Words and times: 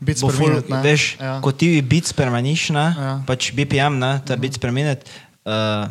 Minute, 0.00 0.68
ne? 0.68 0.80
veš, 0.82 1.16
Ja. 1.20 1.40
ko 1.40 1.52
ti 1.52 1.82
bit 1.82 2.06
spremeniš, 2.06 2.70
ne, 2.70 2.86
Ja. 2.96 3.22
pač 3.26 3.52
BPM, 3.52 3.98
ne, 3.98 4.20
ta 4.24 4.36
bit 4.36 4.60
per 4.60 4.72
minute, 4.72 5.04
uh, 5.44 5.88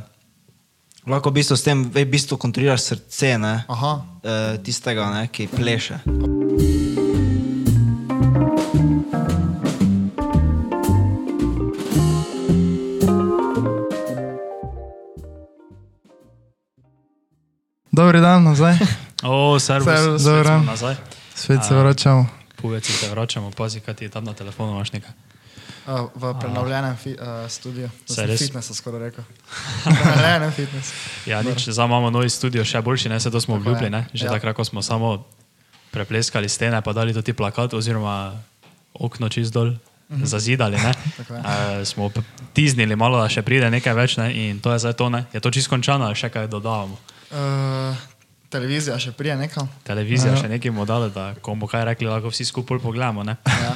lahko 1.06 1.30
v 1.30 1.34
bistvu 1.34 1.56
s 1.56 1.64
tem 1.64 1.84
v 1.86 2.06
bistvu 2.06 2.38
kontroliraš 2.38 2.82
srce, 2.82 3.38
ne, 3.38 3.64
Aha. 3.68 3.92
uh, 3.94 4.58
tistega, 4.58 5.10
ne, 5.12 5.28
ki 5.28 5.48
pleše. 5.48 6.02
Dobri 17.92 18.22
dan, 18.22 18.44
nazaj. 18.44 18.78
O, 19.24 19.60
servus, 19.60 20.24
dobro. 20.24 20.44
smo 20.46 20.64
nazaj. 20.64 20.96
Spet 21.36 21.60
se 21.68 21.76
vračamo. 21.76 22.39
Poveci 22.62 22.92
se 22.92 23.10
vračamo, 23.10 23.52
pazi, 23.52 23.80
kaj 23.80 23.94
ti 23.94 24.06
je 24.06 24.10
tam 24.10 24.24
na 24.24 24.34
telefonu, 24.34 24.76
imaš 24.76 24.92
nekaj. 24.92 25.12
Uh, 25.88 26.10
v 26.16 26.34
prenovljenem 26.40 26.98
fi, 26.98 27.16
uh, 27.16 27.48
studiu. 27.50 27.90
Res? 28.18 28.40
Fitnessa 28.40 28.74
skoraj 28.74 29.00
rekel. 29.10 29.24
Prenovljenem 29.84 30.52
fitnessu. 30.52 30.94
Ja, 31.26 31.42
nič, 31.42 31.70
zdaj 31.70 31.88
imamo 31.88 32.10
novi 32.10 32.30
studio, 32.30 32.66
še 32.66 32.82
boljši, 32.82 33.10
ne, 33.10 33.20
se 33.20 33.32
to 33.32 33.42
smo 33.42 33.56
Tako 33.56 33.62
obljubili, 33.64 33.90
ne. 33.90 34.06
Že 34.14 34.26
Ja. 34.26 34.32
takrat, 34.32 34.56
ko 34.56 34.64
smo 34.64 34.82
samo 34.82 35.26
prepleskali 35.92 36.50
stene, 36.50 36.82
pa 36.82 36.94
dali 36.94 37.14
tudi 37.14 37.34
plakat 37.34 37.74
oziroma 37.74 38.38
okno 38.94 39.30
čist 39.30 39.54
dol. 39.54 39.74
Zazidali, 40.10 40.78
ne? 40.78 40.94
Tako 41.22 41.34
je. 41.34 41.40
uh, 41.40 41.86
smo 41.86 42.10
tiznili 42.54 42.96
malo, 42.96 43.22
da 43.22 43.30
še 43.30 43.42
pride 43.42 43.70
nekaj 43.70 43.94
več, 43.94 44.18
ne? 44.18 44.34
in 44.34 44.60
to 44.60 44.74
je 44.74 44.80
zdaj 44.80 44.94
to. 44.94 45.10
Ne? 45.10 45.26
Je 45.34 45.40
to 45.40 45.52
čisto 45.54 45.70
končano, 45.70 46.10
še 46.18 46.30
kaj 46.34 46.50
dodajamo? 46.50 46.98
Uh, 47.30 47.94
televizija 48.50 48.98
še 49.00 49.14
prije 49.16 49.38
nekam. 49.38 49.70
Televizija 49.88 50.36
še 50.38 50.50
nekaj 50.50 50.74
modale, 50.74 51.10
da 51.14 51.32
ko 51.42 51.56
bomo 51.56 51.70
kaj 51.70 51.86
rekli, 51.92 52.10
lahko 52.10 52.34
vsi 52.34 52.48
skupaj 52.50 52.82
pogledamo. 52.84 53.24
Ne? 53.24 53.38
Ja. 53.46 53.74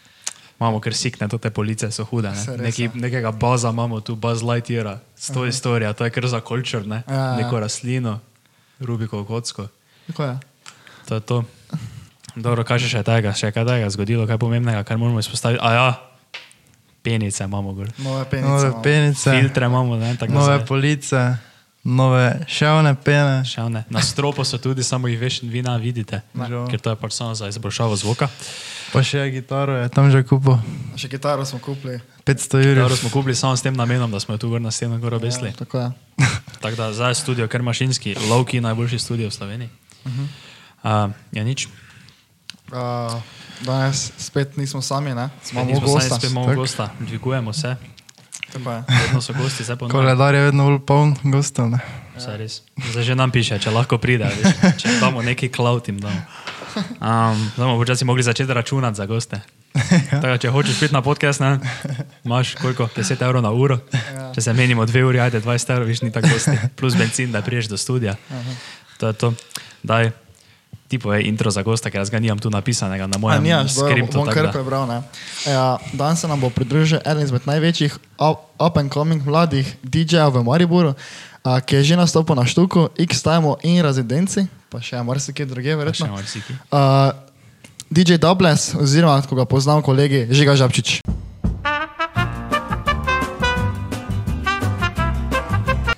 Imamo 0.60 0.80
kar 0.84 0.92
sikne, 0.92 1.24
te 1.28 1.50
police 1.50 1.88
so 1.94 2.04
hude. 2.04 2.34
Ne? 2.36 2.56
Neki, 2.66 2.90
ja. 2.90 2.96
nekega 3.06 3.32
baza 3.32 3.72
imamo 3.72 4.02
tu, 4.04 4.16
Buzz 4.20 4.44
Lightyear, 4.44 4.98
s 5.16 5.32
to 5.32 5.46
istorijo, 5.48 5.92
to 5.96 6.04
je 6.04 6.12
kar 6.12 6.28
za 6.28 6.42
kultur, 6.44 6.84
ne? 6.86 7.00
Ja, 7.08 7.14
ja. 7.14 7.36
neko 7.40 7.60
rastlino, 7.64 8.18
Rubikovo 8.80 9.24
kocko. 9.24 9.70
Je. 10.08 10.36
To 11.08 11.16
je 11.16 11.20
to. 11.20 11.38
Dobro, 12.36 12.64
kaj 12.64 12.84
še 12.84 13.00
je 13.00 13.06
tega, 13.08 13.32
še 13.32 13.50
kaj 13.56 13.64
tega 13.66 13.88
zgodilo, 13.88 14.28
kaj 14.28 14.38
pomembnega, 14.38 14.84
kar 14.84 15.00
moramo 15.00 15.24
izpostaviti. 15.24 15.64
A 15.64 15.72
ja, 15.72 15.88
penice 17.02 17.44
imamo 17.44 17.72
gor. 17.72 17.88
Nove 17.98 18.24
penice. 18.30 18.48
Nove 18.48 18.68
imamo. 18.68 18.82
penice, 18.82 19.30
Filtre 19.30 19.66
imamo, 19.66 19.96
ne, 19.96 20.12
tako 20.20 20.32
da 20.32 20.38
nove 20.38 20.66
police, 20.66 21.24
nove 21.84 22.44
šavne 22.48 22.94
pene. 22.94 23.40
Še 23.48 23.64
ne. 23.72 23.84
Na 23.90 24.02
stropu 24.04 24.44
so 24.44 24.58
tudi, 24.60 24.84
samo 24.84 25.08
jih 25.08 25.20
veš, 25.20 25.40
vi 25.42 25.62
ne 25.64 25.72
vidite, 25.80 26.20
Žal. 26.34 26.68
ker 26.68 26.80
to 26.80 26.92
je 26.92 26.96
pač 27.00 27.16
samo 27.16 27.34
za 27.34 27.48
izboljšavo 27.48 27.96
zvoka. 27.96 28.28
Pa 28.92 29.02
še 29.06 29.30
kitaro 29.32 29.78
je 29.78 29.88
tam 29.88 30.10
že 30.10 30.20
kupil. 30.26 30.58
Še 30.98 31.08
kitaro 31.08 31.46
smo 31.46 31.62
kupili. 31.62 32.00
500 32.26 32.60
jurjev. 32.60 32.84
Dobro 32.84 32.96
smo 32.96 33.10
kupili 33.10 33.34
samo 33.38 33.56
s 33.56 33.62
tem 33.62 33.74
namenom, 33.74 34.10
da 34.10 34.20
smo 34.20 34.34
jo 34.34 34.42
tu 34.42 34.50
gor 34.50 34.60
na 34.60 34.70
steno 34.70 34.98
gor 34.98 35.14
obesili. 35.14 35.54
Ja, 35.54 35.62
tako 35.62 35.78
je. 35.78 35.88
Tako 36.62 36.76
da 36.76 36.92
zdaj 36.92 37.14
studio 37.14 37.48
kar 37.48 37.62
mašinski, 37.62 38.12
Loki 38.28 38.60
najboljši 38.60 38.98
studio 38.98 39.30
v 39.30 39.32
Sloveniji. 39.32 39.70
Mhm. 40.04 40.24
Uh, 40.80 41.12
ja, 41.32 41.44
nič. 41.44 41.68
Uh, 42.72 43.16
danes 43.64 44.12
spet 44.18 44.56
nismo 44.56 44.82
sami, 44.82 45.14
ne? 45.14 45.28
Smo 45.42 45.64
Nismo 45.64 45.86
imamo 45.86 46.00
sami, 46.00 46.20
spet 46.20 46.30
imamo 46.30 46.54
gosta, 46.54 46.90
dvigujemo 47.00 47.52
se, 47.52 47.76
Tako 48.52 48.70
je. 48.72 48.82
vedno 48.88 49.20
so 49.22 49.32
gosti, 49.32 49.64
zdaj 49.64 49.76
pa 49.76 49.86
ne. 49.86 49.90
Koledar 49.90 50.34
je 50.34 50.40
vedno 50.50 50.64
bolj 50.64 50.78
poln 50.86 51.16
gostov. 51.24 51.70
ne. 51.70 51.78
Vse 52.16 52.36
res. 52.36 52.62
Zdaj 52.92 53.02
že 53.02 53.14
nam 53.14 53.30
piše, 53.30 53.58
če 53.58 53.70
lahko 53.70 53.98
pride, 53.98 54.26
veš, 54.28 54.76
če 54.82 54.98
damo 55.00 55.22
neki 55.22 55.48
cloud 55.48 55.88
jim 55.88 56.00
damo. 56.00 56.20
Um, 56.76 57.50
zdaj 57.54 57.66
bomo 57.66 57.78
počasi 57.78 58.04
mogli 58.04 58.22
začeti 58.22 58.52
računati 58.52 58.96
za 58.96 59.06
goste. 59.06 59.40
Tako, 60.22 60.36
če 60.38 60.50
hočeš 60.50 60.78
priti 60.78 60.94
na 60.94 61.02
podcast, 61.02 61.40
ne, 61.40 61.58
imaš 62.24 62.54
koliko? 62.58 62.88
10 62.96 63.22
evrov 63.22 63.42
na 63.42 63.50
uro. 63.50 63.78
Če 64.34 64.40
se 64.40 64.52
menimo 64.52 64.86
dve 64.86 65.04
uri, 65.04 65.20
ajde 65.20 65.40
20 65.40 65.72
evrov, 65.72 65.86
viš 65.88 66.02
ni 66.02 66.10
tako 66.12 66.28
dosti. 66.34 66.56
Plus 66.76 66.94
benzin, 66.98 67.32
da 67.32 67.42
priješ 67.42 67.70
do 67.70 67.76
studia. 67.78 68.16
To 68.98 69.06
je 69.06 69.12
to. 69.12 69.32
Daj, 69.82 70.10
ti 70.90 70.98
povej 70.98 71.22
intro 71.24 71.46
za 71.46 71.62
gosta, 71.62 71.86
ker 71.86 72.02
jaz 72.02 72.10
ga 72.10 72.18
nimam 72.18 72.34
tu 72.36 72.50
napisanega 72.50 73.06
na 73.06 73.14
Ja, 73.14 73.22
mojem 73.38 73.46
dobro, 73.46 73.70
skriptu. 73.70 74.16
bom 74.16 74.26
kar 74.26 74.50
prebral. 74.50 74.84
ne. 74.84 74.98
Ja, 75.46 75.78
danes 75.92 76.18
se 76.18 76.26
nam 76.26 76.34
bo 76.36 76.50
pridružil 76.50 76.98
eden 77.00 77.22
izmed 77.22 77.46
največjih 77.46 77.94
up- 78.18 78.74
and 78.74 78.90
coming 78.90 79.22
mladih 79.22 79.62
DJ-jev 79.80 80.32
v 80.32 80.42
Mariboru, 80.42 80.98
a, 81.40 81.60
ki 81.60 81.76
je 81.76 81.84
že 81.84 81.96
nastopil 81.96 82.34
na 82.34 82.42
štuku, 82.42 82.90
X-Time 82.98 83.54
in 83.62 83.78
rezidenci, 83.78 84.50
pa 84.66 84.78
še 84.78 84.98
marsikje 84.98 85.46
druge, 85.46 85.70
verjetno. 85.70 86.10
Uh, 86.68 87.14
DJ 87.86 88.18
Doubles, 88.18 88.74
oziroma 88.74 89.22
ko 89.22 89.34
ga 89.34 89.46
poznam 89.46 89.78
kolegi, 89.80 90.26
Žiga 90.26 90.58
Žabčič. 90.58 91.06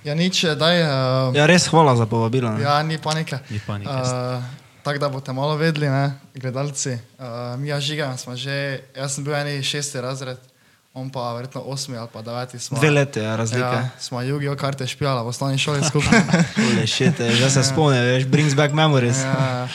Ja, 0.02 0.12
nič, 0.12 0.44
daj. 0.52 0.76
Uh, 0.78 0.90
Ja, 1.32 1.46
res 1.46 1.64
hvala 1.64 1.94
za 1.94 2.04
povabilo. 2.04 2.50
ne. 2.50 2.60
Ja, 2.60 2.82
ni 2.82 2.98
panike. 2.98 3.38
Ni 3.48 3.56
panike. 3.58 3.88
Uh, 3.88 4.42
Tako 4.82 4.98
da 4.98 5.08
boste 5.08 5.32
malo 5.32 5.56
vedeli, 5.56 5.88
ne, 5.88 6.12
gledalci. 6.34 6.90
Uh, 6.90 7.26
mi, 7.58 7.68
ja, 7.68 7.80
žiga, 7.80 8.16
smo 8.16 8.36
že, 8.36 8.56
jaz 8.96 9.14
sem 9.14 9.24
bil 9.24 9.34
eni 9.34 9.62
šesti 9.62 10.00
razred, 10.00 10.38
on 10.92 11.06
pa 11.08 11.32
verjetno 11.32 11.60
osmi 11.62 11.96
ali 11.96 12.08
pa 12.12 12.22
deveti. 12.22 12.58
Smo, 12.58 12.78
Dve 12.78 12.90
leti 12.90 13.18
je 13.20 13.36
razlika. 13.36 13.66
Ja, 13.66 13.88
smo 13.98 14.20
Jugijo 14.20 14.56
karte 14.56 14.86
špijala 14.86 15.22
v 15.22 15.28
osnovni 15.28 15.58
šoli 15.58 15.84
skupaj. 15.84 16.18
Ule, 16.68 16.86
shit, 16.86 17.20
eh, 17.20 17.30
že 17.30 17.50
se 17.50 17.62
spomnim, 17.62 18.02
veš, 18.02 18.26
brings 18.26 18.54
back 18.54 18.74
memories. 18.74 19.16
ja, 19.18 19.68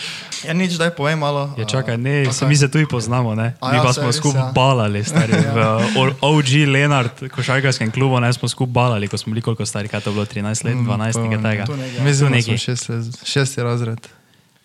ja, 0.44 0.54
nič, 0.54 0.74
daj 0.74 0.90
povem 0.92 1.20
malo. 1.20 1.56
Ja, 1.58 1.64
uh, 1.64 1.70
čakaj, 1.70 1.98
ne, 1.98 2.26
okay. 2.26 2.48
mi 2.48 2.58
se 2.58 2.68
tu 2.68 2.80
poznamo, 2.90 3.36
ne? 3.36 3.54
A 3.60 3.72
Mi 3.72 3.78
ja, 3.78 3.84
pa 3.84 3.94
smo 3.94 4.12
skupaj 4.12 4.42
ja. 4.42 4.52
balali, 4.52 5.04
stari. 5.04 5.34
V 5.56 5.60
O- 5.96 6.16
OG 6.30 6.46
Lenart, 6.68 7.24
košarkarskem 7.32 7.92
klubu, 7.92 8.20
ne 8.20 8.34
smo 8.34 8.48
skupaj 8.48 8.74
balali, 8.74 9.08
ko 9.08 9.18
smo 9.18 9.32
bili 9.32 9.42
koliko 9.42 9.66
stari, 9.66 9.88
kaj 9.88 10.02
to 10.02 10.10
je 10.10 10.14
bilo, 10.14 10.26
13 10.26 10.66
let, 10.66 10.76
12 10.76 11.24
nekaj 11.24 11.42
tega. 11.42 11.64
Nekaj. 11.74 12.04
Mislim, 12.04 12.32
da 12.32 12.42
smo 12.42 12.58
šest 12.58 12.90
let- 12.90 13.26
šesti 13.26 13.64
razred. 13.64 14.08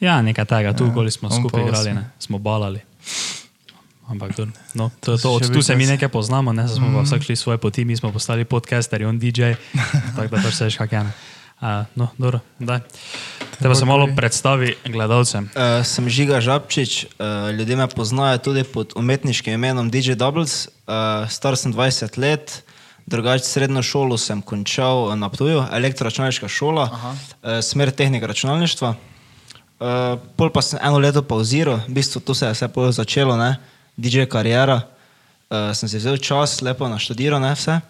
Ja, 0.03 0.19
nekaj 0.23 0.45
tega, 0.51 0.73
tu 0.75 0.89
okoli 0.91 1.11
smo 1.15 1.31
skupaj 1.31 1.63
pa 1.63 1.69
igrali, 1.69 1.95
ne? 1.95 2.11
smo 2.19 2.39
balali. 2.39 2.81
Ampak 4.11 4.35
to, 4.35 4.47
no, 4.75 4.91
to, 5.01 5.15
to, 5.17 5.39
od 5.39 5.47
tu 5.55 5.63
se 5.63 5.77
mi 5.77 5.87
nekaj 5.87 6.11
poznamo, 6.11 6.53
ne? 6.53 6.67
Zdaj 6.67 6.77
smo 6.77 6.91
pa 6.99 7.05
vsak 7.07 7.23
šli 7.23 7.37
svoje 7.37 7.59
poti, 7.59 7.85
mi 7.85 7.97
smo 7.97 8.13
postali 8.13 8.45
podcasterji, 8.45 9.07
on 9.07 9.19
DJ, 9.19 9.55
tako 10.17 10.37
da 10.37 10.43
pač 10.43 10.55
se 10.59 10.65
veš, 10.65 10.77
kak 10.77 10.93
je. 10.93 11.05
ne. 11.07 11.13
Uh, 11.63 11.87
no, 11.95 12.09
dobro, 12.19 12.41
daj. 12.59 12.81
Teba 13.63 13.75
se 13.79 13.87
malo 13.87 14.09
predstavi 14.17 14.75
gledalcem. 14.85 15.47
Uh, 15.55 15.87
sem 15.87 16.09
Žiga 16.11 16.41
Žabčič, 16.43 17.05
uh, 17.05 17.55
ljudje 17.55 17.77
me 17.77 17.87
poznajo 17.87 18.39
tudi 18.39 18.65
pod 18.65 18.93
umetniškim 18.99 19.55
imenom 19.55 19.91
DJ 19.91 20.19
Doubles. 20.19 20.67
Uh, 20.67 21.31
star 21.31 21.55
sem 21.57 21.71
20 21.71 22.19
let, 22.19 22.65
drugače 23.07 23.47
srednjo 23.47 23.83
šolo 23.83 24.19
sem 24.19 24.43
končal 24.43 25.15
na 25.15 25.31
Ptuju, 25.31 25.63
elektroračunalniška 25.71 26.51
šola, 26.51 26.91
uh, 26.91 27.63
smer 27.63 27.95
tehnika 27.95 28.27
računalništva. 28.27 28.95
Uh, 29.81 30.19
pol 30.39 30.51
pa 30.53 30.63
sem 30.63 30.79
eno 30.83 30.99
leto 31.03 31.23
pauziral, 31.23 31.83
v 31.89 31.97
bistvu 31.99 32.21
tu 32.23 32.35
se 32.35 32.47
je 32.47 32.55
vse 32.55 32.69
pol 32.71 32.93
začelo, 32.93 33.37
ne? 33.37 33.57
DJ 33.97 34.29
karijera. 34.31 34.83
Uh, 35.53 35.73
sem 35.77 35.89
si 35.89 36.01
vzel 36.01 36.17
čas, 36.17 36.63
lepo 36.65 36.89
naštudiral 36.89 37.43
ne, 37.43 37.53
vse. 37.53 37.81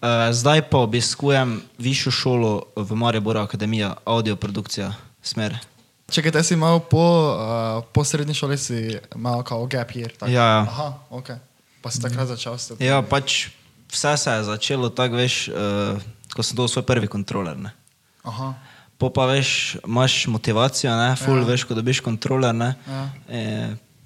Uh, 0.00 0.30
zdaj 0.32 0.62
pa 0.70 0.78
obiskujem 0.84 1.58
višjo 1.78 2.12
šolo 2.12 2.52
v 2.76 2.90
Mariboru, 2.96 3.40
Akademija, 3.40 3.94
audio 4.04 4.36
produkcija, 4.36 4.92
smer. 5.22 5.58
Čakaj, 6.10 6.32
te 6.32 6.42
si 6.42 6.54
imel 6.54 6.80
po, 6.80 7.04
uh, 7.34 7.84
po 7.92 8.04
srednji 8.04 8.34
šoli, 8.34 8.58
si 8.58 8.98
imel 9.14 9.42
kao 9.42 9.66
gap 9.66 9.90
year. 9.94 10.10
tako? 10.16 10.32
Ja, 10.32 10.44
ja. 10.44 10.60
Aha, 10.66 10.88
ok. 11.10 11.28
Pa 11.82 11.90
si 11.90 12.02
takrat 12.02 12.28
začel 12.28 12.58
s 12.58 12.72
tem. 12.72 12.80
Ja, 12.82 13.02
pač 13.02 13.50
vse 13.92 14.16
se 14.16 14.30
je 14.30 14.44
začelo 14.44 14.90
tako, 14.90 15.16
veš, 15.16 15.48
uh, 15.48 16.00
ko 16.34 16.42
sem 16.42 16.56
dobil 16.56 16.68
svoj 16.68 16.86
prvi 16.86 17.08
kontroler. 17.10 17.58
Ne. 17.58 17.72
Aha. 18.24 18.54
Po 19.00 19.08
pa 19.08 19.24
veš, 19.24 19.80
imaš 19.80 20.26
motivacijo, 20.28 20.92
ne, 20.92 21.16
full, 21.16 21.40
ja. 21.40 21.48
veš, 21.48 21.64
ko 21.64 21.72
dobiš 21.72 22.02
kontroler, 22.04 22.52
ne. 22.52 22.74
Ja. 22.84 23.02
E, 23.26 23.40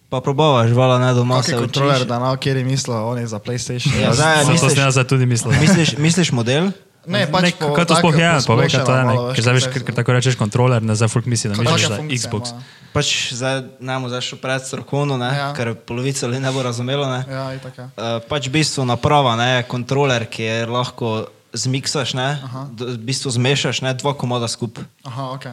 pa 0.06 0.20
probavaš, 0.20 0.70
vala 0.70 0.98
ne 0.98 1.10
doma 1.12 1.42
Kak 1.42 1.44
se 1.44 1.52
je 1.52 1.58
kontroler, 1.58 1.96
učiš. 1.96 2.08
da 2.08 2.18
na 2.18 2.30
kjer 2.36 2.56
je 2.56 2.64
mislil, 2.64 2.94
on 2.94 3.18
je 3.18 3.26
za 3.26 3.38
PlayStation. 3.38 3.90
Ja, 3.98 4.14
zdaj 4.14 4.44
misliš, 4.46 4.70
sem 4.70 4.84
jaz 4.84 4.94
zdaj 4.94 5.06
tudi 5.06 5.26
mislil. 5.26 5.50
misliš, 5.58 5.98
misliš 5.98 6.30
model? 6.30 6.70
Ne, 7.04 7.26
pač 7.28 7.42
ne, 7.42 7.50
po, 7.58 7.74
kaj 7.74 7.84
to 7.84 7.98
sploh 7.98 8.16
je, 8.16 8.28
povej, 8.46 8.70
kaj 8.70 8.80
to 8.80 8.92
je. 8.94 9.02
Ne? 9.04 9.14
Ker 9.34 9.42
zdaj 9.42 9.54
veš, 9.54 9.66
ker, 9.68 9.82
ker 9.84 9.94
tako 9.98 10.14
rečeš 10.14 10.38
kontroler, 10.40 10.80
ne 10.80 10.94
za 10.96 11.04
folk 11.04 11.26
misli, 11.28 11.50
da 11.50 11.58
misliš 11.58 11.90
za 11.90 11.98
Xbox. 12.00 12.54
ima? 12.54 12.62
Pač 12.94 13.06
zdaj 13.34 13.60
ne 13.82 13.92
bomo 13.98 14.08
zdaj 14.08 14.22
šel 14.24 14.38
pred 14.40 14.62
strokovno, 14.62 15.18
ne, 15.18 15.28
Ja. 15.28 15.40
ja. 15.42 15.48
ker 15.52 15.74
polovica 15.74 16.24
ljudi 16.30 16.40
ne 16.40 16.52
bo 16.54 16.62
razumelo. 16.62 17.04
Ne. 17.10 17.20
Ja, 17.28 17.50
itak 17.52 17.76
je. 17.76 17.84
Uh, 17.84 18.22
pač 18.24 18.48
v 18.48 18.54
bistvu 18.56 18.86
naprava, 18.88 19.34
ne, 19.36 19.66
kontroler, 19.68 20.24
ki 20.24 20.42
je 20.46 20.56
lahko 20.70 21.26
zmiksaš, 21.54 22.14
ne, 22.18 22.42
v 22.74 22.98
bistvu 22.98 23.30
zmešaš 23.30 23.80
ne, 23.86 23.94
dva 23.94 24.14
komada 24.18 24.50
skupaj. 24.50 24.84
Aha, 25.06 25.30
ok. 25.38 25.44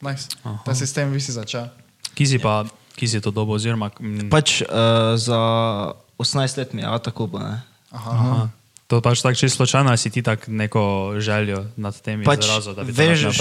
Nice. 0.00 0.32
Ta 0.64 0.72
sistem 0.74 1.12
vi 1.12 1.20
si 1.20 1.32
začel. 1.32 1.68
Ki 2.16 2.24
si 2.24 2.40
pa, 2.40 2.64
ki 2.96 3.06
si 3.06 3.20
to 3.20 3.28
dobo, 3.28 3.54
oziroma 3.54 3.92
mm, 3.92 4.32
Pač 4.32 4.64
uh, 4.64 5.14
za 5.20 5.40
18 6.16 6.56
let 6.56 6.72
mi 6.72 6.80
je, 6.82 6.88
a 6.88 6.96
tako 6.98 7.28
bo. 7.28 7.38
Ne. 7.38 7.60
Aha. 7.92 8.10
Aha. 8.10 8.40
To 8.90 8.98
pač 8.98 9.20
tako 9.22 9.38
čisto 9.38 9.62
slučajno, 9.62 9.94
si 9.96 10.10
ti 10.10 10.22
tako 10.22 10.50
neko 10.50 11.14
željo 11.22 11.60
nad 11.78 11.94
tem 12.02 12.24
Pač, 12.26 12.42
izrazil, 12.42 12.74
da 12.74 12.82
bi 12.82 12.94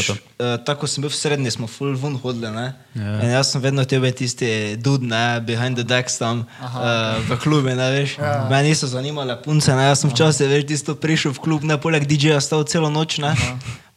to? 0.06 0.14
uh, 0.14 0.62
tako 0.66 0.86
sem 0.88 1.02
bil 1.02 1.10
v 1.10 1.18
srednji, 1.18 1.52
smo 1.52 1.66
full 1.68 1.98
ven 1.98 2.20
hodili. 2.22 2.52
Ne? 2.54 2.68
Ja. 2.94 3.16
In 3.26 3.34
jaz 3.34 3.50
sem 3.50 3.62
vedno 3.62 3.82
tebe 3.86 4.12
tisti 4.14 4.78
dud, 4.78 5.02
ne, 5.02 5.42
behind 5.42 5.74
the 5.82 5.84
decks 5.84 6.20
tam 6.22 6.46
uh, 6.62 7.18
v 7.26 7.38
klubi, 7.42 7.74
ne 7.74 7.90
veš. 7.98 8.20
Ja. 8.22 8.46
Mene 8.46 8.70
niso 8.70 8.86
zanimale 8.88 9.40
punce, 9.42 9.74
ne, 9.74 9.90
jaz 9.90 10.06
sem 10.06 10.14
včasih, 10.14 10.46
veš, 10.54 10.68
tisto 10.70 10.94
prišel 10.96 11.34
v 11.34 11.42
klub, 11.42 11.66
ne, 11.66 11.82
poleg 11.82 12.06
DJ-ja 12.06 12.38
stal 12.46 12.62
celo 12.70 12.94
noč, 12.94 13.18
ne, 13.18 13.34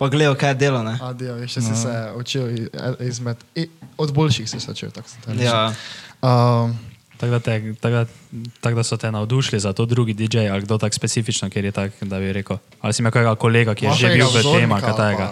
pa 0.01 0.09
gledal, 0.09 0.33
kaj 0.41 0.57
je 0.57 0.61
delo, 0.65 0.81
ne. 0.81 0.97
Adijo, 1.05 1.37
veš, 1.37 1.59
če 1.61 1.67
si 1.69 1.77
se 1.85 1.93
učil 2.17 2.49
izmed, 3.05 3.37
od 4.01 4.09
boljših 4.17 4.49
si 4.49 4.57
se 4.57 4.73
učil, 4.73 4.89
tako 4.89 5.09
se 5.09 5.21
to 5.21 5.37
reče. 5.37 5.45
Ja, 5.45 5.69
Um, 6.23 6.79
Tako 7.23 7.31
da, 7.31 7.41
te- 7.41 7.75
tako 7.79 7.95
da, 7.95 8.05
tako 8.61 8.77
da 8.77 8.83
so 8.83 8.97
te 8.97 9.07
navdušili 9.09 9.61
za 9.61 9.71
to 9.71 9.87
drugi 9.87 10.11
DJ 10.13 10.49
ali 10.49 10.63
kdo 10.63 10.75
tako 10.77 10.91
specifično, 10.93 11.47
ker 11.47 11.65
je 11.65 11.71
tak, 11.71 11.93
da 12.03 12.19
bi 12.19 12.33
rekel. 12.33 12.59
Ali 12.81 12.91
si 12.91 12.99
imel 12.99 13.13
kakega 13.13 13.35
kolega, 13.37 13.75
ki 13.75 13.85
je 13.85 13.89
imaš 13.89 14.01
že 14.01 14.09
bil 14.09 14.27
v 14.27 14.33
tem, 14.33 14.41
vzornika 14.43 14.81
kaj 14.81 14.97
tajega. 14.97 15.27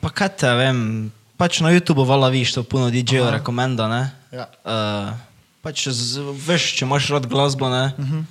pa- 0.00 0.10
kaj 0.10 0.28
te 0.36 0.50
vem, 0.52 0.78
pač 1.36 1.60
na 1.60 1.72
YouTubu 1.72 2.04
vala 2.04 2.28
viš, 2.28 2.52
to 2.52 2.62
puno 2.62 2.90
DJ-jev 2.90 3.30
rekomenda, 3.32 3.88
ne. 3.88 4.02
Ja. 4.30 4.46
Uh, 4.62 5.16
pač, 5.62 5.88
z, 5.88 6.20
veš, 6.36 6.76
če 6.76 6.84
imaš 6.84 7.08
rad 7.08 7.24
glasbo, 7.24 7.72
ne. 7.72 7.96
Uh 7.96 8.04
-huh. 8.04 8.22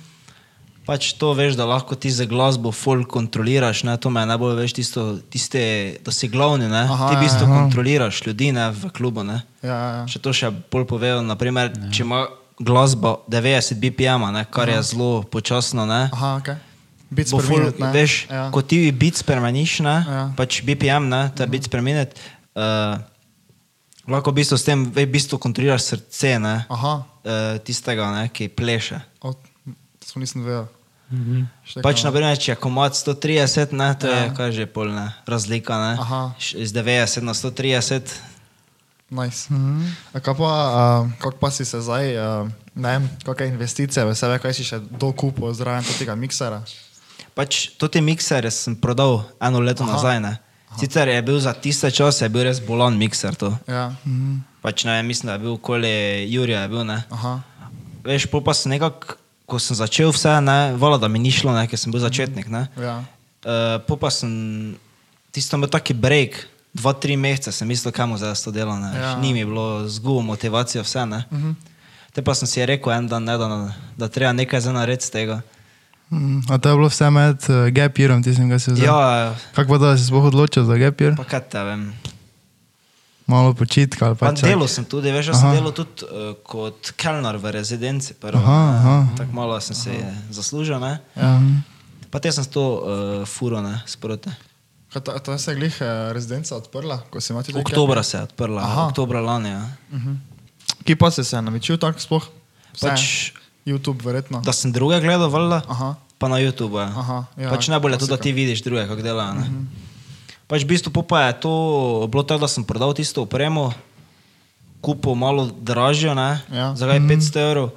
Pač 0.84 1.12
to 1.12 1.32
veš, 1.32 1.56
da 1.56 1.64
lahko 1.64 1.94
ti 1.96 2.10
za 2.10 2.24
glasbo 2.24 2.68
full 2.70 3.04
kontroliraš, 3.04 3.82
ne, 3.82 3.96
to 3.96 4.10
me 4.10 4.20
najbolj 4.22 4.54
veš 4.54 4.72
tisto, 4.72 5.18
tiste, 5.30 5.58
da 6.04 6.12
si 6.12 6.28
glavni, 6.28 6.68
ne, 6.68 6.84
Aha, 6.84 7.08
ti 7.08 7.16
v 7.16 7.20
bistvu 7.20 7.44
aha. 7.44 7.54
kontroliraš 7.56 8.26
ljudi, 8.26 8.52
ne, 8.52 8.70
v 8.70 8.90
klubu, 8.92 9.24
ne. 9.24 9.42
Ja, 9.62 9.68
ja, 9.70 9.90
ja. 9.96 10.06
Še 10.06 10.18
to 10.20 10.30
še 10.32 10.52
bolj 10.70 10.84
povejo, 10.84 11.22
naprimer, 11.22 11.72
če 11.90 12.02
ima 12.02 12.26
glasba 12.58 13.16
90 13.28 13.74
BPM, 13.74 14.32
ne, 14.32 14.44
kar 14.44 14.68
je 14.68 14.82
zelo 14.84 15.22
počasno, 15.22 15.86
ne. 15.86 16.10
Aha, 16.12 16.36
ok. 16.36 16.48
Bit 17.10 17.28
spremeniti, 17.28 17.82
ne? 17.82 17.90
veš, 17.92 18.26
ja. 18.26 18.50
ko 18.50 18.62
ti 18.62 18.92
bit 18.92 19.16
spremeniš, 19.16 19.80
ne, 19.80 19.96
Ja. 20.00 20.24
Mhm. 20.26 20.34
pač 20.34 20.62
BPM, 20.62 21.08
ne, 21.08 21.30
ta 21.30 21.46
bit 21.46 21.64
spremeniti, 21.64 22.18
uh, 22.54 22.98
lahko 24.04 24.30
v 24.30 24.34
bistvu 24.34 24.56
s 24.58 24.64
tem 24.64 24.84
v 24.84 25.06
bistvu 25.06 25.38
kontroliraš 25.38 25.82
srce, 25.84 26.38
ne, 26.38 26.64
Aha, 26.68 26.94
uh, 26.96 27.58
tistega, 27.58 28.10
ne, 28.12 28.28
ki 28.28 28.48
pleše. 28.48 28.98
od, 29.20 29.38
to 29.98 30.04
sem 30.04 30.20
nisem 30.20 30.42
vedel. 30.42 30.66
Mhm. 31.12 31.44
Pač, 31.84 32.02
ne? 32.02 32.10
naprimer, 32.10 32.34
če 32.34 32.52
je 32.52 32.56
komad 32.56 32.96
130, 32.96 33.72
ne, 33.72 33.94
to 33.94 34.08
je 34.08 34.20
Ja. 34.24 34.34
kar 34.34 34.50
že 34.50 34.66
polna 34.66 35.12
razlika, 35.26 35.76
ne, 35.78 35.92
Aha. 36.00 36.22
Iz 36.54 36.72
90 36.72 37.22
na 37.22 37.34
130. 37.34 38.02
Nice. 39.10 39.46
Mm 39.50 39.56
-hmm. 39.56 40.20
Kaj 40.20 40.34
pa, 40.34 41.02
uh, 41.02 41.10
kako 41.18 41.36
pa 41.36 41.50
si 41.50 41.64
se 41.64 41.80
zdaj, 41.80 42.16
uh, 42.16 42.48
ne 42.74 42.88
vem, 42.88 43.10
kakšne 43.24 43.46
investicije 43.46 44.04
v 44.04 44.14
sebe, 44.14 44.38
kaj 44.38 44.54
si 44.54 44.64
še 44.64 44.78
dokupil 44.78 45.52
zraven 45.52 45.84
tega 45.98 46.14
miksera? 46.14 46.62
Pač 47.34 47.68
to 47.78 47.88
te 47.88 48.00
miksere 48.00 48.50
sem 48.50 48.76
prodal 48.76 49.22
eno 49.40 49.60
leto 49.60 49.82
Aha. 49.82 49.92
Nazaj. 49.92 50.20
Ne. 50.20 50.38
Sicer 50.78 51.08
je 51.08 51.22
bil 51.22 51.38
za 51.40 51.52
tiste 51.52 51.90
čase 51.90 52.24
je 52.24 52.28
bil 52.28 52.42
res 52.42 52.60
bolan 52.60 52.98
mikser. 52.98 53.34
To. 53.34 53.54
Ja. 53.68 53.94
Pač, 54.62 54.84
ne, 54.84 55.02
mislim, 55.02 55.26
da 55.26 55.32
je 55.32 55.38
bil 55.38 55.52
okoli 55.52 56.26
Jurija. 56.30 56.62
Je 56.62 56.68
bil, 56.68 56.84
ne. 56.84 57.02
Aha. 57.10 57.40
Veš, 58.04 58.26
pa 58.26 58.54
sem 58.54 58.74
nekako, 58.74 59.18
ko 59.46 59.58
sem 59.58 59.76
začel 59.76 60.10
vse, 60.12 60.40
ne, 60.40 60.74
vala, 60.80 60.98
da 60.98 61.08
mi 61.08 61.18
ni 61.18 61.30
šlo, 61.30 61.52
ne, 61.54 61.66
ker 61.68 61.78
sem 61.78 61.92
bil 61.92 62.02
začetnik. 62.02 62.48
Ne. 62.50 62.66
Ja. 62.80 63.04
Uh, 63.44 63.96
pa 64.00 64.10
sem 64.10 64.30
tisto 65.34 65.58
imel 65.58 65.70
taki 65.70 65.94
break, 65.94 66.46
dva, 66.74 66.92
tri 66.92 67.16
mesece 67.16 67.52
sem 67.52 67.68
mislil, 67.68 67.92
kam 67.92 68.16
zdaj 68.16 68.34
to 68.44 68.50
delam. 68.50 68.82
Ja. 68.82 68.94
Ja. 68.94 69.16
Ni 69.16 69.32
mi 69.32 69.44
bilo 69.44 69.88
zgubo 69.88 70.22
motivacijo, 70.22 70.82
vse. 70.82 71.06
Ne. 71.06 71.24
Uh 71.30 71.38
-huh. 71.38 71.54
Te 72.12 72.22
pa 72.22 72.34
sem 72.34 72.46
si 72.46 72.66
rekel 72.66 72.92
en 72.92 73.08
dan, 73.08 73.24
ne, 73.24 73.38
da, 73.38 73.72
da 73.96 74.08
treba 74.08 74.32
nekaj 74.32 74.60
za 74.60 74.72
narediti 74.72 75.06
z 75.06 75.10
tega. 75.10 75.40
Mm, 76.10 76.40
A 76.48 76.58
to 76.58 76.68
je 76.68 76.74
bilo 76.74 76.88
vse 76.88 77.10
med 77.10 77.36
uh, 77.48 77.68
gap 77.68 77.98
yearom, 77.98 78.22
tistim, 78.22 78.50
kaj 78.50 78.58
si 78.58 78.70
vzel? 78.70 78.84
Ja, 78.84 79.34
Kako 79.54 79.68
pa 79.68 79.78
da 79.78 79.96
si 79.96 80.04
sploh 80.04 80.24
odločil 80.24 80.64
za 80.64 80.76
gap 80.76 81.00
year? 81.00 81.16
pa 81.16 81.24
kaj 81.24 81.40
te 81.40 81.58
vem. 81.58 81.92
Malo 83.26 83.54
počitka 83.54 84.06
ali 84.06 84.14
Pa 84.16 84.26
pa 84.26 84.32
čak- 84.32 84.44
delal 84.44 84.68
sem 84.68 84.84
tudi, 84.84 85.08
veš, 85.10 85.26
jaz 85.26 85.40
sem 85.40 85.46
Aha. 85.48 85.56
delal 85.56 85.72
tudi 85.72 86.04
uh, 86.04 86.34
kot 86.42 86.92
kelner 86.96 87.36
v 87.36 87.50
rezidenci. 87.50 88.14
Prvo, 88.14 88.38
Aha, 88.38 88.76
aha. 88.78 89.06
Tako 89.16 89.32
malo 89.32 89.60
sem 89.60 89.76
se 89.76 89.90
zaslužil, 90.30 90.78
ne. 90.80 90.98
Ja. 91.16 91.40
Pa 92.10 92.18
te 92.18 92.32
sem 92.32 92.44
to 92.44 92.62
uh, 92.62 93.26
furo, 93.26 93.60
ne, 93.62 93.80
sproti. 93.86 94.30
Kaj 94.94 95.02
To, 95.02 95.10
to 95.18 95.34
se 95.34 95.50
je 95.50 95.56
glih 95.56 95.74
eh, 95.76 95.86
rezidenca 96.12 96.54
odprla, 96.54 97.02
ko 97.04 97.18
si 97.18 97.32
imel 97.32 97.42
tudi 97.42 97.58
Oktobra 97.58 98.02
se 98.02 98.16
je 98.16 98.22
odprla, 98.22 98.62
Aha. 98.62 98.72
Aha. 98.72 98.82
oktobra 98.86 99.18
lani. 99.20 99.50
Ja. 99.50 99.64
Ki 100.82 100.94
pa 100.94 101.10
si 101.10 101.24
se 101.24 101.34
namičil 101.36 101.76
tako 101.76 101.98
sploh? 101.98 102.24
Vse? 102.72 102.86
Pač, 102.86 103.02
YouTube 103.64 103.98
verjetno. 104.00 104.38
da 104.40 104.52
sem 104.52 104.70
druge 104.70 105.00
gledal, 105.00 105.26
valjda, 105.26 105.62
Aha. 105.66 105.94
pa 106.14 106.28
na 106.28 106.36
YouTube. 106.36 106.76
Ja. 106.76 106.92
Aha, 106.94 107.18
ja, 107.36 107.50
pač 107.50 107.66
najbolje 107.66 107.94
je 107.94 107.98
to, 107.98 108.06
da 108.06 108.16
ti 108.16 108.30
vidiš 108.30 108.62
druge, 108.62 108.86
kako 108.86 109.02
delajo. 109.02 109.34
Ne. 109.34 109.66
Pač 110.46 110.62
v 110.62 110.68
bistvu 110.68 110.92
pa 111.02 111.26
je 111.26 111.40
to 111.40 111.52
bilo 112.06 112.22
tako, 112.22 112.40
da 112.40 112.48
sem 112.48 112.62
prodal 112.62 112.92
tisto 112.92 113.22
opremo, 113.22 113.72
kupil 114.78 115.14
malo 115.14 115.48
dražjo, 115.48 116.14
ne, 116.14 116.44
Ja. 116.48 116.70
za 116.70 116.86
kaj 116.86 117.00
500 117.00 117.40
evrov. 117.40 117.70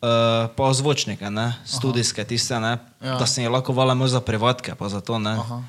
Uh, 0.00 0.10
pa 0.50 0.64
ozvočnike, 0.64 1.30
ne, 1.30 1.56
studijske, 1.64 2.24
tiste, 2.24 2.52
ne, 2.56 2.76
Ja. 3.00 3.16
da 3.16 3.24
sem 3.24 3.44
jih 3.44 3.50
lahko 3.50 3.72
vala 3.72 3.92
imel 3.92 4.04
za 4.06 4.20
privatke, 4.20 4.74
pa 4.74 4.88
za 4.88 5.00
to, 5.00 5.16
ne. 5.18 5.32
Aha. 5.32 5.62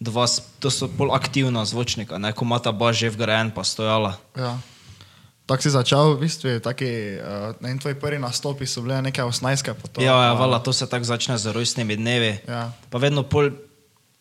Dva, 0.00 0.24
s- 0.24 0.40
to 0.56 0.66
so 0.66 0.88
bolj 0.88 1.12
aktivna 1.12 1.60
zvočnika, 1.62 2.16
ne, 2.16 2.32
ko 2.32 2.42
ima 2.42 2.56
ta 2.56 2.72
baš 2.72 2.96
že 2.98 3.10
vgrajen, 3.10 3.50
pa 3.50 3.60
stojala. 3.62 4.16
Ja. 4.32 4.56
Tako 5.44 5.60
si 5.60 5.70
začel, 5.70 6.14
v 6.14 6.20
bistvu, 6.20 6.56
taki, 6.58 6.88
uh, 7.16 7.52
ne, 7.60 7.74
tvoji 7.74 7.94
prvi 7.94 8.18
nastopi 8.18 8.64
so 8.64 8.80
bile 8.80 8.96
18. 8.96 9.42
Pa 9.72 9.86
to, 9.88 9.98
Ja, 9.98 10.14
ja, 10.24 10.32
pa- 10.32 10.38
vala, 10.38 10.58
to 10.58 10.70
se 10.70 10.86
tako 10.86 11.04
začne 11.04 11.36
z 11.36 11.46
rojstnimi 11.46 11.96
dnevi. 11.96 12.38
Ja. 12.46 12.72
Pa 12.86 12.96
vedno 12.96 13.22
pol 13.22 13.50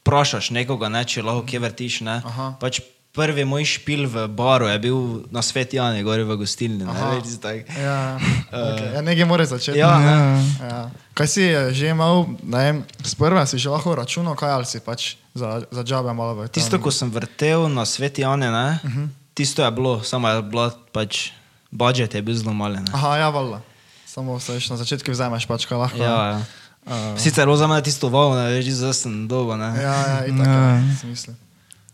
vprašaš 0.02 0.50
nekoga, 0.50 0.90
ne, 0.90 1.02
če 1.02 1.22
lahko 1.22 1.46
kje 1.46 1.60
vrtiš. 1.60 2.02
Ne. 2.02 2.20
Aha. 2.20 2.58
Pač 2.58 2.81
prvi 3.10 3.46
moj 3.46 3.66
špil 3.66 4.06
v 4.08 4.28
baru 4.28 4.68
je 4.68 4.78
bil 4.80 4.98
na 5.34 5.42
svet 5.42 5.74
Jani, 5.74 6.04
gori 6.04 6.24
v 6.24 6.38
gostilni. 6.38 6.86
Ne, 6.86 6.94
veš, 6.94 7.42
tak. 7.42 7.66
Ja, 7.74 8.16
okay. 8.54 8.94
ja 8.96 9.02
nekaj 9.02 9.26
mora 9.26 9.46
začeti. 9.46 9.80
Ja, 9.80 9.98
ne. 10.00 10.16
Ja. 10.62 10.80
Kaj 11.14 11.28
si 11.28 11.44
eh, 11.44 11.74
že 11.74 11.90
imel, 11.90 12.38
ne 12.46 12.60
vem, 12.64 12.78
sprva 13.04 13.44
si 13.50 13.58
že 13.58 13.68
lahko 13.68 13.92
računal, 13.98 14.38
kaj 14.38 14.52
ali 14.54 14.66
si 14.70 14.80
pač 14.80 15.18
za, 15.34 15.66
za 15.68 15.82
džabe 15.84 16.14
malo 16.14 16.38
v 16.38 16.48
tem? 16.48 16.62
Tisto, 16.62 16.78
ko 16.80 16.94
sem 16.94 17.10
vrtel 17.10 17.68
na 17.68 17.84
svet 17.84 18.20
Jani, 18.20 18.48
ne, 18.48 18.80
uh 18.80 18.88
Mhm. 18.88 19.04
-huh. 19.04 19.08
tisto 19.34 19.64
je 19.66 19.72
bilo, 19.72 20.04
samo 20.04 20.30
je 20.30 20.42
bilo 20.42 20.72
pač, 20.92 21.32
budžet 21.72 22.16
je 22.16 22.22
bil 22.22 22.36
zelo 22.36 22.54
malen. 22.54 22.86
Aha, 22.94 23.18
ja, 23.18 23.30
valjda. 23.30 23.62
Samo 24.06 24.40
se 24.40 24.54
veš 24.54 24.70
na 24.70 24.78
začetku 24.78 25.12
vzameš 25.12 25.46
pač, 25.46 25.66
kaj 25.66 25.78
lahko. 25.78 25.98
Ja, 25.98 26.26
ja. 26.26 26.42
Uh, 26.86 27.20
Sicer 27.20 27.42
je 27.42 27.46
bilo 27.46 27.58
za 27.58 27.68
mene 27.68 27.82
tisto 27.84 28.10
val, 28.10 28.34
ne 28.36 28.50
veš, 28.50 28.66
zdaj 28.66 28.94
sem 28.94 29.28
dolgo. 29.28 29.58
Ne. 29.58 29.70
ja, 29.82 29.94
ja, 30.08 30.26
itak, 30.26 30.48
Ja. 30.48 30.54
ja. 30.54 30.96
si 31.02 31.06
mislim. 31.08 31.36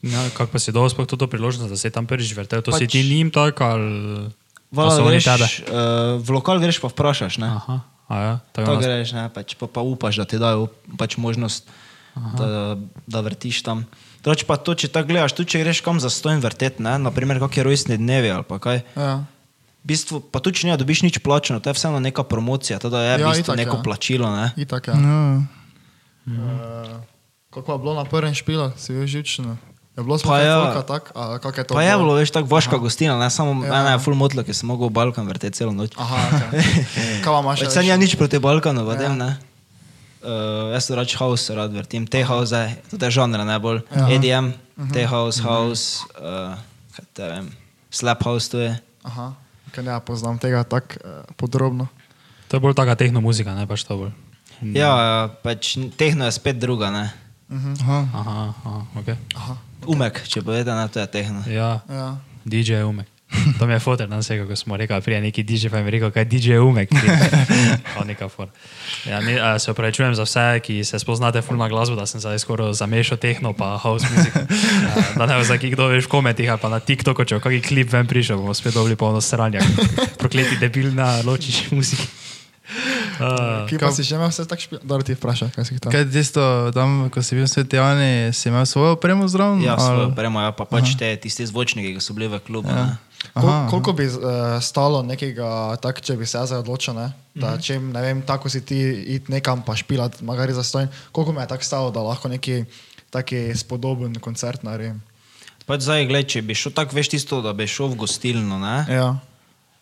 Ja, 0.06 0.22
kako 0.30 0.52
pa 0.52 0.60
si 0.60 0.70
dobil 0.70 0.86
sploh 0.88 1.08
to 1.08 1.18
priložnost, 1.20 1.66
da 1.66 1.74
si 1.74 1.90
tam 1.90 2.06
prvič 2.06 2.30
vrtel? 2.32 2.62
To 2.62 2.70
pač, 2.70 2.80
si 2.80 2.88
ti 2.88 3.02
njim 3.02 3.28
tako 3.28 3.64
ali 3.66 3.90
pa 4.68 4.84
Vala, 4.84 4.92
so 4.92 5.02
oni 5.02 5.18
tebe? 5.18 5.46
uh, 5.66 6.20
v 6.20 6.30
lokal 6.32 6.58
greš 6.58 6.78
pa 6.78 6.88
vprašaš. 6.88 7.38
Ne. 7.38 7.50
Aha, 7.50 7.76
ja, 8.08 8.34
tako 8.52 8.66
To 8.68 8.74
nas- 8.76 8.84
greš, 8.84 9.08
ne, 9.12 9.26
pač, 9.28 9.56
pa, 9.56 9.66
pa 9.66 9.82
upaš, 9.82 10.16
da 10.16 10.26
ti 10.26 10.38
dajo 10.38 10.68
pač 10.94 11.18
možnost, 11.18 11.66
da, 12.14 12.78
da 13.04 13.20
vrtiš 13.20 13.62
tam. 13.62 13.90
Drugač 14.22 14.44
pa 14.44 14.56
to, 14.56 14.74
če 14.74 14.88
tako 14.88 15.10
gledaš, 15.10 15.34
tudi 15.34 15.50
če 15.50 15.62
greš 15.62 15.82
kam 15.82 15.98
za 15.98 16.08
stojn 16.08 16.38
vrtet, 16.40 16.78
ne, 16.78 16.98
naprimer 16.98 17.38
kakšne 17.38 17.62
rojstne 17.64 17.96
dnevi 17.96 18.30
ali 18.30 18.44
pa 18.44 18.58
kaj. 18.58 18.86
Ja. 18.94 19.26
V 19.82 19.88
bistvu, 19.88 20.18
pa 20.20 20.38
tudi 20.38 20.60
če 20.60 20.68
ne 20.68 20.76
dobiš 20.76 21.02
nič 21.04 21.18
plačano, 21.20 21.58
to 21.60 21.70
je 21.70 21.78
vseeno 21.78 21.98
neka 22.00 22.22
promocija, 22.24 22.78
to 22.78 22.90
da 22.90 23.02
je 23.04 23.12
Ja, 23.12 23.18
v 23.20 23.32
bistvu 23.32 23.54
itak, 23.54 23.58
neko 23.60 23.76
ja. 23.76 23.84
plačilo. 23.84 24.28
Ne. 24.28 24.46
Itak, 24.56 24.88
ja. 24.88 24.98
Ja. 24.98 25.46
Uh, 26.26 27.02
kako 27.50 27.70
je 27.72 27.80
bilo 27.80 27.94
na 27.94 28.04
prvem 28.04 28.34
špilu, 28.34 28.74
si 28.76 28.92
bil 28.92 29.06
živčen? 29.06 29.58
Je 29.96 30.04
bilo 30.04 30.20
Pa 30.20 30.28
sploh 30.28 30.44
ja. 30.44 30.76
ja. 30.76 30.84
tak, 30.84 31.16
a 31.16 31.40
kak 31.40 31.56
je 31.56 31.64
to? 31.64 31.74
Pa 31.74 31.84
je 31.88 31.96
bilo, 31.96 32.20
veš, 32.20 32.32
tako 32.36 32.52
vaška 32.52 32.78
gostina, 32.84 33.16
ne 33.16 33.30
samo 33.32 33.64
Ja. 33.64 33.72
ja. 33.72 33.80
ena 33.80 33.92
je 33.96 34.04
full 34.04 34.16
motla, 34.20 34.44
ki 34.44 34.52
sem 34.52 34.68
mogel 34.68 34.92
v 34.92 34.96
Balkan 35.00 35.24
vrteti 35.24 35.56
celo 35.56 35.72
noč. 35.72 35.96
Aha, 35.96 36.20
okay. 36.36 36.84
kaj 37.24 37.40
imaš? 37.40 37.64
Pač 37.64 37.72
sem 37.80 37.88
ja 37.88 37.96
nič 37.96 38.20
proti 38.20 38.36
Balkanu, 38.44 38.84
Ja. 38.84 38.92
vedem, 38.92 39.16
ne. 39.16 39.40
Uh, 40.26 40.74
jaz 40.76 40.90
se 40.90 40.96
rač 40.98 41.16
house 41.16 41.54
rad 41.54 41.72
vrtim, 41.72 42.04
te 42.10 42.26
house, 42.28 42.60
tudi 42.92 43.08
žanre 43.08 43.46
najbolj. 43.48 43.86
Ja. 43.96 44.04
Ja. 44.04 44.08
EDM, 44.20 44.52
te 44.92 45.08
house, 45.08 45.40
house, 45.40 46.04
uh, 46.20 46.60
kaj 46.98 47.06
te 47.16 47.24
vem, 47.32 47.48
slap 47.88 48.20
house 48.28 48.52
to 48.52 48.60
je. 48.60 48.76
Aha, 49.06 49.32
ker 49.72 49.86
ne 49.86 49.96
ja, 49.96 50.02
poznam 50.04 50.36
tega 50.42 50.66
tako 50.68 51.00
uh, 51.08 51.24
podrobno. 51.40 51.88
To 52.52 52.58
je 52.58 52.62
bolj 52.68 52.76
taka 52.76 53.00
tehno 53.00 53.24
muzika, 53.24 53.56
ne 53.56 53.64
pač 53.64 53.88
to 53.88 53.96
bolj. 53.96 54.12
Ja, 54.76 54.92
ja, 54.92 55.22
pač 55.40 55.78
tehno 55.96 56.28
je 56.28 56.36
spet 56.36 56.60
druga, 56.60 56.92
ne. 56.92 57.06
Aha. 57.50 58.08
Aha, 58.14 58.54
aha, 58.54 58.86
ok. 58.98 59.10
Aha, 59.36 59.58
Umek, 59.86 60.24
če 60.26 60.42
povete, 60.42 60.74
ne, 60.74 60.88
to 60.90 61.00
je 61.00 61.08
tehno. 61.08 61.44
Ja, 61.46 61.82
ja. 61.90 62.08
DJ 62.46 62.82
je 62.82 62.86
umek. 62.86 63.10
To 63.60 63.68
mi 63.68 63.74
je 63.74 63.80
fotor 63.80 64.08
danes 64.08 64.30
rekel, 64.30 64.48
ko 64.48 64.56
smo 64.56 64.78
rekli, 64.78 65.02
prije 65.02 65.22
neki 65.22 65.44
DJ, 65.44 65.68
pa 65.70 65.82
mi 65.82 65.88
je 65.88 65.92
rekel, 65.92 66.12
kaj 66.12 66.26
DJ 66.26 66.52
je 66.52 66.62
umek. 66.62 66.90
Ja, 69.06 69.22
ne, 69.22 69.40
a, 69.42 69.60
se 69.60 69.72
opravičujem 69.72 70.16
za 70.16 70.24
vse, 70.24 70.60
ki 70.64 70.84
se 70.84 71.00
spoznate 71.00 71.42
fulna 71.42 71.68
glasbo, 71.70 71.96
da 71.96 72.06
sem 72.06 72.20
zdaj 72.20 72.40
skoraj 72.40 72.74
zamešal 72.74 73.18
tehno 73.18 73.54
pa 73.54 73.78
house 73.78 74.06
muziko. 74.16 74.40
Ja, 74.40 75.04
da 75.18 75.26
ne 75.26 75.38
vem, 75.38 75.72
kdo 75.72 75.88
veš 75.88 76.06
v 76.06 76.10
komentih 76.10 76.50
ali 76.52 76.62
pa 76.62 76.70
na 76.70 76.80
TikToku, 76.80 77.26
če 77.26 77.38
v 77.38 77.44
kakšen 77.44 77.66
klip 77.68 77.92
ven 77.94 78.08
prišel, 78.08 78.38
bomo 78.38 78.54
spet 78.54 78.74
dobili 78.74 78.96
polno 78.96 79.22
sranja. 79.22 79.62
Prokleti 80.22 80.58
debil 80.58 80.94
na 80.94 81.22
ločiš 81.26 81.72
muziki. 81.72 82.08
Uh, 83.18 83.64
Ki 83.66 83.78
pa 83.78 83.90
si 83.90 84.02
že 84.02 84.14
imel 84.14 84.28
vse 84.28 84.44
tako 84.44 84.62
špil? 84.62 84.80
Dobro 84.82 85.02
ti 85.02 85.14
vprašaj, 85.14 85.50
kaj 85.50 85.64
si 85.64 85.74
hotel. 85.74 85.90
Kaj 85.90 86.02
je 86.02 86.10
tisto, 86.10 86.42
tam, 86.70 87.08
ko 87.08 87.20
si 87.20 87.32
bil 87.32 87.44
v 87.44 87.50
Sveti 87.50 87.76
Jani, 87.76 88.12
si 88.30 88.46
imel 88.46 88.64
svojo 88.64 88.94
opremo 88.94 89.24
zraven? 89.26 89.60
Ja, 89.60 89.74
ali- 89.74 89.82
svojo 89.82 90.08
opremo, 90.10 90.38
ja, 90.38 90.52
pa 90.52 90.66
pač 90.66 90.94
te 90.94 91.08
tisti 91.16 91.44
zvočniki, 91.44 91.92
ki 91.92 92.00
so 92.00 92.12
bili 92.12 92.28
v 92.28 92.40
klubu. 92.40 92.68
Ja. 92.68 92.98
Kol, 93.34 93.50
koliko 93.72 93.92
bi 93.92 94.06
uh, 94.06 94.20
stalo 94.60 95.02
nekega, 95.02 95.48
tak, 95.78 95.98
če 96.00 96.14
bi 96.14 96.24
se 96.24 96.36
jaz 96.36 96.48
zdaj 96.48 96.62
odločil, 96.62 96.94
ne? 96.94 97.08
da 97.34 97.52
Mhm. 97.52 97.60
če 97.60 97.74
ne 97.82 98.02
vem, 98.02 98.18
tako 98.22 98.48
si 98.48 98.62
ti 98.62 98.78
id 99.10 99.28
nekam 99.28 99.60
pa 99.60 99.74
špilat, 99.74 100.22
magari 100.22 100.52
za 100.52 100.62
stojn, 100.62 100.88
koliko 101.10 101.32
mi 101.32 101.40
je 101.40 101.48
tako 101.48 101.64
stalo, 101.64 101.88
da 101.90 102.00
lahko 102.02 102.28
neki 102.28 102.64
taki 103.10 103.52
spodoben 103.52 104.14
koncert 104.16 104.62
naredim. 104.62 105.02
Pač 105.64 105.82
zdaj, 105.82 106.06
gled, 106.06 106.28
če 106.28 106.42
bi 106.42 106.54
šel 106.54 106.72
tako, 106.72 106.94
veš 106.94 107.10
tisto, 107.10 107.40
da 107.40 107.52
bi 107.52 107.66
šel 107.66 107.90
v 107.90 107.98
gostilno, 107.98 108.56
ne, 108.56 108.86
Ja, 108.88 109.18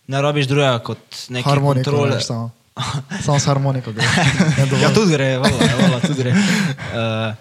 ne 0.06 0.18
rabiš 0.18 0.48
drugega 0.48 0.80
kot 0.82 1.00
neki 1.30 1.44
harmoniko, 1.44 1.84
kontrole. 1.86 2.16
veš, 2.16 2.32
samo. 2.76 3.22
samo 3.22 3.40
s 3.40 3.46
harmoniko 3.46 3.92
gre. 3.92 4.04
Je. 4.04 4.82
Ja, 4.84 4.94
tudi 4.94 5.14
gre, 5.14 5.38
vala, 5.38 5.58
vala, 5.82 6.00
tudi 6.02 6.24
gre. 6.24 6.32
Uh, 6.34 7.36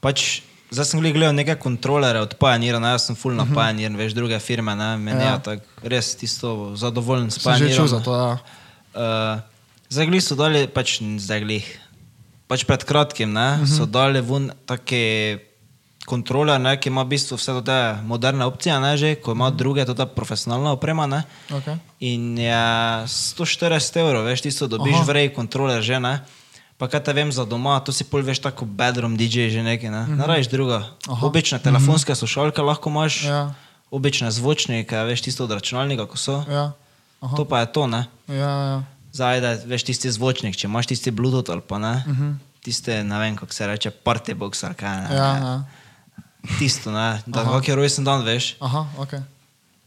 pač, 0.00 0.40
zdaj 0.72 0.88
sem 0.88 1.02
gledal 1.04 1.34
neke 1.36 1.54
kontrolere 1.60 2.22
od 2.24 2.34
Pioneera, 2.40 2.80
ne, 2.80 2.94
jaz 2.96 3.10
sem 3.10 3.18
full 3.18 3.36
na 3.36 3.44
Pioneer, 3.44 3.92
veš, 3.98 4.16
druge 4.16 4.38
firme, 4.40 4.76
ne, 4.78 4.96
meni 4.96 5.20
Ja. 5.20 5.36
ja. 5.36 5.38
tako 5.38 5.64
res 5.84 6.14
tisto 6.16 6.72
zadovoljen 6.80 7.28
s 7.30 7.42
Sem 7.42 7.52
že 7.60 7.68
Pioneerom. 7.68 7.76
čul 7.76 7.88
za 7.92 8.00
to, 8.00 8.12
ja. 8.16 8.32
Uh, 8.90 9.36
zdaj 9.92 10.06
glih 10.08 10.24
so 10.24 10.34
dali, 10.38 10.64
pač 10.70 10.98
zdaj 11.00 11.44
glih, 11.44 11.66
pač 12.48 12.64
pred 12.64 12.82
kratkim, 12.88 13.32
ne, 13.32 13.60
uh 13.60 13.66
-huh. 13.66 13.76
so 13.76 13.84
dali 13.86 14.24
ven 14.24 14.50
take 14.64 15.49
kontrole, 16.10 16.58
ne, 16.58 16.74
ki 16.74 16.88
ima 16.88 17.02
v 17.02 17.08
bistvu 17.08 17.36
vse 17.36 17.54
te 17.62 17.78
moderne 18.02 18.42
opcije, 18.44 18.74
ne, 18.76 18.96
že, 18.96 19.14
ko 19.16 19.32
ima 19.32 19.50
druge, 19.52 19.84
to 19.84 19.94
ta 19.94 20.06
profesionalna 20.06 20.72
oprema, 20.72 21.06
ne. 21.06 21.22
Okay. 21.48 21.78
In 22.02 22.34
je 22.36 22.62
140 23.06 23.70
evrov, 23.96 24.24
veš, 24.24 24.42
tisto 24.42 24.66
dobiš 24.66 24.94
Aha. 24.96 25.04
v 25.04 25.10
reji 25.12 25.30
kontroler 25.30 25.78
že, 25.80 25.98
ne. 25.98 26.20
Pa 26.76 26.88
kaj 26.88 27.02
te 27.02 27.12
vem 27.12 27.28
za 27.28 27.44
doma, 27.44 27.76
to 27.78 27.92
si 27.92 28.02
pol 28.02 28.22
veš 28.22 28.40
tako 28.40 28.64
bedroom 28.64 29.12
DJ 29.14 29.48
že 29.48 29.62
nekaj, 29.62 29.90
ne. 29.90 30.02
Ne 30.10 30.24
rajiš 30.24 30.48
druga. 30.48 30.96
Aha. 31.06 31.22
Obične 31.22 31.58
telefonske 31.58 32.10
slušalke 32.10 32.58
lahko 32.58 32.88
imaš, 32.88 33.24
Ja. 33.24 33.54
obične 33.90 34.30
zvočnike, 34.30 34.96
veš, 35.04 35.20
tisto 35.22 35.44
od 35.44 35.52
računalnika, 35.52 36.06
ko 36.06 36.16
so. 36.16 36.40
Ja. 36.46 36.72
Aha. 37.20 37.36
To 37.36 37.44
pa 37.44 37.60
je 37.60 37.68
to, 37.68 37.84
ne. 37.86 38.08
Ja, 38.26 38.52
ja. 38.66 38.78
Zdaj, 39.12 39.40
da 39.40 39.50
veš 39.60 39.82
tisti 39.84 40.08
zvočnik, 40.08 40.54
če 40.54 40.66
imaš 40.66 40.86
tisti 40.86 41.10
Bluetooth 41.10 41.50
ali 41.50 41.60
pa 41.60 41.76
ne, 41.78 41.94
Mhm. 42.06 42.16
-huh. 42.22 42.32
tiste, 42.62 43.04
ne 43.04 43.18
vem, 43.18 43.36
kako 43.36 43.52
se 43.52 43.66
reče, 43.66 43.90
party 44.04 44.32
box 44.34 44.64
ali 44.64 44.74
kaj, 44.74 44.96
ne. 44.98 45.08
ja, 45.10 45.30
ja. 45.36 45.54
Tisto, 46.58 46.90
ne, 46.90 47.20
da 47.26 47.44
kak 47.44 47.68
je 47.68 47.74
rojsten 47.76 48.04
dan, 48.04 48.24
veš. 48.24 48.56
Aha, 48.60 48.86
ok. 48.98 49.12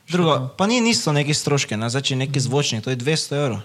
Drugo, 0.09 0.49
pa 0.57 0.67
ni, 0.67 0.81
niso 0.81 1.11
neki 1.11 1.33
stroški, 1.33 1.77
ne, 1.77 1.89
je 2.05 2.15
neki 2.15 2.39
zvočnik, 2.39 2.83
to 2.83 2.89
je 2.89 2.97
200 2.97 3.35
evrov. 3.35 3.59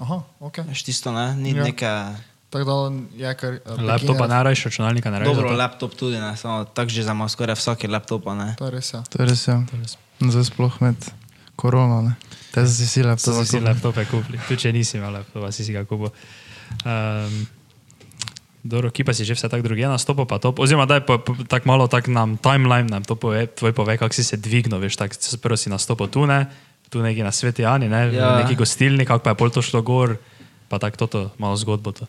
Aha, 0.00 0.22
ok. 0.40 0.58
Veš 0.68 0.82
tisto, 0.82 1.12
ne, 1.12 1.34
ni 1.36 1.50
Ja. 1.50 1.64
neka... 1.64 2.14
Tako 2.50 2.64
da 2.64 3.26
je 3.26 3.34
kar. 3.34 3.52
laptopa 3.66 4.12
beginner. 4.12 4.28
ne 4.28 4.42
rajiš, 4.42 4.64
računalnika 4.64 5.10
ne 5.10 5.18
rajiš. 5.18 5.36
Dobro, 5.36 5.50
laptop 5.56 5.94
tudi, 5.94 6.18
ne, 6.18 6.36
samo 6.36 6.64
tako 6.64 6.88
že 6.88 7.02
za 7.02 7.14
skoraj 7.28 7.54
vsaki 7.54 7.86
laptop, 7.86 8.24
ne. 8.26 8.54
To 8.58 8.64
je 8.64 8.70
res, 8.70 8.94
ja. 8.94 9.02
To 9.02 9.22
je 9.22 9.26
res, 9.26 9.48
ja. 9.48 9.62
Zdaj 10.20 10.44
sploh 10.44 10.80
med 10.80 10.94
korono, 11.56 12.02
ne. 12.02 12.14
Te 12.54 12.66
si 12.66 12.86
si 12.86 13.02
To 13.02 13.08
laptop. 13.08 13.34
si 13.34 13.46
si 13.46 13.60
laptope 13.60 14.04
kupili, 14.06 14.38
tudi 14.48 14.60
če 14.60 14.72
nisi 14.72 14.96
imel 14.96 15.12
laptopa, 15.12 15.50
si 15.52 15.64
si 15.64 15.72
ga 15.74 15.82
kupil. 15.84 16.14
Um, 16.86 17.46
Dobro, 18.64 18.88
ki 18.88 19.04
pa 19.04 19.12
si 19.12 19.28
že 19.28 19.36
vse 19.36 19.44
tako 19.52 19.68
druge 19.68 19.84
nastopil, 19.84 20.24
pa 20.24 20.40
to, 20.40 20.48
oziroma 20.56 20.88
daj 20.88 21.04
pa, 21.04 21.20
pa 21.20 21.36
tako 21.44 21.68
malo 21.68 21.84
tak 21.84 22.08
nam 22.08 22.40
timeline, 22.40 22.88
nam 22.88 23.04
to 23.04 23.12
pove, 23.12 23.44
tvoj 23.52 23.76
pove, 23.76 24.00
kako 24.00 24.16
si 24.16 24.24
se 24.24 24.40
dvignil, 24.40 24.80
veš, 24.80 24.96
tako 24.96 25.20
prvo 25.36 25.56
si 25.60 25.68
nastopil 25.68 26.08
tu, 26.08 26.24
ne, 26.24 26.48
tu 26.88 27.04
neki 27.04 27.20
na 27.20 27.28
Sveti 27.28 27.60
Ani, 27.68 27.92
ne, 27.92 28.08
Ja. 28.08 28.24
ja. 28.24 28.30
neki 28.40 28.56
gostilni, 28.56 29.04
kako 29.04 29.20
pa 29.20 29.30
je 29.30 29.36
pol 29.36 29.52
to 29.52 29.60
šlo 29.60 29.84
gor, 29.84 30.16
pa 30.72 30.80
tako 30.80 30.96
toto, 30.96 31.18
malo 31.36 31.60
zgodbo 31.60 31.92
to. 31.92 32.08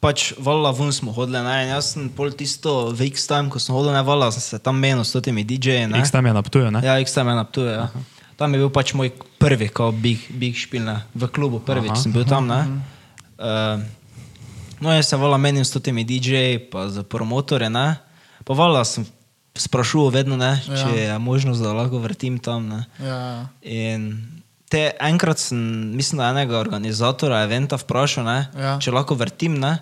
Pač 0.00 0.32
vala 0.40 0.72
ven 0.72 0.88
smo 0.88 1.12
hodili, 1.12 1.44
ne, 1.44 1.68
jaz 1.68 1.92
sem 1.92 2.08
pol 2.08 2.32
tisto 2.32 2.88
v 2.88 3.12
X-Time, 3.12 3.52
ko 3.52 3.60
sem 3.60 3.76
hodil, 3.76 3.92
ne, 3.92 4.00
vala 4.00 4.32
sem 4.32 4.40
se 4.40 4.56
tam 4.56 4.80
menil 4.80 5.04
s 5.04 5.12
temi 5.20 5.44
DJ-ji, 5.44 5.92
ne. 5.92 6.00
X 6.00 6.08
tam 6.08 6.24
je 6.24 6.32
na 6.32 6.40
Ptuju, 6.40 6.72
ne? 6.72 6.80
Ja, 6.80 6.96
X-Time 7.04 7.36
je 7.36 7.36
na 7.36 7.44
Ptuju, 7.44 7.68
ja. 7.68 7.92
Tam 8.40 8.48
je 8.56 8.64
bil 8.64 8.72
pač 8.72 8.96
moj 8.96 9.12
prvi, 9.36 9.68
kao 9.68 9.92
big, 9.92 10.24
big 10.32 10.56
špil, 10.56 10.80
ne, 10.80 11.04
v 11.12 11.28
klubu 11.28 11.60
prvič 11.60 11.92
Aha. 11.92 12.00
sem 12.00 12.08
bil 12.08 12.24
tam, 12.24 12.48
ne. 12.48 12.80
Uh, 13.36 13.84
no, 14.84 14.92
jaz 14.92 15.08
se 15.08 15.16
vala 15.16 15.40
menim 15.40 15.64
s 15.64 15.72
temi 15.80 16.04
DJ-ji, 16.04 16.68
pa 16.68 16.88
z 16.88 17.00
promotorje, 17.02 17.72
ne. 17.72 17.96
Pa 18.44 18.52
vala 18.52 18.84
sem 18.84 19.08
sprašuval 19.56 20.10
vedno, 20.12 20.36
ne, 20.36 20.60
Ja. 20.60 20.76
če 20.76 20.90
je 21.00 21.18
možnost, 21.18 21.62
da 21.62 21.72
lahko 21.72 21.98
vrtim 21.98 22.36
tam, 22.38 22.68
ne. 22.68 22.84
Ja, 23.00 23.16
ja. 23.16 23.42
In 23.62 24.28
te 24.68 24.90
enkrat 25.00 25.38
sem, 25.38 25.56
mislim, 25.94 26.18
da 26.18 26.28
enega 26.30 26.58
organizatora 26.58 27.42
eventa 27.42 27.78
vprašal, 27.78 28.24
ne, 28.24 28.38
Ja. 28.52 28.76
če 28.76 28.92
lahko 28.92 29.14
vrtim, 29.14 29.56
ne. 29.56 29.78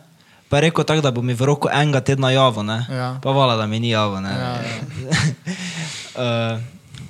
Pa 0.49 0.61
je 0.61 0.69
rekel 0.69 0.85
tako, 0.85 1.01
da 1.01 1.11
bo 1.11 1.23
mi 1.25 1.33
v 1.33 1.49
roku 1.49 1.69
enega 1.73 2.05
tedna 2.05 2.29
javo, 2.31 2.61
ne. 2.63 2.85
Ja. 2.87 3.17
Pa 3.25 3.33
vala, 3.33 3.57
da 3.57 3.67
mi 3.67 3.81
ni 3.81 3.91
javo, 3.91 4.21
ne. 4.21 4.29
Ja, 4.31 4.53
uh, 6.15 6.61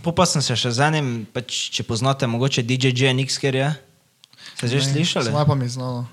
po 0.02 0.14
pa 0.14 0.26
sem 0.26 0.42
se 0.42 0.54
še 0.54 0.70
z 0.70 0.78
enim, 0.86 1.26
pač, 1.26 1.74
če 1.74 1.82
poznate, 1.82 2.26
mogoče 2.26 2.62
DJ 2.62 2.94
JNX, 2.94 3.38
ker 3.42 3.54
je. 3.54 3.68
Ste 4.54 4.68
že 4.68 4.78
slišali? 4.86 5.30
Svoje 5.30 5.46
pa 5.46 5.54
mi 5.58 5.66
znalo. 5.66 6.06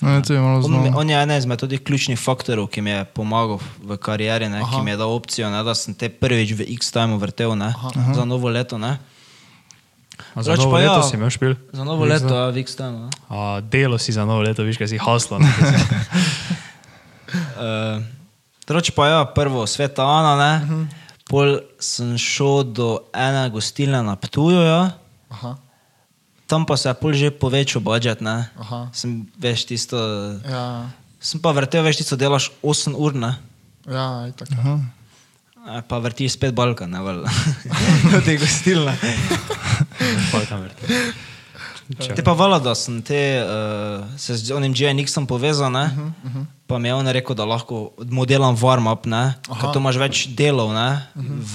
No, 0.00 0.20
malo 0.20 0.60
On, 0.60 0.94
on 0.94 1.10
je 1.10 1.16
eden 1.16 1.36
izmed 1.38 1.58
tudi 1.58 1.78
ključnih 1.78 2.20
faktorov, 2.20 2.66
ki 2.68 2.82
mi 2.82 2.90
je 2.90 3.04
pomagal 3.04 3.56
v 3.80 3.96
karieri, 3.96 4.48
ne, 4.48 4.60
ki 4.60 4.76
Aha. 4.76 4.82
mi 4.82 4.90
je 4.90 4.96
dal 4.96 5.08
opcijo, 5.08 5.50
ne, 5.50 5.62
da 5.64 5.74
sem 5.74 5.94
te 5.94 6.08
prvič 6.08 6.52
v 6.52 6.66
X-Time 6.76 7.16
vrtel 7.16 7.56
ne, 7.56 7.72
za 8.12 8.24
novo 8.24 8.48
leto. 8.48 8.76
Ne. 8.78 8.98
A 10.34 10.42
za 10.42 10.52
Drugače 10.52 10.62
novo 10.62 10.72
pa 10.72 10.78
leto 10.78 10.92
ja. 10.94 11.02
si 11.02 11.16
imel 11.16 11.30
špil? 11.30 11.52
Za 11.72 11.84
novo 11.84 12.04
leto 12.04 12.28
ja, 12.28 12.48
v 12.48 12.58
X-Time. 12.58 12.98
ne. 12.98 13.08
A, 13.28 13.60
delo 13.62 13.96
si 13.98 14.12
za 14.12 14.24
novo 14.24 14.40
leto, 14.40 14.62
viš, 14.62 14.76
kaj 14.76 14.88
si 14.88 14.98
haslo. 14.98 15.38
ne. 15.38 15.48
Uh, 17.28 18.02
Drugače 18.66 18.92
pa 18.92 19.08
ja, 19.08 19.24
prvo 19.24 19.66
sveta 19.66 20.04
Ana, 20.04 20.36
ne. 20.36 20.52
Uh 20.56 20.70
Mhm. 20.70 20.82
-huh. 20.82 20.86
Pol 21.26 21.58
sem 21.78 22.14
šel 22.14 22.62
do 22.64 22.98
ene 23.12 23.50
gostilne 23.50 24.02
na 24.02 24.16
Ptuju, 24.16 24.60
ja. 24.60 24.90
Aha. 25.28 25.56
Tam 26.46 26.66
pa 26.66 26.76
se 26.78 26.88
je 26.88 26.94
pol 26.94 27.12
že 27.12 27.30
povečal 27.30 27.82
budžet, 27.82 28.20
ne. 28.22 28.50
Aha. 28.58 28.90
Sem 28.94 29.26
veš 29.38 29.66
tisto, 29.66 29.98
Ja, 30.46 30.90
sem 31.20 31.42
pa 31.42 31.50
vrtel, 31.50 31.82
veš 31.82 32.02
tisto 32.02 32.16
delaš 32.16 32.50
8 32.62 32.94
ur, 32.94 33.14
ne. 33.14 33.34
ja. 33.86 34.30
Aha. 34.30 34.74
A, 35.66 35.82
Pa 35.82 35.98
vrtiš 35.98 36.38
spet 36.38 36.54
Balkan, 36.54 36.90
ne 36.94 37.02
valjda. 37.02 37.26
Do 38.14 38.20
te 38.22 38.38
gostilne. 38.38 38.94
Pa 40.30 40.38
tam 40.46 40.62
vrti. 40.62 40.86
Te 41.86 42.22
pa 42.22 42.32
vala, 42.32 42.58
da 42.58 42.74
sem 42.74 42.98
te, 43.02 43.14
uh, 43.38 44.02
se 44.18 44.34
z 44.36 44.50
onim 44.50 44.74
GNX-om 44.74 45.26
povezal, 45.26 45.70
ne? 45.70 45.84
Uh 46.24 46.30
-huh. 46.30 46.44
pa 46.66 46.78
mi 46.78 46.88
je 46.88 46.94
on 46.94 47.06
rekel, 47.06 47.36
da 47.36 47.44
lahko 47.44 47.92
modelam 48.10 48.56
warm-up, 48.56 49.06
ne? 49.06 49.34
ker 49.60 49.70
to 49.72 49.78
imaš 49.78 49.96
več 49.96 50.26
delov 50.34 50.72
ne? 50.74 51.06
Uh 51.14 51.22
-huh. 51.22 51.38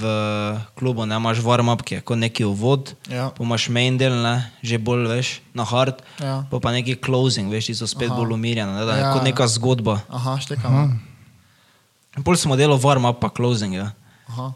klubu, 0.74 1.04
ne 1.06 1.16
imaš 1.16 1.38
warm-up, 1.38 1.82
ki 1.82 1.94
je 1.94 2.00
kot 2.00 2.18
neki 2.18 2.44
uvod, 2.44 2.94
Ja. 3.10 3.30
pa 3.30 3.44
imaš 3.44 3.68
main 3.68 3.98
del, 3.98 4.22
ne? 4.22 4.50
že 4.62 4.78
bolj 4.78 5.08
veš, 5.08 5.40
na 5.54 5.64
hard, 5.64 5.94
Ja. 6.20 6.44
pa 6.50 6.58
pa 6.60 6.72
neki 6.72 6.96
closing, 7.04 7.52
veš, 7.52 7.66
ti 7.66 7.74
so 7.74 7.86
spet 7.86 8.08
Aha. 8.10 8.16
bolj 8.16 8.32
umirjeni, 8.32 8.72
ne? 8.72 8.84
da 8.84 8.92
je 8.92 9.00
Ja, 9.00 9.12
kot 9.12 9.22
ja. 9.22 9.24
neka 9.24 9.46
zgodba. 9.46 10.00
Aha, 10.08 10.38
štekam. 10.40 11.00
In 12.16 12.22
Pol 12.22 12.36
smo 12.36 12.56
delali 12.56 12.80
warm-up 12.80 13.20
pa 13.20 13.28
closing, 13.36 13.74
ja. 13.74 13.92
Aha. 14.28 14.52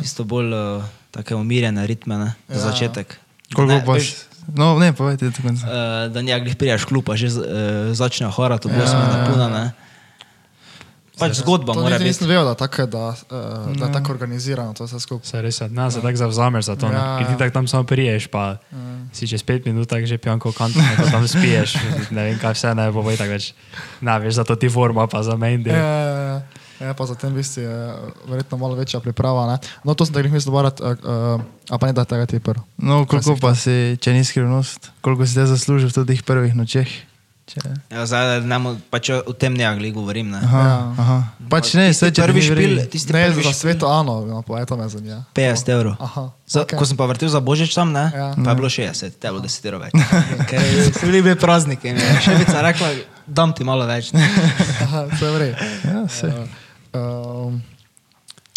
Tisto 0.00 0.24
bolj 0.24 0.52
uh, 0.52 0.84
take 1.10 1.34
umirjene 1.34 1.86
ritme, 1.86 2.18
ne? 2.18 2.34
za 2.48 2.54
Ja, 2.54 2.60
ja. 2.60 2.70
začetek. 2.72 3.20
Koliko 3.54 3.72
Ne, 3.74 3.84
pa 3.86 3.92
veš? 3.92 4.14
No, 4.52 4.78
ne, 4.78 4.92
povejte 4.92 5.30
do 5.30 5.40
konca. 5.42 5.64
uh, 5.66 5.72
da 6.12 6.22
nijak 6.22 6.58
priješ 6.58 6.84
klupa, 6.84 7.16
že 7.16 7.26
uh, 7.26 7.44
začne 7.92 8.28
horati, 8.28 8.62
to 8.62 8.68
bo 8.68 8.86
smo 8.86 9.00
napunane. 9.00 9.72
Pač 11.14 11.38
zgodba 11.46 11.78
To 11.78 11.86
mora 11.86 11.94
biti. 11.94 12.10
nisem 12.10 12.26
vedel, 12.26 12.42
da, 12.42 12.54
tako, 12.58 12.82
je, 12.82 12.86
da, 12.90 13.06
uh, 13.30 13.70
da 13.78 13.86
je 13.86 13.92
tako 13.92 14.12
organizirano 14.12 14.74
to 14.74 14.84
vse 14.84 14.98
skupaj. 15.00 15.26
Se 15.30 15.42
res, 15.42 15.60
ne, 15.70 15.86
se 15.90 16.02
tako 16.02 16.16
zavzameš 16.16 16.64
za 16.66 16.74
to. 16.76 16.90
Ja, 16.90 16.92
Ja, 16.92 17.18
Ker 17.18 17.26
ti 17.26 17.32
ja. 17.32 17.38
tako 17.38 17.52
tam 17.54 17.66
samo 17.70 17.84
priješ, 17.86 18.26
pa 18.26 18.56
si 19.14 19.28
čez 19.30 19.42
pet 19.46 19.62
minut 19.64 19.86
tako 19.88 20.06
že 20.10 20.18
pijanko 20.18 20.50
kant, 20.52 20.74
pa 20.74 21.06
tam 21.10 21.22
spiješ, 21.28 21.78
ne 22.14 22.22
vem 22.24 22.38
kaj 22.42 22.58
vse, 22.58 22.74
ne 22.74 22.90
bo 22.90 23.06
voj 23.06 23.14
tako 23.16 23.30
več. 23.30 23.54
Ne, 24.02 24.18
veš, 24.18 24.34
zato 24.42 24.58
ti 24.58 24.66
forma 24.68 25.06
pa 25.06 25.22
za 25.22 25.36
main 25.38 25.62
Ja, 25.62 25.78
ja, 25.78 26.18
ja. 26.18 26.42
Ja, 26.76 26.90
pa 26.90 27.06
za 27.06 27.14
tem 27.14 27.30
bistvu 27.30 27.62
je 27.62 27.74
verjetno 28.26 28.58
malo 28.58 28.74
večja 28.74 28.98
priprava. 28.98 29.46
Ne? 29.46 29.56
No, 29.82 29.94
to 29.94 30.02
sem 30.02 30.12
tako 30.12 30.28
mislil, 30.28 30.52
barat, 30.52 30.78
uh, 30.78 30.94
uh, 30.94 31.40
a 31.68 31.78
pa 31.78 31.86
ne 31.86 31.92
da 31.92 32.04
tega 32.04 32.26
ti 32.26 32.38
prvo. 32.38 32.66
No, 32.76 33.04
koliko 33.04 33.36
pa 33.36 33.54
si, 33.54 33.70
če 33.96 34.12
ni 34.12 34.22
skrivnost, 34.22 34.90
koliko 35.00 35.22
si 35.22 35.34
te 35.34 35.46
zaslužil 35.46 35.88
v 35.88 36.04
teh 36.04 36.22
prvih 36.22 36.52
nočeh? 36.52 36.88
Če... 37.44 37.60
Ja, 37.92 38.06
zdaj, 38.08 38.40
ne, 38.40 38.56
mo- 38.56 38.80
pač 38.88 39.10
o 39.12 39.32
tem 39.32 39.52
ne 39.52 39.62
agli 39.62 39.92
govorim. 39.92 40.32
Ne. 40.32 40.40
Aha, 40.40 40.60
Ja. 40.60 40.76
aha. 40.96 41.16
Pač 41.44 41.74
ne, 41.74 41.84
Tisti 41.86 42.00
vse 42.00 42.08
če 42.10 42.22
prvi 42.22 42.40
prvi 42.40 42.64
špil, 42.64 42.72
tisti 42.88 43.12
Ne, 43.12 43.20
prvi 43.28 43.44
za 43.44 43.52
sveto 43.52 43.84
Ano, 43.86 44.24
no, 44.24 44.40
pa 44.40 44.58
je 44.58 44.66
to 44.66 44.76
me 44.76 44.88
zanima. 44.88 45.18
50 45.30 45.68
evrov. 45.68 45.92
Aha, 46.00 46.32
Za, 46.48 46.64
okej. 46.64 46.72
Ko 46.74 46.84
sem 46.84 46.96
pa 46.96 47.04
vrtel 47.04 47.28
za 47.28 47.38
Božič 47.38 47.68
tam, 47.70 47.92
ne, 47.92 48.08
Ja. 48.08 48.32
pa 48.34 48.48
je 48.48 48.56
bilo 48.56 48.72
60, 48.72 48.96
te 49.12 49.28
je 49.28 49.30
bilo 49.30 49.44
10 49.44 49.60
evrov 49.62 49.80
več. 49.82 49.92
Ker 50.48 50.60
so 50.90 51.04
bili 51.04 51.20
bili 51.20 51.36
prazniki. 51.36 51.92
je 51.92 52.16
Šefica 52.18 52.64
rekla, 52.64 52.88
dam 53.26 53.52
ti 53.52 53.60
malo 53.62 53.84
več. 53.84 54.12
ne. 54.12 54.24
Aha, 54.88 55.04
to 55.12 55.22
je 55.22 55.32
vrej. 55.32 55.52
Ja, 55.84 56.08
se. 56.08 56.32
Um, 56.94 57.62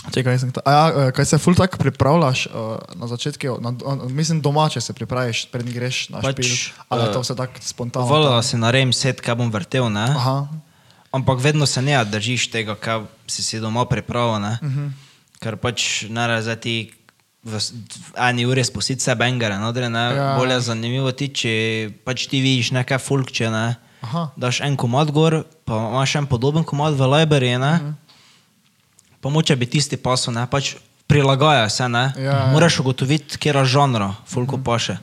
Čekaj, 0.08 0.39
sem, 0.39 0.51
a 0.63 0.72
ja, 0.72 0.84
eh, 0.88 1.12
kaj 1.12 1.25
se 1.25 1.38
ful 1.38 1.51
tak 1.51 1.75
pripravljaš 1.75 2.48
uh, 2.48 2.79
na 2.96 3.08
začetku, 3.08 3.60
na, 3.60 3.74
mislim 4.08 4.39
domače 4.41 4.82
se 4.82 4.94
pripraviš, 4.94 5.51
predn 5.51 5.67
greš 5.67 6.10
na 6.10 6.22
Pač, 6.24 6.36
špil, 6.39 6.56
ali 6.89 7.03
je 7.03 7.12
to 7.12 7.20
vse 7.20 7.36
tako 7.36 7.60
spontano? 7.60 8.06
Volila 8.06 8.39
si 8.39 8.56
narejem 8.56 8.94
set, 8.94 9.20
kaj 9.20 9.36
bom 9.36 9.51
vrtel, 9.51 9.89
ne? 9.89 10.08
Aha, 10.08 10.48
Ampak 11.12 11.39
vedno 11.39 11.65
se 11.65 11.82
ne 11.82 11.98
držiš 12.06 12.51
tega, 12.51 12.75
kaj 12.75 13.03
si 13.27 13.44
si 13.44 13.60
doma 13.60 13.86
pripravil. 13.86 14.39
Uh 14.39 14.63
Mhm. 14.63 14.79
-huh. 14.79 14.91
Ker 15.39 15.58
pač 15.58 16.06
ne 16.10 16.27
razi 16.27 16.56
ti 16.56 16.91
v, 17.44 17.60
eni 18.17 18.46
uri 18.46 18.63
spustiti 18.63 19.00
vse 19.00 19.15
bengare, 19.15 19.60
no, 19.60 19.72
ne? 19.72 20.15
Ja. 20.15 20.36
Bolje 20.38 20.60
zanimivo 20.62 21.12
ti, 21.12 21.27
če 21.27 21.89
pač 22.06 22.27
ti 22.27 22.41
vidiš 22.41 22.72
nekaj 22.72 22.98
folk, 22.98 23.32
če 23.32 23.50
ne. 23.50 23.75
Aha. 24.01 24.29
Daš 24.38 24.62
en 24.62 24.77
komad 24.77 25.12
gor, 25.12 25.44
pa 25.65 25.74
imaš 25.74 26.15
en 26.15 26.25
podoben 26.25 26.63
komad 26.63 26.94
v 26.94 27.01
library, 27.01 27.58
ne. 27.60 27.74
Uh 27.74 27.82
Mhm. 27.82 27.89
-huh. 27.89 28.07
Pa 29.28 29.34
moče 29.34 29.56
bi 29.56 29.68
tisti 29.68 29.98
paso, 29.98 30.32
ne, 30.32 30.46
pač 30.46 30.78
prilagaja 31.04 31.68
se, 31.68 31.84
ne. 31.86 32.14
Ja, 32.16 32.24
ja. 32.24 32.46
Moraš 32.48 32.80
ugotoviti, 32.80 33.36
kera 33.38 33.66
žanra 33.66 34.14
folko 34.26 34.56
paše. 34.58 34.96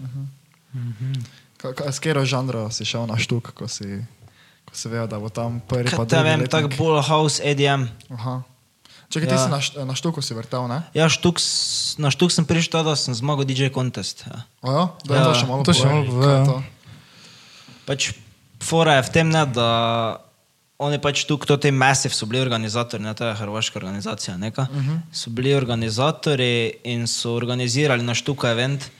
Ka- 1.58 1.72
ka- 1.74 1.86
s 1.86 1.98
katero 1.98 2.24
žanro 2.24 2.68
si 2.68 2.84
šel 2.84 3.04
na 3.04 3.16
štuk, 3.16 3.52
ko 3.52 3.64
si, 3.66 4.00
ko 4.64 4.72
si 4.72 4.86
vedel, 4.86 5.06
da 5.06 5.16
bo 5.16 5.28
tam 5.28 5.60
prvi 5.60 5.84
pa 5.86 5.96
Kaj 5.98 6.06
te 6.06 6.16
drugi 6.16 6.24
vem, 6.24 6.40
letnik? 6.40 6.50
tako 6.50 6.68
bolj 6.74 7.02
house 7.02 7.36
EDM. 7.38 7.84
Aha. 8.10 8.42
Čakaj, 9.06 9.28
ti 9.28 9.34
Ja. 9.34 9.38
si 9.38 9.48
na, 9.48 9.60
št- 9.60 9.80
na 9.82 9.92
štuku 9.92 10.18
si 10.18 10.32
vrtel, 10.32 10.64
ne? 10.66 10.82
Ja, 10.90 11.06
štuk, 11.06 11.36
na 11.96 12.08
štuk 12.08 12.28
sem 12.30 12.42
prišel, 12.42 12.80
da 12.82 12.96
sem 12.96 13.12
zmagal 13.12 13.44
DJ 13.44 13.68
contest. 13.68 14.24
Ja. 14.24 14.48
Ojo, 14.62 14.84
da 15.02 15.10
je 15.10 15.18
Ja, 15.18 15.24
to 15.26 15.32
še 15.34 15.46
malo 15.46 15.60
to 15.62 15.72
še 15.72 15.84
malo 15.84 16.02
povej, 16.06 16.24
je 16.26 16.40
ja. 16.40 16.62
Pač 17.84 18.00
fora 18.58 18.92
je 18.94 19.02
v 19.02 19.10
tem, 19.10 19.28
ne, 19.28 19.44
da 19.46 19.68
oni 20.84 20.98
pač 21.02 21.24
tu, 21.24 21.36
to 21.40 21.56
te 21.56 21.70
Massive 21.72 22.14
so 22.14 22.26
bili 22.28 22.42
organizatori, 22.42 23.02
ne, 23.02 23.14
to 23.16 23.26
je 23.26 23.34
hrvaška 23.40 23.78
organizacija, 23.80 24.36
neka, 24.36 24.66
uh 24.70 24.76
-huh. 24.76 24.98
so 25.12 25.30
bili 25.30 25.54
organizatori 25.54 26.72
in 26.84 27.06
so 27.06 27.32
organizirali 27.34 28.02
na 28.02 28.14
štuka 28.14 28.50
event. 28.50 28.90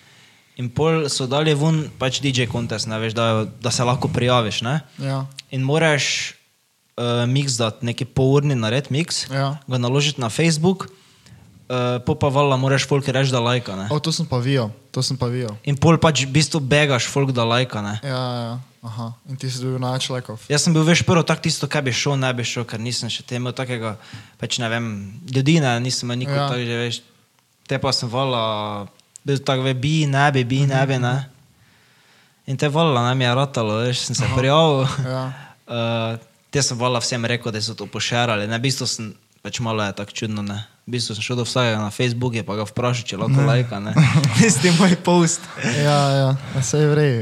In 0.57 0.71
pol 0.71 1.09
so 1.09 1.27
dali 1.27 1.55
ven 1.55 1.91
pač 1.99 2.21
DJ 2.23 2.47
contest, 2.53 2.87
ne, 2.87 2.99
veš, 2.99 3.13
da, 3.13 3.47
da 3.61 3.71
se 3.71 3.85
lahko 3.85 4.09
prijaviš. 4.09 4.63
Ne? 4.63 4.81
Ja. 4.99 5.27
In 5.51 5.63
moraš 5.63 6.35
uh, 6.97 7.27
mix 7.27 7.59
dati, 7.59 7.87
neki 7.87 8.05
polurni 8.05 8.55
nared 8.55 8.87
mix, 8.91 9.27
Ja. 9.33 9.59
ga 9.67 9.79
naložiti 9.79 10.21
na 10.21 10.29
Facebook, 10.29 10.87
uh, 10.87 11.99
po 12.07 12.15
pa 12.15 12.29
vala 12.29 12.57
moraš 12.57 12.87
folk 12.87 13.09
reči, 13.09 13.33
da 13.33 13.41
lajka. 13.41 13.77
Ne? 13.77 13.89
O, 13.91 13.99
to 13.99 14.13
sem 14.13 14.27
pa 14.27 14.39
videl, 14.39 14.71
to 14.95 15.03
sem 15.03 15.19
pa 15.19 15.27
videl. 15.27 15.51
In 15.67 15.75
pol 15.75 15.99
pač 15.99 16.23
v 16.23 16.31
bistvu 16.31 16.63
begaš 16.63 17.11
folk, 17.11 17.35
da 17.35 17.43
lajka. 17.43 17.83
Ne? 17.83 17.95
Ja, 18.07 18.23
ja, 18.39 18.53
aha. 18.87 19.07
In 19.27 19.35
ti 19.35 19.51
si 19.51 19.59
dobil 19.59 19.83
največ 19.83 20.07
lajkov. 20.15 20.47
Jaz 20.47 20.63
sem 20.63 20.71
bil 20.71 20.87
veš 20.87 21.03
prvo 21.03 21.27
tak 21.27 21.43
tisto, 21.43 21.67
kaj 21.67 21.83
bi 21.83 21.91
šel, 21.91 22.15
ne 22.15 22.31
bi 22.31 22.47
šel, 22.47 22.63
ker 22.63 22.79
nisem 22.79 23.11
še 23.11 23.27
te 23.27 23.35
imel 23.35 23.51
takega, 23.51 23.97
pač 24.39 24.63
ne 24.63 24.71
vem, 24.71 24.87
ljudi 25.27 25.59
ne, 25.59 25.75
nisem 25.83 26.07
imel 26.07 26.23
nikoli 26.23 26.39
Ja. 26.39 26.47
ja. 26.47 26.51
tako, 26.55 26.63
že 26.63 26.77
veš. 26.79 26.97
Te 27.67 27.81
pa 27.83 27.91
sem 27.91 28.07
vala, 28.13 28.43
bil 29.27 29.43
tako, 29.43 29.67
ve, 29.67 29.75
bi, 29.75 30.07
ne 30.07 30.31
bi, 30.31 30.47
bi, 30.47 30.63
ne 30.71 30.83
bi, 30.87 31.01
ne. 31.03 31.17
In 32.47 32.61
te 32.61 32.71
vala 32.71 33.03
nam 33.11 33.19
je 33.19 33.35
ratalo, 33.35 33.83
veš, 33.83 34.07
sem 34.07 34.15
se 34.15 34.31
prijavil. 34.37 34.87
Ja. 35.03 35.25
Uh, 35.67 36.23
te 36.55 36.63
sem 36.63 36.79
vala 36.79 37.03
vsem 37.03 37.19
rekel, 37.27 37.51
da 37.51 37.59
so 37.59 37.75
to 37.75 37.91
pošerali, 37.91 38.47
ne, 38.47 38.63
v 38.63 38.71
bistvu 38.71 38.87
sem, 38.87 39.11
pač 39.45 39.61
malo 39.61 39.85
je 39.85 39.93
tako 39.93 40.13
čudno, 40.15 40.41
ne. 40.41 40.65
V 40.85 40.97
bistvu 40.97 41.15
sem 41.15 41.23
šel 41.23 41.37
do 41.37 41.45
vsakega 41.45 41.79
na 41.79 41.89
Facebook, 41.91 42.33
pa 42.43 42.57
ga 42.57 42.65
vprašal, 42.65 43.05
če 43.05 43.17
lahko 43.17 43.41
lajka, 43.43 43.77
ne. 43.79 43.93
Tisti 44.37 44.73
moj 44.75 44.97
post. 44.99 45.45
Ja, 45.61 46.01
ja, 46.11 46.29
vse 46.57 46.79
je 46.79 46.89
vrej. 46.89 47.13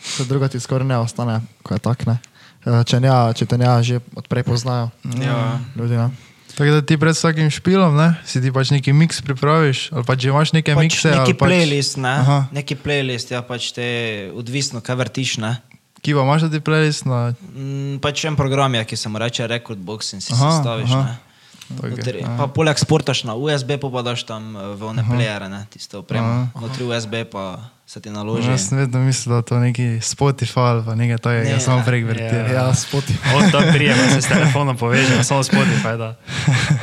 Se 0.00 0.24
druga 0.24 0.48
ti 0.48 0.56
skoraj 0.56 0.86
ne 0.86 0.96
ostane, 0.96 1.40
ko 1.62 1.74
je 1.74 1.80
tak, 1.80 2.06
ne. 2.06 2.16
Eh, 2.60 2.82
Če, 2.84 2.98
ne, 2.98 3.08
če 3.32 3.46
te 3.46 3.56
ne 3.56 3.68
že 3.80 4.00
odprej 4.14 4.44
poznajo 4.44 4.90
Ja. 5.16 5.58
ljudi, 5.74 5.96
ne. 5.96 6.10
Tako 6.50 6.70
da 6.72 6.82
ti 6.82 6.98
pred 6.98 7.14
vsakim 7.14 7.48
špilom, 7.48 7.94
ne, 7.94 8.08
si 8.22 8.36
ti 8.36 8.50
pač 8.50 8.68
neki 8.70 8.92
miks 8.92 9.22
pripraviš, 9.24 9.94
ali 9.94 10.04
pa 10.04 10.12
če 10.12 10.28
imaš 10.28 10.50
neke 10.52 10.74
Pač 10.74 10.82
mikse. 10.82 11.08
neki 11.08 11.20
ali 11.22 11.34
pač, 11.34 11.48
playlist, 11.48 11.96
ne? 11.96 12.14
Aha. 12.16 12.38
Neki 12.52 12.74
playlist, 12.76 13.30
ja, 13.30 13.40
pač 13.40 13.70
te 13.72 13.86
odvisno, 14.34 14.82
kaj 14.82 14.98
vrtiš, 14.98 15.38
ne? 15.40 15.54
Ki 16.02 16.12
pa 16.12 16.20
imaš 16.20 16.50
ti 16.50 16.60
playlist 16.60 17.06
na... 17.08 17.32
Mm, 17.54 17.96
pač 18.02 18.24
en 18.24 18.36
program 18.36 18.74
je, 18.74 18.84
ki 18.84 18.96
se 18.96 19.08
mu 19.08 19.22
reče 19.22 19.46
Recordbox 19.46 20.12
in 20.12 20.20
si 20.20 20.34
Aha, 20.34 20.50
sestaviš, 20.52 20.90
aha. 20.90 21.00
ne? 21.06 21.29
Notri, 21.70 22.20
aha. 22.20 22.36
pa 22.36 22.46
poleg 22.48 22.74
sportaš 22.74 23.22
na 23.22 23.34
USB, 23.34 23.78
pa 23.78 23.88
pa 23.88 24.02
daš 24.02 24.22
tam 24.22 24.52
eh, 24.52 24.74
v 24.74 24.82
one 24.84 25.02
playere, 25.04 25.46
ne, 25.46 25.66
tisto 25.68 25.98
opremo. 25.98 26.48
Notri 26.56 26.82
USB 26.84 27.14
pa 27.24 27.58
se 27.86 27.98
ti 27.98 28.08
naloži. 28.08 28.50
Jaz 28.50 28.68
sem 28.68 28.78
vedno 28.78 28.98
mislil, 29.00 29.32
da 29.32 29.36
je 29.36 29.42
to 29.44 29.58
neki 29.60 29.82
Spotify 30.00 30.60
ali 30.68 30.82
pa 30.82 30.94
nekaj 30.94 31.18
takega, 31.18 31.44
Ne, 31.44 31.50
jaz 31.52 31.62
samo 31.62 31.78
ja. 31.78 31.84
prek 31.84 32.04
vrtim. 32.04 32.42
Ja, 32.48 32.74
spoti. 32.74 33.14
On 33.32 33.50
tam 33.50 33.62
prije, 33.68 33.94
pa 33.94 34.08
se 34.10 34.20
s 34.20 34.26
telefonom 34.26 34.76
poveže, 34.82 35.16
pa 35.16 35.22
samo 35.22 35.42
Spotify. 35.42 35.94
Da. 35.96 36.14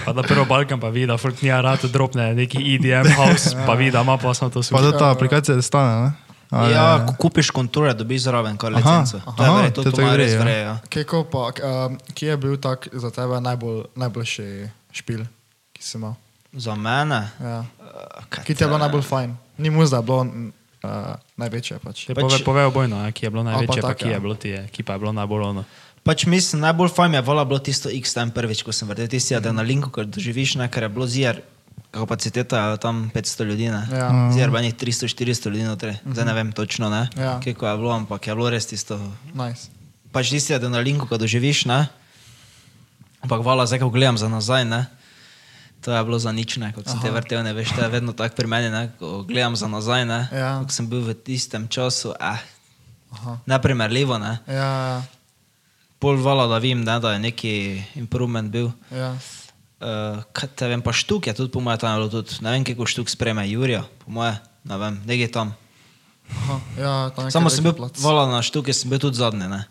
Pa 0.05 0.13
da 0.13 0.23
prvo 0.23 0.45
Balkan 0.45 0.79
pa 0.79 0.87
vidi, 0.87 1.07
da 1.07 1.17
folk 1.17 1.41
nija 1.41 1.61
rad 1.61 1.79
dropne 1.83 2.33
neki 2.33 2.59
EDM 2.75 3.07
house, 3.13 3.55
pa 3.65 3.73
vidi, 3.73 3.91
da 3.91 4.01
ima 4.01 4.17
pa 4.17 4.33
samo 4.33 4.49
to 4.49 4.59
Pa 4.59 4.63
svoje. 4.63 4.83
da 4.83 4.97
ta 4.97 5.11
aplikacija 5.11 5.61
stane, 5.61 6.01
ne? 6.01 6.11
Ali- 6.49 6.73
Ja, 6.73 7.05
ko 7.05 7.13
kupiš 7.19 7.49
kontrole, 7.49 7.93
dobiš 7.93 8.21
zraven 8.21 8.57
kar 8.57 8.71
Aha, 8.71 8.79
licenco. 8.79 9.19
To 9.27 9.43
je 9.43 9.49
aha, 9.49 9.57
vrej, 9.57 9.71
to, 9.71 9.83
to 9.83 9.91
to, 9.91 10.01
ima 10.01 10.11
gre, 10.11 10.17
res 10.17 10.31
ja. 10.31 10.39
vrej, 10.39 10.61
ja. 10.61 10.77
Keko 10.89 11.23
pa, 11.23 11.51
um, 11.85 11.97
kje 12.13 12.29
je 12.29 12.37
bil 12.37 12.57
tak 12.57 12.87
za 12.93 13.11
tebe 13.11 13.41
najbolj, 13.41 13.83
najboljši 13.95 14.67
špil, 14.97 15.21
ki 15.71 15.81
si 15.81 15.97
imel? 15.97 16.15
Za 16.53 16.73
mene. 16.73 17.29
Ja. 17.39 17.61
eh, 17.61 18.25
kaj 18.29 18.43
Ki 18.43 18.53
ti 18.53 18.63
je 18.63 18.67
bilo 18.67 18.77
najbolj 18.77 19.03
fajn? 19.03 19.35
Ni 19.57 19.69
mu 19.69 19.83
zdaj 19.83 20.01
bilo 20.01 20.21
uh, 20.21 21.17
največje 21.35 21.79
pač. 21.79 22.05
Te 22.05 22.13
Pač- 22.13 22.23
pove, 22.23 22.39
pove 22.43 22.63
obojno, 22.65 22.97
ja, 22.99 23.11
ki 23.11 23.25
je 23.25 23.29
bilo 23.29 23.43
pa 23.43 23.49
največje, 23.51 23.81
pa 23.81 23.87
tak, 23.87 23.97
ki 23.97 24.07
ja. 24.07 24.13
je 24.13 24.19
bilo 24.19 24.35
ti, 24.35 24.49
je, 24.49 24.61
ki 24.69 24.81
pa 24.81 24.93
je 24.93 24.99
bilo 24.99 25.13
najbolj 25.13 25.43
ono. 25.47 25.63
Pač 26.01 26.23
mislim, 26.25 26.61
najbolj 26.61 26.89
fajn 26.89 27.13
je 27.13 27.21
bilo 27.21 27.59
tisto 27.59 27.89
X-Time 27.91 28.31
prvič, 28.31 28.63
ko 28.63 28.71
sem 28.71 28.87
vrtel 28.87 29.07
tisti 29.07 29.35
adrenalin, 29.35 29.83
ko 29.83 30.03
doživiš, 30.03 30.55
ne, 30.55 30.67
ker 30.67 30.83
je 30.83 30.89
bilo 30.89 31.03
zir, 31.05 31.41
kapaciteta 31.91 32.71
je 32.71 32.77
tam 32.77 33.11
500 33.11 33.43
ljudi, 33.43 33.67
ne. 33.67 33.81
Ja. 33.91 34.07
Zir 34.31 34.47
pa 34.47 34.61
njih 34.61 34.75
300-400 34.75 35.51
ljudi 35.51 35.63
notri, 35.63 35.93
zdaj 36.05 36.25
ne 36.25 36.33
vem 36.33 36.49
točno, 36.51 36.89
ne, 36.89 37.09
Ja. 37.17 37.39
kako 37.39 37.67
je 37.67 37.77
bilo, 37.77 37.91
ampak 37.91 38.23
je 38.23 38.35
bilo 38.35 38.49
res 38.49 38.65
tisto, 38.65 38.95
Nice. 39.33 39.67
pač 40.11 40.29
tisti 40.29 40.55
adrenalin, 40.55 40.99
ko 40.99 41.17
doživiš, 41.17 41.65
ne. 41.65 41.87
Ampak 43.19 43.41
vala, 43.41 43.65
zdaj 43.65 43.79
ko 43.79 43.89
gledam 43.89 44.15
za 44.15 44.27
nazaj, 44.27 44.65
ne. 44.65 44.85
To 45.79 45.89
je 45.89 46.03
bilo 46.03 46.17
za 46.17 46.31
nič, 46.31 46.57
ne, 46.57 46.73
kot 46.73 46.85
sem 46.85 46.97
te 46.99 47.09
vrtel, 47.09 47.41
ne 47.41 47.53
veš, 47.53 47.69
to 47.71 47.81
je 47.81 47.89
vedno 47.89 48.11
tako 48.11 48.35
pri 48.35 48.47
meni, 48.47 48.69
ne, 48.69 48.89
ko 48.95 49.21
gledam 49.23 49.53
za 49.53 49.67
nazaj, 49.67 50.03
ne, 50.03 50.27
Ja. 50.31 50.59
ko 50.59 50.69
sem 50.69 50.85
bil 50.85 51.01
v 51.01 51.13
tistem 51.13 51.67
času, 51.67 52.13
eh, 52.13 52.41
Aha. 53.11 53.37
neprimerljivo, 53.45 54.17
ne. 54.17 54.39
Ja, 54.47 55.01
Pol 55.97 56.17
vala, 56.17 56.45
da 56.45 56.57
vem, 56.57 56.77
ne, 56.79 56.99
da 56.99 57.13
je 57.13 57.19
neki 57.19 57.53
improvement 57.95 58.49
bil. 58.49 58.69
ja. 58.91 59.17
Uh, 59.77 60.25
kaj 60.33 60.49
te 60.57 60.65
vem, 60.65 60.81
pa 60.81 60.89
štuk 60.89 61.29
je 61.29 61.33
tudi, 61.37 61.53
po 61.53 61.61
mojem, 61.61 61.77
tam 61.77 61.93
bilo 61.95 62.09
tudi, 62.09 62.41
ne 62.41 62.49
vem, 62.49 62.65
kako 62.65 62.89
štuk 62.89 63.05
spreme 63.07 63.45
Jurija, 63.45 63.85
po 64.01 64.09
mojem, 64.09 64.33
ne 64.63 64.77
vem, 64.77 64.95
nekje 65.05 65.29
tam. 65.29 65.53
Aha. 66.27 66.55
ja 66.75 66.93
tam 67.13 67.29
Samo 67.29 67.49
sem 67.49 67.61
bil, 67.61 67.77
vala 68.01 68.25
na 68.25 68.41
štuke 68.41 68.73
sem 68.73 68.89
bil 68.89 68.97
tudi 68.97 69.21
zadnji, 69.21 69.45
ne. 69.45 69.69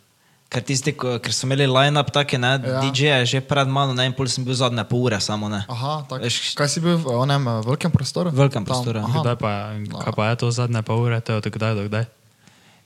Ker 0.56 0.64
tisti, 0.64 0.94
ko, 0.94 1.18
ker 1.18 1.28
so 1.30 1.44
imeli 1.44 1.66
line-up 1.68 2.08
take, 2.10 2.38
ne, 2.38 2.56
Ja. 2.56 2.68
ja. 2.70 2.80
DJ 2.82 3.00
je 3.20 3.26
že 3.28 3.38
pred 3.42 3.68
mano, 3.68 3.92
ne, 3.92 4.06
in 4.06 4.12
pol 4.12 4.24
sem 4.26 4.40
bil 4.40 4.54
zadnje 4.54 4.80
pol 4.84 5.04
ure 5.04 5.20
samo, 5.20 5.46
ne. 5.46 5.60
Aha, 5.66 6.08
tak. 6.08 6.22
Veš- 6.22 6.56
Kaj 6.56 6.64
si 6.66 6.80
bil 6.80 6.96
v 6.96 7.12
onem 7.14 7.44
uh, 7.44 7.60
velikem 7.60 7.90
prostoru? 7.90 8.32
Velikem 8.32 8.64
Tam, 8.64 8.72
prostoru, 8.72 8.96
ja. 8.96 9.04
aha. 9.04 9.20
Kdaj 9.20 9.36
pa, 9.36 9.52
kaj 10.00 10.12
pa 10.14 10.22
je 10.26 10.36
to 10.38 10.46
zadnje 10.50 10.80
pa 10.80 10.96
ure, 10.96 11.20
to 11.20 11.28
je 11.30 11.36
od 11.36 11.46
kdaj 11.46 11.72
do 11.74 11.84
kdaj? 11.84 12.08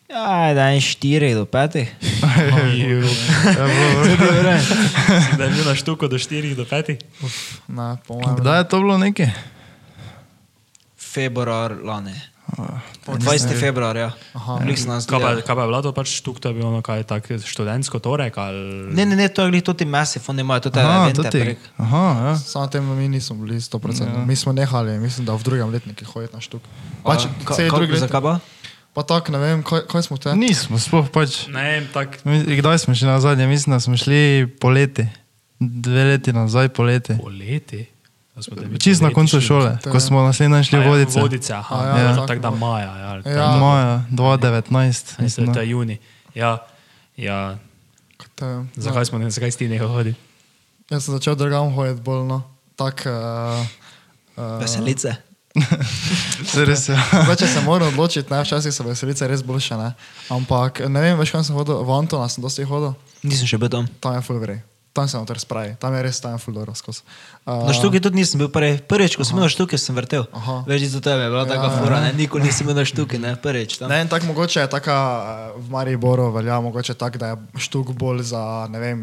Ja, 0.08 0.50
da 0.50 0.66
je 0.68 0.82
4 0.82 0.98
do 1.32 1.46
5. 1.46 1.86
Ja, 1.86 1.86
bilo- 2.66 3.14
Da 5.30 5.44
je 5.44 5.50
bil 5.52 5.62
na 5.64 5.74
štuku 5.76 6.04
do 6.04 6.18
4 6.18 6.50
do 6.52 6.66
5? 6.66 6.98
Ne, 7.68 7.94
po 8.02 8.14
mojem. 8.16 8.34
Kdaj 8.36 8.58
je 8.58 8.66
to 8.66 8.76
bilo 8.76 8.98
nekaj? 8.98 9.30
Februar 10.96 11.76
lani. 11.76 12.14
20. 13.06 13.60
februar, 13.60 13.96
ja. 13.96 14.10
Aha. 14.32 14.58
Nas 14.86 15.06
Kaj 15.06 15.20
pa, 15.20 15.30
kaj 15.42 15.54
je 15.54 15.66
bilo 15.66 15.82
to 15.82 15.92
pač 15.92 16.08
štuk, 16.10 16.40
to 16.40 16.48
je 16.48 16.54
bilo 16.54 16.82
kaj 16.82 17.02
tak 17.02 17.26
študentsko 17.26 17.98
torek 17.98 18.38
ali... 18.38 18.90
Ne, 18.94 19.06
ne, 19.06 19.16
ne, 19.16 19.28
to 19.28 19.42
je 19.42 19.50
glih 19.50 19.62
tudi 19.62 19.84
Massive, 19.84 20.24
oni 20.28 20.40
imajo 20.40 20.60
tudi 20.60 20.78
Aha, 20.78 21.10
to 21.12 21.22
prek. 21.22 21.58
Aha, 21.76 22.04
ja. 22.22 22.32
Samo 22.36 22.66
tem 22.66 22.84
mi 22.84 23.08
nismo 23.08 23.36
bili 23.36 23.56
100%. 23.56 24.02
Ja. 24.02 24.12
Ja. 24.12 24.24
Mi 24.24 24.36
smo 24.36 24.52
nehali, 24.52 24.98
mislim, 24.98 25.26
da 25.26 25.34
v 25.34 25.42
drugem 25.42 25.70
letniku 25.70 26.04
hoditi 26.04 26.34
na 26.34 26.40
štuk. 26.40 26.62
Pač, 27.04 27.26
Ka- 27.44 27.54
vse 27.54 27.62
je 27.64 27.70
ka- 27.70 27.76
drugi 27.76 27.92
letnik. 27.92 28.10
Zakaj 28.10 28.22
pa? 28.22 28.34
Pa 28.90 29.02
tako, 29.02 29.32
ne 29.32 29.38
vem, 29.38 29.62
kaj, 29.62 29.86
kaj 29.86 30.02
smo 30.02 30.18
te? 30.18 30.34
Nismo, 30.34 30.74
sploh 30.74 31.06
pač. 31.08 31.46
Ne, 31.46 31.62
vem, 31.62 31.84
tak, 31.94 32.24
Mi- 32.24 32.42
Kdaj 32.42 32.78
smo 32.78 32.94
šli 32.94 33.06
nazaj? 33.06 33.38
Mislim, 33.46 33.70
da 33.70 33.80
smo 33.80 33.94
šli 33.96 34.50
poleti. 34.60 35.06
Dve 35.60 36.04
leti 36.04 36.32
nazaj 36.32 36.68
poleti. 36.68 37.14
poleti. 37.14 37.86
Da 38.30 38.42
te 38.42 38.78
Čist 38.78 39.02
na 39.02 39.10
koncu 39.10 39.40
šole, 39.40 39.78
To 39.78 39.90
ko 39.90 39.96
je- 39.96 40.00
smo 40.00 40.22
naslednji 40.22 40.64
šli 40.64 40.78
v 40.78 40.82
ja, 40.82 40.88
vodice. 40.88 41.20
Vodice, 41.20 41.52
aha, 41.52 41.76
A 41.76 41.84
ja, 41.88 41.98
ja, 41.98 42.14
tako 42.14 42.26
tako 42.26 42.40
da 42.40 42.50
malo. 42.50 42.60
maja. 42.62 42.96
Ja, 42.96 43.08
ali 43.08 43.22
Ja. 43.26 43.46
Maja 43.52 44.04
2019. 44.10 45.18
Mislim, 45.18 45.46
da 45.46 45.52
da. 45.52 45.60
je 45.60 45.70
juni. 45.70 45.98
Ja, 46.34 46.58
ja. 47.16 47.58
Te, 48.34 48.46
Zakaj 48.76 49.04
smo 49.04 49.18
ne, 49.18 49.30
zakaj 49.30 49.50
si 49.50 49.58
ti 49.58 49.68
nehal 49.68 49.88
hoditi? 49.88 50.18
Jaz 50.88 51.04
sem 51.04 51.14
začel 51.14 51.34
drugam 51.34 51.70
hoditi 51.70 52.00
bolj, 52.00 52.24
no. 52.24 52.42
Tak, 52.76 53.06
uh, 53.06 53.66
uh, 54.36 54.60
Veselice. 54.60 55.16
Se 56.44 56.64
res 56.64 56.88
je. 56.88 56.94
Zdaj, 57.24 57.36
če 57.36 57.46
se 57.48 57.60
moram 57.60 57.88
odločiti, 57.88 58.30
ne, 58.30 58.38
včasih 58.40 58.70
so 58.70 58.84
veselice 58.84 59.26
res 59.28 59.42
boljše, 59.42 59.74
ne. 59.76 59.92
Ampak 60.30 60.80
ne 60.80 61.00
vem, 61.00 61.18
veš, 61.18 61.30
kam 61.30 61.44
sem 61.44 61.54
hodil, 61.54 61.82
v 61.82 61.90
Antona 61.90 62.28
sem 62.28 62.38
dosti 62.38 62.62
hodil, 62.64 62.94
Nisem 63.22 63.46
še 63.46 63.58
bil 63.58 63.68
tam. 63.68 63.88
tam 64.00 64.14
je 64.14 64.22
full 64.22 64.38
vrej. 64.38 64.62
Tam 64.92 65.06
se 65.06 65.14
noter 65.14 65.38
spravi, 65.38 65.76
tam 65.76 65.94
je 65.94 66.02
res 66.02 66.18
tam 66.18 66.34
fuldoro 66.34 66.74
skozi. 66.74 67.06
Uh, 67.42 67.62
Na 67.62 67.70
štuki 67.70 67.98
tudi 67.98 68.16
nisem 68.16 68.36
bil 68.36 68.48
prvi. 68.48 68.80
Prvič, 68.80 69.14
ko 69.14 69.22
sem 69.22 69.34
bil 69.34 69.44
na 69.44 69.48
štuki, 69.48 69.76
sem 69.76 69.94
vrtel. 69.94 70.26
Aha. 70.28 70.66
Veš, 70.66 70.82
za 70.88 71.00
tebe 71.00 71.22
je 71.22 71.30
bila 71.30 71.44
taka 71.44 71.70
fura, 71.72 72.00
ne? 72.00 72.10
nikoli 72.12 72.42
nisem 72.42 72.66
bil 72.66 72.74
na 72.74 72.82
štuki, 72.82 73.14
ne? 73.16 73.36
prvič. 73.36 73.78
Tam. 73.78 73.86
Ne, 73.86 74.00
in 74.00 74.08
tako 74.08 74.26
mogoče 74.26 74.60
je 74.60 74.68
taka, 74.68 74.96
eh, 75.54 75.56
v 75.56 75.66
Mariboru 75.68 76.30
velja 76.30 76.58
mogoče 76.58 76.94
tako, 76.94 77.16
da 77.16 77.26
je 77.28 77.36
štuk 77.60 77.92
bolj 77.92 78.26
za, 78.28 78.42
ne 78.66 78.78
vem, 78.80 78.98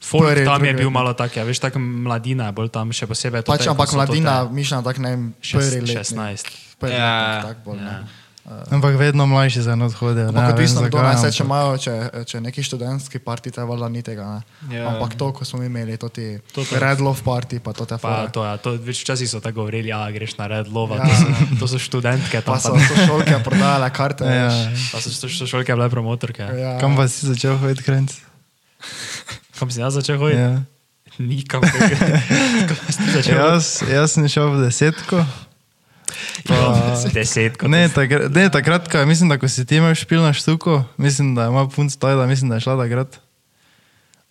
Folk 0.00 0.22
Prvi, 0.24 0.44
tam 0.44 0.62
je 0.62 0.70
drugi. 0.70 0.78
bil 0.78 0.90
malo 0.92 1.10
tak, 1.12 1.34
ja, 1.34 1.42
veš, 1.42 1.58
tako 1.58 1.78
mladina 1.78 2.46
je 2.46 2.54
bolj 2.54 2.68
tam 2.68 2.86
še 2.88 3.06
posebej. 3.06 3.42
pač 3.42 3.66
ampak 3.66 3.90
mladina, 3.90 4.46
mišljena 4.46 4.82
tako, 4.82 5.02
ne 5.02 5.10
vem, 5.10 5.22
šest- 5.42 5.74
prvi 5.74 5.80
let. 5.84 6.06
16. 6.06 6.46
Prvi 6.78 6.94
Ja. 6.94 7.10
letnik, 7.10 7.42
tako 7.44 7.60
bolj, 7.64 7.80
ne. 7.80 7.96
Ampak 8.46 8.94
vedno 8.94 9.26
mlajši 9.26 9.62
za 9.62 9.72
eno 9.72 9.84
odhodijo. 9.84 10.28
Odvisno, 10.30 10.80
ne, 10.82 11.16
se, 11.18 11.32
če 11.32 11.42
imajo, 11.42 11.78
če, 11.78 11.94
če 12.24 12.40
neki 12.40 12.62
študentski 12.62 13.18
parti, 13.18 13.50
te 13.50 13.58
valjda 13.60 13.88
ni 13.88 14.02
tega, 14.02 14.22
ne. 14.22 14.40
Ja. 14.70 14.84
Ampak 14.88 15.16
to, 15.18 15.32
ko 15.32 15.42
smo 15.42 15.58
mi 15.58 15.66
imeli, 15.66 15.96
to 15.96 16.06
ti 16.08 16.38
To- 16.54 16.62
to- 16.62 16.78
Red 16.78 17.02
Love 17.02 17.26
party, 17.26 17.58
pa 17.58 17.74
to 17.74 17.82
te 17.84 17.98
Pa 17.98 17.98
fore. 17.98 18.30
to, 18.30 18.44
ja, 18.44 18.54
to 18.56 18.78
več 18.78 19.02
včasih 19.02 19.26
so 19.26 19.40
tako 19.42 19.60
govorili, 19.60 19.90
ja, 19.90 20.06
greš 20.10 20.38
na 20.38 20.46
red 20.46 20.70
lova, 20.70 20.96
Ja. 20.96 21.02
to, 21.02 21.14
so, 21.16 21.26
to 21.58 21.66
so 21.68 21.78
študentke 21.80 22.38
tam. 22.40 22.54
Pa 22.54 22.60
so 22.60 22.70
Pa, 22.70 22.86
sošolke 22.86 23.34
prodajale 23.42 23.90
karte, 23.90 24.22
Ja. 24.24 24.46
veš. 24.46 24.92
pa 24.94 25.00
so 25.00 25.10
so 25.10 25.46
šolke 25.46 25.74
bile 25.74 25.90
promotorke. 25.90 26.42
Ja. 26.42 26.54
Ja. 26.54 26.72
Kam 26.78 26.94
pa 26.94 27.08
si 27.08 27.26
začel 27.26 27.58
hoditi, 27.58 27.82
Krenc? 27.82 28.14
Kam 29.58 29.70
si 29.70 29.80
jaz 29.82 29.98
začel 29.98 30.22
hoditi? 30.22 30.38
Ja. 30.38 30.62
Nikam. 31.18 31.62
Jaz, 33.26 33.82
jaz 33.88 34.12
sem 34.12 34.28
šel 34.28 34.52
v 34.52 34.68
desetko. 34.68 35.24
Desetko. 37.12 37.68
Ne, 37.68 37.88
takrat, 37.88 38.30
ne, 38.30 38.48
takrat 38.48 38.88
ko, 38.88 39.06
mislim, 39.06 39.28
da 39.28 39.38
ko 39.38 39.48
si 39.48 39.64
ti 39.64 39.76
imel 39.76 39.94
špil 39.94 40.22
na 40.22 40.32
štuku, 40.32 40.82
mislim, 40.96 41.34
da 41.34 41.46
ima 41.46 41.68
punc 41.68 41.96
tajda, 41.96 42.26
mislim, 42.26 42.48
da 42.48 42.56
je 42.56 42.60
šla 42.60 42.76
takrat. 42.78 43.18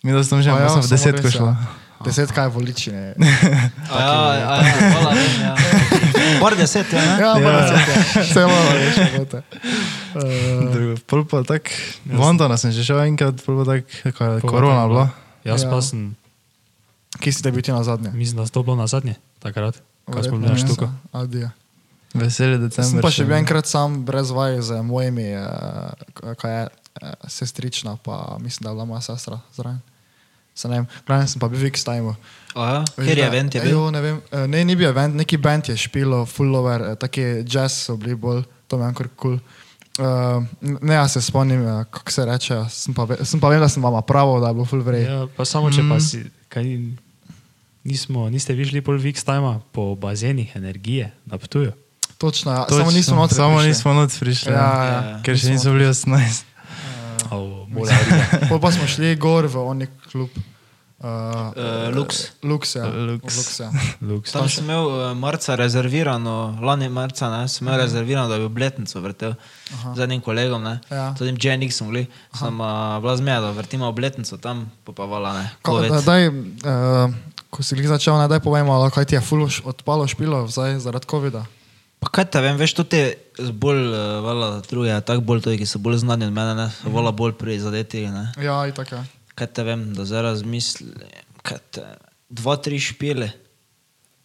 Mi 0.02 0.12
da 0.12 0.24
sem 0.24 0.42
že, 0.42 0.50
Pa 0.50 0.58
pa 0.58 0.68
sem 0.70 0.82
v 0.82 0.88
desetko 0.88 1.26
ja. 1.26 1.30
šla. 1.30 1.52
Desetka 1.96 2.42
je 2.42 2.48
voličine. 2.48 3.14
A 3.92 3.96
ja, 3.96 4.12
a 4.12 4.32
ja, 4.36 5.14
ja. 5.42 5.54
Bar 6.40 6.52
deset, 6.54 6.92
ja, 6.92 7.00
ne? 7.00 7.14
Ja, 7.16 7.32
pa 7.34 7.40
Ja. 7.40 7.60
deset, 7.62 7.88
ja. 7.88 8.22
Vse 8.22 8.42
malo, 8.42 8.70
veš, 8.70 8.96
bote. 9.16 9.38
Uh, 10.12 10.22
Drugo, 10.70 10.94
Pol 11.06 11.24
pa 11.24 11.40
tak, 11.42 11.72
v 12.04 12.18
Londonu 12.20 12.52
sem 12.60 12.68
že 12.70 12.84
šel 12.84 13.00
enkrat, 13.08 13.40
pol 13.40 13.64
pa 13.64 13.80
tak, 13.80 13.88
kaj 14.12 14.28
je 14.36 14.44
korona 14.44 14.84
bila. 14.84 15.06
Jaz 15.42 15.64
Ja. 15.64 15.72
pa 15.72 15.80
sem, 15.80 16.12
Kje 17.16 17.32
si 17.32 17.40
te 17.40 17.48
bil 17.48 17.64
ti 17.64 17.72
na 17.72 17.80
zadnje? 17.80 18.12
mislim, 18.12 18.36
da 18.36 18.46
sto 18.46 18.60
bilo 18.60 18.76
na 18.76 18.84
zadnje, 18.86 19.16
takrat, 19.40 19.80
ko 20.04 20.20
smo 20.20 20.36
bili 20.36 20.52
na 20.52 20.58
štuku. 20.60 20.86
Adija. 21.16 21.50
Veseli 22.20 22.56
Sem 22.56 22.68
decembr. 22.68 23.02
pa 23.02 23.10
še 23.10 23.26
bil 23.28 23.36
enkrat 23.38 23.66
sam 23.66 24.00
brez 24.04 24.30
vaj 24.30 24.60
z 24.60 24.80
mojimi, 24.82 25.28
uh, 25.38 26.34
kaj 26.40 26.56
je 26.56 26.64
uh, 26.66 27.28
sestrična, 27.28 27.96
pa 28.02 28.38
mislim, 28.40 28.64
da 28.64 28.70
je 28.70 28.74
bila 28.74 28.88
moja 28.88 29.04
sestra 29.10 29.40
zraven. 29.56 29.82
Se 30.56 30.68
ne 30.68 30.78
vem, 30.80 30.86
glavno 31.04 31.28
sem 31.28 31.40
pa 31.40 31.50
bil 31.52 31.60
v 31.60 31.68
X-Timeu. 31.68 32.14
A 32.56 32.66
ja, 32.70 32.84
kjer 32.96 33.18
je 33.18 33.24
event 33.28 33.54
je 33.54 33.60
bil? 33.60 33.74
Jo, 33.76 33.90
ne, 33.92 34.00
vem, 34.00 34.22
eh, 34.32 34.46
ne, 34.48 34.62
ni 34.64 34.72
bil 34.72 34.88
event, 34.88 35.12
neki 35.12 35.36
band 35.36 35.68
je 35.68 35.76
špilo, 35.76 36.22
fullover, 36.24 36.80
eh, 36.80 36.96
taki 36.96 37.44
jazz 37.44 37.84
so 37.84 37.98
bili 38.00 38.16
bolj, 38.16 38.40
to 38.64 38.80
me 38.80 38.88
je 38.88 38.96
kar 38.96 39.10
kul. 39.12 39.36
Cool. 39.36 39.64
Uh, 39.96 40.44
ne, 40.60 40.94
jaz 40.94 41.12
se 41.12 41.20
spomnim, 41.24 41.60
eh, 41.60 41.84
kako 41.90 42.12
se 42.12 42.24
reče, 42.24 42.56
sem 42.72 42.94
pa, 42.94 43.04
ve, 43.04 43.16
sem 43.24 43.40
pa 43.40 43.48
vem, 43.48 43.60
da 43.60 43.68
sem 43.68 43.84
vama 43.84 44.00
pravo, 44.04 44.40
da 44.40 44.48
je 44.48 44.56
bilo 44.56 44.64
full 44.68 44.84
vrej. 44.84 45.04
Ja, 45.08 45.22
pa 45.36 45.44
samo 45.44 45.70
če 45.72 45.84
pa 45.88 46.00
si, 46.00 46.20
kaj, 46.52 46.68
nismo, 47.84 48.26
niste 48.32 48.56
vi 48.56 48.64
šli 48.68 48.80
pol 48.84 49.00
Vix 49.00 49.24
Time 49.24 49.58
po 49.72 49.94
bazenih 49.96 50.56
energije 50.56 51.12
na 51.24 51.40
Ptuju. 51.40 51.72
Točno, 52.18 52.52
ja, 52.52 52.62
Točno, 52.62 52.78
samo 52.78 52.90
nismo 52.90 53.16
noter 53.16 53.36
Samo 53.36 53.54
prišli. 53.54 53.68
nismo 53.68 53.92
noč 53.94 54.12
prišli. 54.16 54.52
Ja, 54.52 54.58
Ja, 54.58 54.94
ja. 54.94 55.20
Ker 55.22 55.36
še 55.36 55.50
nismo 55.50 55.72
bili 55.72 55.84
18. 55.86 56.44
Oh, 57.28 57.66
bolj 57.68 57.90
arija. 57.90 58.48
Pol 58.48 58.58
pa 58.58 58.70
smo 58.70 58.86
šli 58.86 59.16
gor 59.16 59.44
v 59.44 59.56
oni 59.58 59.86
klub. 60.06 60.30
Uh, 60.96 61.52
Eh, 61.52 61.90
Lux. 61.90 62.32
Lux, 62.42 62.72
ja. 62.72 62.86
Lux. 62.86 63.20
Lux, 63.20 63.48
ja. 63.58 63.68
Lux. 64.00 64.32
Tam 64.32 64.48
sem 64.48 64.64
imel 64.64 64.80
uh, 64.80 64.94
marca 65.12 65.52
rezervirano, 65.54 66.32
lani 66.58 66.88
marca, 66.88 67.28
ne, 67.30 67.42
sem 67.46 67.62
imel 67.62 67.76
rezervirano, 67.78 68.28
da 68.28 68.38
bi 68.38 68.44
obletnico 68.44 68.96
vrtel 68.98 69.34
z 69.92 70.00
enim 70.00 70.20
kolegom, 70.20 70.62
ne. 70.62 70.80
Ja. 70.88 71.12
Tudi 71.12 71.36
Jen 71.38 71.62
X 71.62 71.76
smo 71.76 71.88
bili, 71.88 72.06
sem 72.32 72.48
uh, 72.56 72.66
bila 72.96 73.12
zmeja, 73.14 73.40
da 73.40 73.52
vrtimo 73.52 73.86
obletnico 73.86 74.36
tam, 74.38 74.72
pa 74.82 74.92
pa 74.92 75.04
vala, 75.04 75.34
ne. 75.34 75.44
Ko, 75.60 75.76
da, 75.82 76.00
daj, 76.00 76.28
uh, 76.28 77.12
ko 77.48 77.60
si 77.62 77.74
glih 77.74 77.88
začel, 77.88 78.16
ne, 78.16 78.26
daj 78.26 78.40
povejmo, 78.40 78.72
ali 78.72 78.88
kaj 78.90 79.04
ti 79.04 79.14
je 79.14 79.22
full 79.22 79.44
š- 79.46 79.62
odpalo 79.66 80.06
špilo 80.06 80.46
zdaj 80.46 80.80
zaradi 80.80 81.06
COVID-a. 81.06 81.44
Pa 82.00 82.10
kaj 82.12 82.28
te 82.30 82.42
vem, 82.44 82.58
veš, 82.60 82.74
to 82.76 82.84
te 82.84 83.00
bolj, 83.52 83.80
uh, 83.88 84.18
vala 84.24 84.50
druge, 84.68 84.94
tako 85.06 85.24
bolj 85.26 85.42
tudi, 85.46 85.60
ki 85.62 85.68
so 85.68 85.80
bolj 85.82 86.02
znani 86.04 86.28
od 86.28 86.34
mene, 86.36 86.54
ne, 86.58 86.66
so 86.70 86.92
vala 86.92 87.12
bolj 87.16 87.34
prizadeti, 87.40 88.04
ne. 88.12 88.28
Ja, 88.42 88.60
in 88.68 88.76
tako 88.76 89.00
je. 89.00 89.04
Kaj 89.36 89.48
te 89.56 89.64
vem, 89.64 89.88
da 89.96 90.04
zdaj 90.08 90.22
razmisli, 90.30 90.86
kaj 91.44 91.58
te, 91.72 91.84
dva, 92.28 92.56
tri 92.60 92.80
špile. 92.80 93.30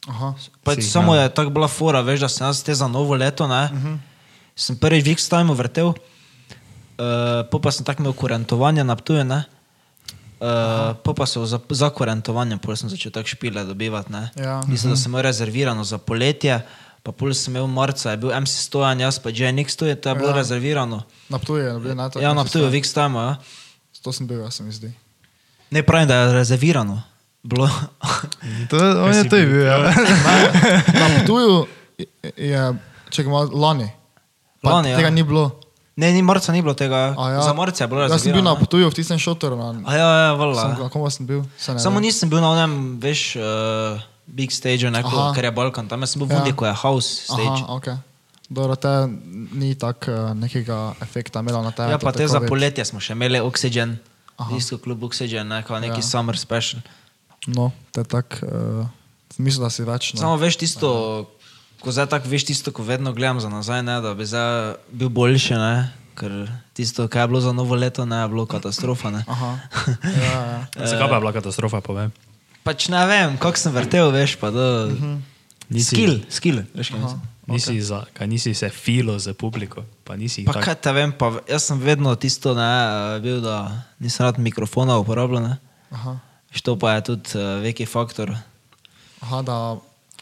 Aha. 0.08 0.34
Si 0.42 0.52
jih 0.78 0.88
samo 0.92 1.14
imel. 1.14 1.24
je 1.24 1.34
tako 1.34 1.50
bila 1.50 1.68
fora, 1.68 2.02
veš, 2.02 2.20
da 2.26 2.30
sem 2.30 2.48
jaz 2.48 2.64
te 2.64 2.76
za 2.76 2.88
novo 2.88 3.16
leto, 3.16 3.48
ne. 3.48 3.64
Uh 3.74 3.84
-huh. 3.84 3.98
Sem 4.56 4.78
prvi 4.78 5.02
Vix 5.02 5.30
time 5.30 5.54
vrtel, 5.54 5.88
uh, 5.88 5.96
po 7.52 7.60
pa 7.60 7.72
sem 7.72 7.86
tako 7.86 8.02
imel 8.02 8.14
kurentovanje 8.14 8.84
na 8.84 8.96
Ptuju, 8.96 9.24
ne. 9.24 9.44
Uh, 10.42 10.98
po 11.04 11.14
pa 11.14 11.26
so 11.26 11.46
za, 11.46 11.60
za 11.70 11.90
kurentovanje, 11.90 12.58
pol 12.58 12.76
sem 12.76 12.90
začel 12.90 13.12
tako 13.12 13.28
špile 13.28 13.64
dobivati, 13.64 14.12
ne. 14.12 14.30
Ja. 14.36 14.62
Mislim, 14.68 14.94
da 14.94 14.98
sem 14.98 15.12
imel 15.12 15.22
rezervirano 15.22 15.84
za 15.84 15.98
poletje, 15.98 16.62
pa 17.02 17.12
pol 17.12 17.34
sem 17.34 17.50
imel 17.52 17.66
marca, 17.66 18.12
je 18.12 18.18
bil 18.18 18.30
MC 18.32 18.54
Stojan, 18.62 19.00
jaz 19.00 19.18
pa 19.18 19.30
JNX, 19.30 19.76
to 19.76 19.86
je, 19.86 19.96
to 19.96 20.10
je 20.10 20.16
bilo 20.16 20.30
Ja. 20.30 20.36
rezervirano. 20.36 21.02
Na 21.30 21.38
Ptuju 21.38 21.64
je 21.64 21.80
bil 21.80 21.96
na 21.96 22.10
to. 22.10 22.20
Ja, 22.20 22.34
na 22.34 22.44
Ptuju 22.44 22.70
Vix 22.70 22.94
time, 22.94 23.16
ja. 23.16 23.38
To 24.02 24.10
sem 24.10 24.28
bil, 24.28 24.40
jaz 24.40 24.54
se 24.54 24.64
mi 24.64 24.72
zdi. 24.72 24.90
Ne 25.70 25.84
pravim, 25.84 26.08
da 26.08 26.16
je 26.16 26.34
rezervirano. 26.34 27.02
Bilo. 27.44 27.70
To, 28.70 28.78
on 29.02 29.14
je 29.14 29.26
to 29.26 29.36
je 29.36 29.46
bil? 29.46 29.56
bil, 29.56 29.66
ja. 29.66 29.78
Na 30.94 31.08
Ptuju 31.24 31.66
je, 32.38 32.62
če 33.10 33.24
ga 33.24 33.28
ima 33.28 33.42
lani. 33.52 33.90
Lani, 34.64 34.90
ja. 34.90 34.98
Tega 34.98 35.10
ni 35.10 35.24
bilo. 35.24 35.58
Ne, 35.96 36.12
ni 36.12 36.22
marca 36.22 36.52
ni 36.52 36.62
bilo 36.62 36.74
tega. 36.74 37.14
A 37.18 37.30
Ja. 37.30 37.42
Za 37.42 37.54
marca 37.54 37.84
je 37.84 37.88
bilo 37.88 38.02
Jaz 38.02 38.22
sem 38.22 38.32
bil 38.32 38.42
na. 38.42 38.54
Ptuju 38.56 38.90
v 38.90 38.94
tistem 38.94 39.18
šotoru. 39.18 39.58
Na, 39.58 39.74
A 39.86 39.92
ja, 39.92 40.08
ja, 40.24 40.32
vala. 40.34 40.54
sem, 40.56 40.72
kako 40.80 41.10
sem 41.10 41.26
bil? 41.26 41.42
Se 41.58 41.74
ne 41.74 41.80
Samo 41.80 42.00
nisem 42.00 42.30
bil 42.30 42.42
na 42.42 42.50
onem, 42.50 42.98
veš, 42.98 43.36
uh, 43.36 44.02
big 44.32 44.52
stage, 44.52 44.88
neko, 44.88 45.12
Aha. 45.12 45.34
ker 45.36 45.44
je 45.44 45.52
Balkan, 45.52 45.88
tam 45.92 46.00
sem 46.08 46.20
bil 46.24 46.28
v 46.28 46.32
Ja. 46.32 46.40
Vundi, 46.40 46.56
ko 46.56 46.64
je 46.66 46.74
house 46.74 47.28
stage. 47.28 47.68
Aha, 47.68 47.76
ok. 47.76 47.88
Dobro, 48.52 48.76
te 48.76 49.08
ni 49.56 49.76
tak 49.76 50.08
uh, 50.08 50.32
nekega 50.36 50.96
efekta 51.04 51.40
imela 51.44 51.60
na 51.64 51.72
tebe. 51.72 51.92
Ja, 51.92 52.00
pa 52.00 52.12
te 52.16 52.28
za 52.28 52.40
poletje 52.44 52.84
smo 52.88 53.00
še 53.04 53.16
imeli 53.16 53.40
Oxygen, 53.44 54.00
disko 54.52 54.80
klub 54.80 55.04
Oxygen, 55.04 55.48
neko, 55.48 55.76
neki 55.80 56.00
Ja. 56.00 56.08
summer 56.08 56.36
special. 56.40 56.80
No, 57.48 57.72
te 57.92 58.04
tak, 58.04 58.40
uh, 58.44 58.88
mislim, 59.40 59.64
da 59.64 59.70
si 59.72 59.84
več. 59.84 60.14
No. 60.16 60.20
Samo 60.24 60.36
veš 60.40 60.60
tisto, 60.64 60.90
ko 61.80 61.92
zdaj 61.92 62.08
tako 62.12 62.28
veš 62.32 62.52
tisto, 62.52 62.72
ko 62.76 62.84
vedno 62.84 63.12
gledam 63.16 63.40
za 63.40 63.48
nazaj, 63.52 63.84
ne, 63.84 64.00
da 64.04 64.12
bi 64.16 64.28
zdaj 64.28 64.76
bil 64.92 65.10
boljši, 65.10 65.56
ne, 65.56 65.76
ker 66.20 66.52
tisto, 66.76 67.08
kaj 67.08 67.24
je 67.24 67.28
bilo 67.32 67.40
za 67.42 67.52
novo 67.56 67.76
leto, 67.76 68.04
ne, 68.06 68.20
je 68.24 68.28
bilo 68.32 68.46
katastrofa, 68.46 69.12
ne. 69.16 69.24
Aha. 69.28 69.52
Ja, 70.24 70.40
ja. 70.76 70.88
Zakaj 70.88 71.08
pa 71.08 71.16
je 71.18 71.22
bila 71.24 71.32
katastrofa, 71.34 71.80
povem? 71.82 72.12
Pač 72.64 72.88
ne 72.88 73.02
vem, 73.06 73.38
kako 73.38 73.58
sem 73.58 73.74
vrtel, 73.74 74.12
veš, 74.12 74.36
pa 74.36 74.52
to... 74.52 74.66
Nisi- 75.68 75.96
Skill, 75.96 76.20
skill, 76.30 76.58
veš, 76.74 76.90
kaj 76.90 77.00
mislim. 77.00 77.22
Nisi, 77.48 77.72
okay. 77.72 77.82
za, 77.82 78.00
kaj 78.14 78.28
nisi 78.28 78.54
se 78.54 78.70
filo 78.70 79.20
za 79.20 79.34
publiko, 79.34 79.84
pa 80.04 80.16
nisi 80.16 80.46
Pa 80.46 80.54
tak- 80.54 80.64
kaj 80.64 80.76
te 80.78 80.92
vem, 80.92 81.12
pa 81.12 81.42
jaz 81.48 81.64
sem 81.64 81.80
vedno 81.80 82.16
tisto, 82.16 82.54
ne, 82.54 82.72
eh, 83.16 83.20
bil, 83.20 83.42
da 83.42 83.72
nisem 84.00 84.26
rad 84.26 84.40
mikrofona. 84.40 85.00
Aha. 85.92 86.20
Što 86.52 86.76
pa 86.76 86.94
je 86.94 87.04
tudi 87.04 87.30
uh, 87.34 87.64
veki 87.64 87.86
faktor. 87.86 88.36
Aha, 89.22 89.42
da, 89.42 89.78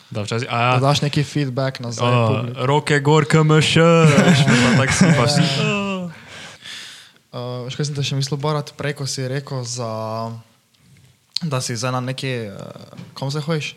Da, 0.10 0.22
včasih, 0.22 0.48
a, 0.50 0.58
da 0.58 0.64
ja, 0.66 0.80
daš 0.80 1.02
neki 1.02 1.24
feedback 1.24 1.80
nazaj. 1.80 2.02
o, 2.04 2.28
publiki. 2.28 2.60
roke 2.60 3.00
gor, 3.00 3.26
KMŠ, 3.26 3.74
pa 3.76 4.78
tako 4.78 4.94
si 4.94 5.06
pa 5.18 5.24
vsi. 5.24 5.42
Uh, 7.30 7.62
veš, 7.66 7.76
kaj 7.76 7.86
sem 7.86 7.96
te 7.96 8.04
še 8.04 8.16
mislil, 8.16 8.38
Borat, 8.38 8.74
prej, 8.74 8.94
ko 8.94 9.06
si 9.06 9.22
rekel, 9.22 9.62
za, 9.62 9.90
da 11.42 11.62
si 11.62 11.76
zdaj 11.76 11.92
na 11.92 12.00
neki, 12.02 12.48
uh, 12.48 12.60
kom 13.14 13.32
se 13.32 13.40
hojiš? 13.42 13.76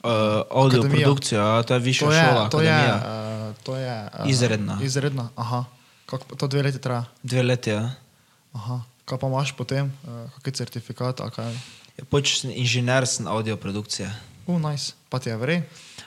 Uh, 0.00 0.10
audio 0.50 0.80
Akademija. 0.80 1.06
produkcija, 1.06 1.62
to 1.62 1.74
je 1.74 1.80
višja 1.80 2.08
To 2.08 2.12
je, 2.12 2.24
šola, 2.24 2.48
to 2.48 2.60
je, 2.60 2.70
akademija. 2.70 2.96
uh, 3.48 3.56
to 3.62 3.76
je 3.76 4.10
uh, 4.20 4.30
Izredna. 4.30 4.78
Izredna, 4.82 5.28
aha. 5.36 5.64
Kako 6.06 6.24
pa 6.24 6.36
to 6.36 6.46
dve 6.46 6.62
leti 6.62 6.78
traja? 6.78 7.04
Dve 7.22 7.42
leti, 7.42 7.70
ja. 7.70 7.90
Aha. 8.52 8.80
Kaj 9.04 9.18
pa 9.18 9.26
imaš 9.26 9.52
potem, 9.56 9.92
uh, 10.04 10.28
kakšen 10.34 10.52
certifikat? 10.54 11.20
Ja, 11.20 12.04
Pač 12.10 12.40
sem 12.40 12.50
inženir 12.50 13.06
sem 13.06 13.26
audio 13.26 13.56
produkcije. 13.56 14.10
Uh, 14.46 14.60
nice. 14.60 14.92
Pa 15.08 15.18
ti 15.18 15.28
je 15.28 15.36
vrej? 15.36 15.62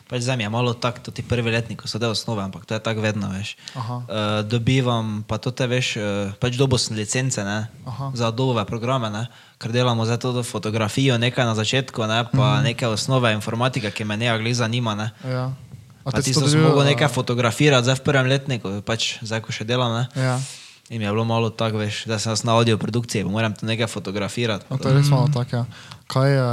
Pač 0.07 0.23
zdaj 0.23 0.39
je 0.39 0.49
malo 0.49 0.71
tako, 0.71 1.03
to 1.03 1.11
ti 1.11 1.19
prvi 1.19 1.51
letnik, 1.51 1.81
ko 1.83 1.87
so 1.91 1.99
del 1.99 2.15
osnove, 2.15 2.39
ampak 2.39 2.63
to 2.63 2.77
je 2.77 2.79
tako 2.79 3.03
vedno, 3.03 3.27
veš. 3.27 3.57
Aha. 3.75 3.95
Uh, 3.95 4.05
dobivam, 4.47 5.23
pa 5.27 5.35
to 5.35 5.51
te 5.51 5.67
veš, 5.67 5.99
uh, 5.99 6.31
pač 6.39 6.55
dobo 6.55 6.79
sem 6.79 6.95
licence, 6.95 7.43
ne, 7.43 7.67
Aha. 7.83 8.11
za 8.15 8.31
Adobe 8.31 8.63
programe, 8.63 9.11
ne, 9.11 9.27
ker 9.59 9.75
delamo 9.75 10.07
zdaj 10.07 10.23
to 10.23 10.31
fotografijo, 10.47 11.19
nekaj 11.19 11.43
na 11.43 11.55
začetku, 11.59 12.07
ne, 12.07 12.23
pa 12.31 12.59
mm. 12.59 12.71
neke 12.71 12.87
osnove 12.87 13.33
informatike, 13.35 13.91
ki 13.91 14.07
me 14.07 14.15
ne 14.15 14.31
agli 14.31 14.55
zanima, 14.55 14.95
ne. 14.95 15.11
Ja. 15.27 15.51
A 16.07 16.15
te 16.15 16.23
si 16.23 16.31
mogel 16.39 16.85
uh, 16.85 16.87
nekaj 16.87 17.11
fotografirati 17.11 17.91
zdaj 17.91 17.99
v 17.99 18.05
prvem 18.07 18.31
letniku, 18.31 18.79
pač 18.87 19.19
zdaj, 19.19 19.43
ko 19.43 19.51
še 19.51 19.67
delam, 19.67 19.91
ne. 19.91 20.07
Ja. 20.15 20.39
In 20.87 21.03
je 21.03 21.11
bilo 21.11 21.25
malo 21.27 21.49
tako, 21.51 21.83
veš, 21.83 22.05
da 22.07 22.15
sem 22.15 22.31
na 22.47 22.55
audio 22.55 22.77
produkciji, 22.79 23.27
moram 23.27 23.51
tu 23.51 23.67
nekaj 23.67 23.91
fotografirati. 23.91 24.65
No, 24.71 24.79
to 24.79 24.87
je 24.87 24.95
res 24.95 25.11
malo 25.11 25.27
tako. 25.27 25.55
Ja. 25.55 25.65
Kaj 26.07 26.31
je 26.31 26.45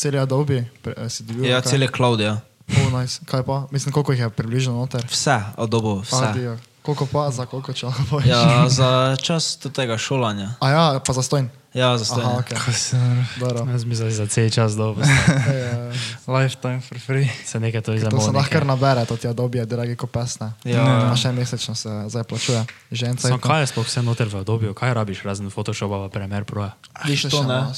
cel 0.00 0.16
Adobe, 0.16 0.64
eh, 0.64 1.08
si 1.12 1.28
dobil? 1.28 1.44
Ja, 1.50 1.60
cel 1.60 1.84
cloud, 1.92 2.24
ja. 2.24 2.40
Oh, 2.68 3.00
nice. 3.00 3.20
Kaj 3.24 3.42
pa? 3.42 3.66
Mislim, 3.70 3.92
koliko 3.92 4.12
jih 4.12 4.20
je 4.20 4.30
približno 4.30 4.74
noter? 4.74 5.06
Vse, 5.10 5.40
Adobe, 5.56 6.02
vse. 6.02 6.16
Adijo. 6.16 6.58
Koliko 6.82 7.06
pa, 7.06 7.30
za 7.30 7.46
koliko 7.46 7.72
lahko 7.82 8.02
poveš? 8.10 8.26
Ja, 8.26 8.68
za 8.68 9.16
čas 9.22 9.56
tega 9.56 9.98
šolanja. 9.98 10.54
A 10.60 10.70
ja, 10.70 11.00
pa 11.06 11.12
za 11.12 11.22
stojn. 11.22 11.50
Ja, 11.74 11.98
za 11.98 12.04
stojanje. 12.04 12.32
Aha, 12.32 12.38
ok. 12.38 12.64
Ko 12.66 12.72
se 12.72 12.96
noro. 12.98 13.24
Dobro. 13.40 13.72
Jaz 13.72 13.84
mislim, 13.84 14.10
za 14.10 14.26
cel 14.26 14.50
čas 14.50 14.76
dobro. 14.76 15.04
Ej, 15.04 15.62
eh, 15.62 15.92
Lifetime 16.26 16.80
for 16.80 16.98
free. 17.00 17.28
Se 17.44 17.60
nekaj 17.60 17.80
to 17.80 17.92
To 18.10 18.20
se 18.20 18.30
lahko 18.30 18.50
kar 18.52 18.66
nabere, 18.66 19.04
to 19.06 19.16
ti 19.16 19.28
Adobe 19.28 19.58
je 19.58 19.66
dragi 19.66 19.96
kot 19.96 20.10
pesne. 20.10 20.52
Ja. 20.64 21.08
Pa 21.10 21.16
še 21.16 21.32
mesečno 21.32 21.74
se 21.74 21.88
zdaj 22.08 22.24
plačuje. 22.24 22.64
Žence. 22.90 23.28
Sam 23.28 23.40
kaj 23.40 23.60
je 23.60 23.66
sploh 23.66 23.86
vse 23.86 24.02
noter 24.02 24.28
v 24.28 24.34
obdobju, 24.34 24.74
kaj 24.74 24.94
rabiš 24.94 25.22
razen 25.22 25.50
Photoshopa, 25.50 25.96
pa 25.96 26.08
Premiere 26.08 26.44
Pro? 26.44 26.68
Viš 27.06 27.22
to, 27.22 27.42
ne? 27.42 27.72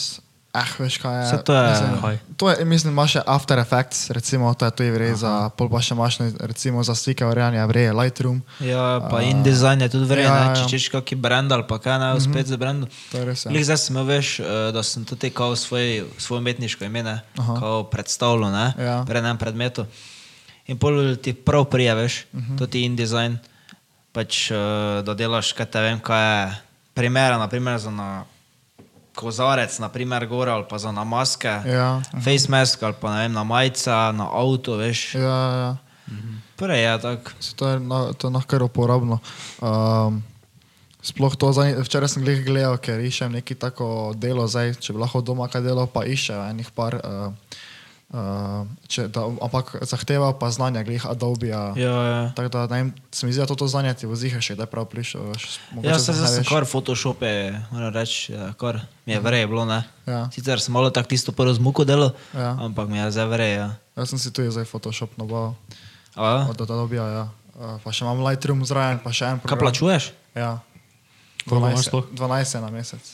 Ah, 0.55 0.71
veš 0.79 0.99
kaj 0.99 1.15
je. 1.27 1.43
To 1.43 1.53
je- 1.53 1.67
Mislim, 1.69 1.91
to 2.37 2.45
je, 2.49 2.65
mislim, 2.65 2.93
imaš 2.93 3.11
še 3.11 3.23
After 3.27 3.59
Effects, 3.59 4.07
recimo, 4.09 4.55
to 4.55 4.65
je 4.65 4.73
tu 4.73 4.85
vrej 4.87 5.15
za, 5.17 5.51
pol 5.51 5.67
pa 5.67 5.81
še 5.81 5.95
imaš, 5.95 6.19
ne, 6.21 6.31
recimo, 6.41 6.79
za 6.81 6.95
slike 6.95 7.23
urejanja 7.23 7.67
vrej 7.67 7.91
Lightroom. 7.91 8.39
Ja, 8.61 9.03
pa 9.03 9.19
in 9.21 9.43
dizajn 9.43 9.81
je 9.81 9.89
tudi 9.89 10.07
vreden, 10.07 10.31
Ja, 10.31 10.45
ja, 10.45 10.55
če 10.55 10.71
češ 10.71 10.89
kakšen 10.91 11.19
brand 11.19 11.51
ali 11.51 11.65
pa 11.65 11.75
kaj 11.77 11.99
naj 11.99 12.15
uspet 12.17 12.47
za 12.47 12.55
brand. 12.55 12.87
To 13.11 13.15
je 13.17 13.25
res, 13.25 13.43
ja. 13.43 13.51
Glih 13.51 13.65
zdaj 13.65 13.79
sem 13.81 13.97
veš, 13.99 14.29
eh, 14.39 14.47
da 14.71 14.81
sem 14.81 15.03
tudi 15.03 15.31
kao 15.33 15.51
svoj, 15.53 16.07
svoje 16.17 16.39
umetniško 16.39 16.85
ime, 16.85 17.03
ne, 17.03 17.17
Aha. 17.35 17.55
kao 17.57 17.83
predstavljal, 17.85 18.47
ne, 18.49 18.67
Ja. 18.79 19.03
pred 19.03 19.19
enem 19.19 19.35
predmetu. 19.37 19.87
In 20.67 20.79
pol 20.79 20.95
ti 21.17 21.35
prav 21.35 21.65
prije, 21.67 21.95
veš, 21.97 22.15
uh 22.25 22.39
Mhm. 22.39 22.47
-huh. 22.47 22.59
to 22.59 22.67
ti 22.69 22.81
in 22.81 22.95
dizajn, 22.95 23.39
pač 24.13 24.51
eh, 24.51 24.57
da 25.03 25.13
delaš, 25.13 25.51
kaj 25.53 25.67
te 25.67 25.81
vem, 25.81 25.99
kaj 25.99 26.23
je 26.41 26.57
primera, 26.95 27.39
naprimer 27.39 27.75
za 27.77 27.91
na 27.91 28.23
kozarec, 29.15 29.79
naprimer 29.79 30.27
gor 30.27 30.49
ali 30.49 30.65
pa 30.69 30.79
za 30.79 30.91
na 30.91 31.05
maske, 31.05 31.49
Ja. 31.65 32.03
face 32.19 32.49
mask 32.49 32.83
ali 32.83 32.95
pa 32.95 33.15
vem, 33.15 33.33
na 33.33 33.45
majica, 33.45 34.13
na 34.13 34.27
avto, 34.27 34.77
veš. 34.77 35.15
Ja, 35.15 35.39
ja. 35.55 35.77
Prej 36.57 36.83
je 36.83 36.99
tako. 37.01 37.31
To 37.57 37.69
je, 37.69 37.81
no, 37.81 38.13
to 38.13 38.27
je 38.27 38.33
noh 38.33 38.47
kar 38.47 38.63
uporabno. 38.63 39.19
Um, 39.59 40.23
sploh 41.03 41.35
to, 41.35 41.51
zadnji- 41.51 41.81
včeraj 41.81 42.09
sem 42.09 42.23
glih 42.23 42.45
gledal, 42.45 42.77
ker 42.79 43.01
iščem 43.01 43.33
neki 43.33 43.55
tako 43.55 44.13
delo, 44.15 44.47
zdaj, 44.47 44.75
če 44.77 44.93
bi 44.93 44.99
lahko 44.99 45.21
doma 45.21 45.49
kaj 45.49 45.63
delal, 45.63 45.87
pa 45.87 46.05
iščem 46.05 46.39
enih 46.51 46.71
par. 46.71 46.95
Uh, 46.97 47.33
Uh, 48.15 48.63
če, 48.87 49.09
da, 49.11 49.27
ampak 49.43 49.73
zahteva 49.83 50.29
pa 50.39 50.47
znanja, 50.47 50.85
glih 50.87 51.03
Adobe. 51.03 51.49
Ja. 51.51 51.75
Ja, 51.75 51.95
ja. 52.07 52.21
Tako 52.39 52.47
da, 52.55 52.61
vem, 52.71 52.93
se 53.11 53.27
mi 53.27 53.35
zdi, 53.35 53.43
da 53.43 53.49
to, 53.51 53.59
to 53.59 53.67
znanje 53.67 53.91
ti 53.99 54.07
vozihe 54.07 54.39
še, 54.39 54.55
da 54.55 54.69
je 54.69 54.71
prav 54.71 54.87
mogoče 54.87 55.83
Ja, 55.83 55.99
se 55.99 56.15
zdaj 56.15 56.47
kar 56.47 56.63
Photoshope, 56.63 57.59
moram 57.75 57.91
reči, 57.91 58.37
ja, 58.37 58.53
kar 58.55 58.79
mi 59.03 59.17
je 59.17 59.19
verje 59.19 59.49
bilo, 59.51 59.67
ne. 59.67 59.83
Ja. 60.07 60.31
Sicer 60.31 60.63
sem 60.63 60.71
malo 60.71 60.95
tako 60.95 61.11
tisto 61.11 61.35
prvo 61.35 61.51
zmuko 61.59 61.83
delal, 61.83 62.15
Ja. 62.31 62.55
ampak 62.63 62.87
mi 62.87 63.03
je 63.03 63.11
zdaj 63.11 63.27
verje, 63.35 63.51
ja. 63.59 63.69
Jaz 63.99 64.15
sem 64.15 64.23
si 64.23 64.31
tu 64.31 64.47
zdaj 64.47 64.63
Photoshop 64.71 65.19
nabavil 65.19 65.59
ja? 66.15 66.47
od 66.47 66.59
Adobe. 66.61 67.03
Ja. 67.03 67.27
Pa 67.83 67.91
še 67.91 68.07
imam 68.07 68.23
Lightroom 68.23 68.63
zraven, 68.63 69.03
pa 69.03 69.11
še 69.11 69.27
en 69.27 69.43
Kaj 69.43 69.47
program. 69.47 69.63
plačuješ? 69.67 70.11
Ja. 70.39 70.63
Koliko 71.51 71.67
imaš 71.67 71.83
12, 71.83 71.91
sploh? 71.91 72.05
12 72.15 72.55
je 72.55 72.61
na 72.63 72.71
mesec. 72.71 73.05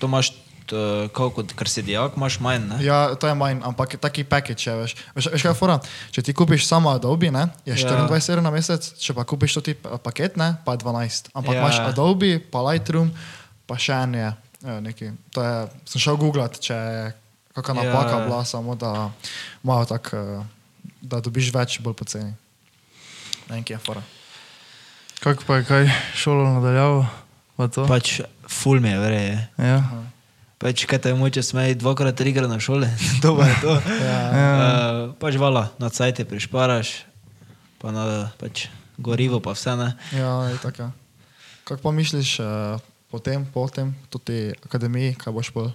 To 0.00 0.08
imaš, 0.08 0.32
t- 0.66 0.76
kako 1.08 1.30
kot 1.32 1.52
ker 1.52 1.66
si 1.66 1.82
dijak, 1.82 2.14
imaš 2.14 2.38
manj, 2.38 2.66
ne? 2.66 2.76
Ja, 2.80 2.98
to 3.12 3.24
je 3.24 3.34
manj, 3.34 3.62
ampak 3.62 3.92
je 3.92 3.98
taki 3.98 4.24
package, 4.24 4.62
je, 4.62 4.74
veš. 4.76 4.92
Veš, 5.12 5.26
veš 5.28 5.40
kaj 5.40 5.50
je 5.50 5.56
fora? 5.56 5.76
Če 6.10 6.22
ti 6.22 6.32
kupiš 6.32 6.66
samo 6.66 6.90
Adobe, 6.90 7.30
ne, 7.30 7.46
je 7.62 7.72
Ja. 7.72 7.88
24 8.02 8.10
evrov 8.30 8.42
na 8.42 8.50
mesec, 8.50 8.82
če 8.94 9.10
pa 9.12 9.22
kupiš 9.22 9.54
to 9.54 9.60
ti 9.62 9.74
pa- 9.74 9.96
paket, 9.96 10.34
ne, 10.34 10.56
pa 10.60 10.72
je 10.72 10.78
12. 10.78 11.30
Ampak 11.32 11.52
Ja. 11.52 11.60
imaš 11.60 11.78
Adobe, 11.80 12.40
pa 12.40 12.60
Lightroom, 12.62 13.10
pa 13.64 13.76
še 13.76 13.92
en 13.94 14.14
je, 14.14 14.28
je 14.60 14.80
neki. 14.82 15.06
To 15.30 15.40
je, 15.40 15.54
sem 15.84 16.00
šel 16.00 16.16
googlat, 16.16 16.56
če 16.56 16.74
je 16.74 17.04
kakšna 17.52 17.80
Ja, 17.80 17.88
napaka 17.88 18.14
ja. 18.14 18.24
bila, 18.24 18.42
samo 18.42 18.74
da 18.74 19.10
malo 19.62 19.84
tak, 19.84 20.10
eh, 20.12 20.42
da 21.00 21.18
dobiš 21.18 21.48
več, 21.50 21.78
bolj 21.78 21.94
poceni. 21.94 22.34
Ne 23.46 23.52
vem, 23.52 23.62
kje 23.62 23.72
je 23.72 23.78
fora. 23.80 24.02
Kako 25.16 25.42
pa 25.44 25.56
je 25.56 25.64
kaj 25.64 25.84
šolo 26.14 26.44
nadaljavo? 26.50 27.06
Pa 27.56 27.68
to? 27.68 27.86
Pač 27.86 28.20
ful 28.44 28.80
mi 28.80 28.88
je 28.88 28.98
verje. 28.98 29.48
Ja. 29.56 29.80
Pač 30.56 30.86
kaj 30.88 31.02
te 31.04 31.12
moče 31.12 31.42
smeji 31.44 31.76
dvakrat, 31.76 32.16
trikrat 32.16 32.48
na 32.48 32.56
šole, 32.56 32.88
to 33.22 33.36
je 33.36 33.54
to. 33.60 33.74
Ja. 34.00 34.20
Uh, 34.32 35.12
pač 35.20 35.36
vala, 35.36 35.68
na 35.76 35.92
cajt 35.92 36.24
prišparaš, 36.24 37.04
pa 37.76 37.92
na 37.92 38.32
pač 38.40 38.72
gorivo 38.96 39.36
pa 39.44 39.52
vse, 39.52 39.76
ne. 39.76 39.92
Ja, 40.16 40.48
je 40.48 40.56
tako. 40.64 40.88
Kako 41.68 41.82
pa 41.82 41.90
misliš 41.92 42.40
uh, 42.40 42.80
potem, 43.12 43.44
potem, 43.52 43.92
tudi 44.08 44.56
akademiji, 44.64 45.18
kaj 45.20 45.36
boš 45.36 45.52
pol? 45.52 45.68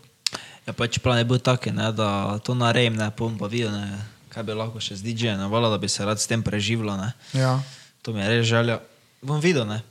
Ja, 0.66 0.74
pač 0.74 0.98
plan 0.98 1.22
je 1.22 1.30
bil 1.30 1.38
tak, 1.38 1.70
ne, 1.70 1.94
da 1.94 2.42
to 2.42 2.58
narejem, 2.58 2.98
ne, 2.98 3.14
pom 3.14 3.38
pa 3.38 3.46
videl, 3.46 3.70
ne, 3.78 4.02
kaj 4.34 4.50
bi 4.50 4.58
lahko 4.58 4.82
še 4.82 4.98
z 4.98 5.06
DJ-jem, 5.06 5.46
vala, 5.52 5.70
da 5.70 5.78
bi 5.78 5.90
se 5.94 6.02
rad 6.02 6.18
s 6.18 6.26
tem 6.26 6.42
preživljal, 6.42 6.98
ne. 6.98 7.14
Ja. 7.38 7.62
To 8.02 8.18
mi 8.18 8.26
je 8.26 8.34
res 8.34 8.50
želja. 8.50 8.82
Bom 9.22 9.38
videl, 9.38 9.70
ne. 9.70 9.84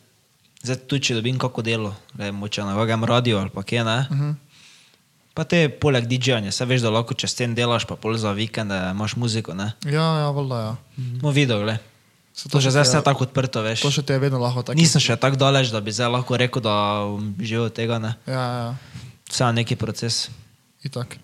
Zdaj 0.67 0.83
tudi, 0.91 1.07
če 1.07 1.23
dobim 1.23 1.39
kako 1.39 1.63
delo, 1.63 1.95
ne, 2.19 2.35
moče 2.35 2.67
na 2.67 2.75
kakšnem 2.75 3.07
radiju 3.07 3.39
ali 3.39 3.55
pa 3.55 3.63
kje, 3.63 3.87
ne. 3.87 3.99
Uh 4.11 4.19
-huh. 4.19 4.35
Pa 5.41 5.49
te 5.49 5.71
poleg 5.73 6.05
DJ-ja, 6.05 6.53
se 6.53 6.67
veš, 6.69 6.83
da 6.85 6.91
lahko 6.93 7.17
čez 7.17 7.33
ten 7.33 7.55
delaš, 7.57 7.87
pa 7.89 7.97
pol 7.97 8.13
za 8.21 8.29
vikende 8.37 8.77
imaš 8.93 9.15
muziko, 9.17 9.55
ne. 9.57 9.71
Ja, 9.89 10.05
ja, 10.21 10.27
valjda, 10.37 10.59
ja. 10.61 10.73
Bom 11.23 11.33
videl, 11.33 11.63
gled. 11.65 11.81
Se 12.37 12.53
To 12.53 12.61
že 12.61 12.69
še 12.69 12.77
zdaj 12.77 12.85
vse 12.85 13.01
tako 13.09 13.25
odprto, 13.25 13.63
veš. 13.65 13.81
To 13.81 13.89
še 13.89 14.05
ti 14.05 14.13
je 14.13 14.21
vedno 14.21 14.37
lahko 14.37 14.61
tako. 14.61 14.77
Nisem 14.77 15.01
še 15.01 15.17
tako 15.17 15.41
daleč, 15.41 15.73
da 15.73 15.81
bi 15.81 15.97
zdaj 15.97 16.13
lahko 16.13 16.37
rekel, 16.37 16.61
da 16.61 17.09
živel 17.41 17.73
od 17.73 17.73
tega, 17.73 17.97
ne. 17.97 18.13
Ja, 18.29 18.45
ja, 18.53 18.69
Vse 19.33 19.49
je 19.49 19.57
neki 19.65 19.81
proces. 19.81 20.29
itak. 20.85 21.17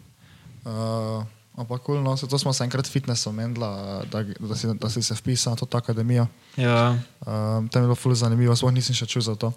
Uh, 0.64 1.20
ampak 1.60 1.84
kul, 1.84 2.00
no, 2.00 2.16
se 2.16 2.24
to 2.24 2.40
smo 2.40 2.56
se 2.56 2.64
enkrat 2.64 2.88
fitnessom 2.88 3.36
menila, 3.36 4.00
da, 4.08 4.24
da, 4.24 4.54
si, 4.56 4.72
da 4.80 4.88
si 4.88 5.04
se 5.04 5.12
vpisal 5.12 5.52
na 5.52 5.60
to 5.60 5.68
akademijo. 5.76 6.24
Ja, 6.56 6.96
Um, 7.20 7.68
tam 7.68 7.84
je 7.84 7.92
bilo 7.92 8.00
ful 8.00 8.16
zanimivo, 8.16 8.56
sploh 8.56 8.72
nisem 8.72 8.96
še 8.96 9.04
čul 9.04 9.20
za 9.20 9.36
to. 9.36 9.52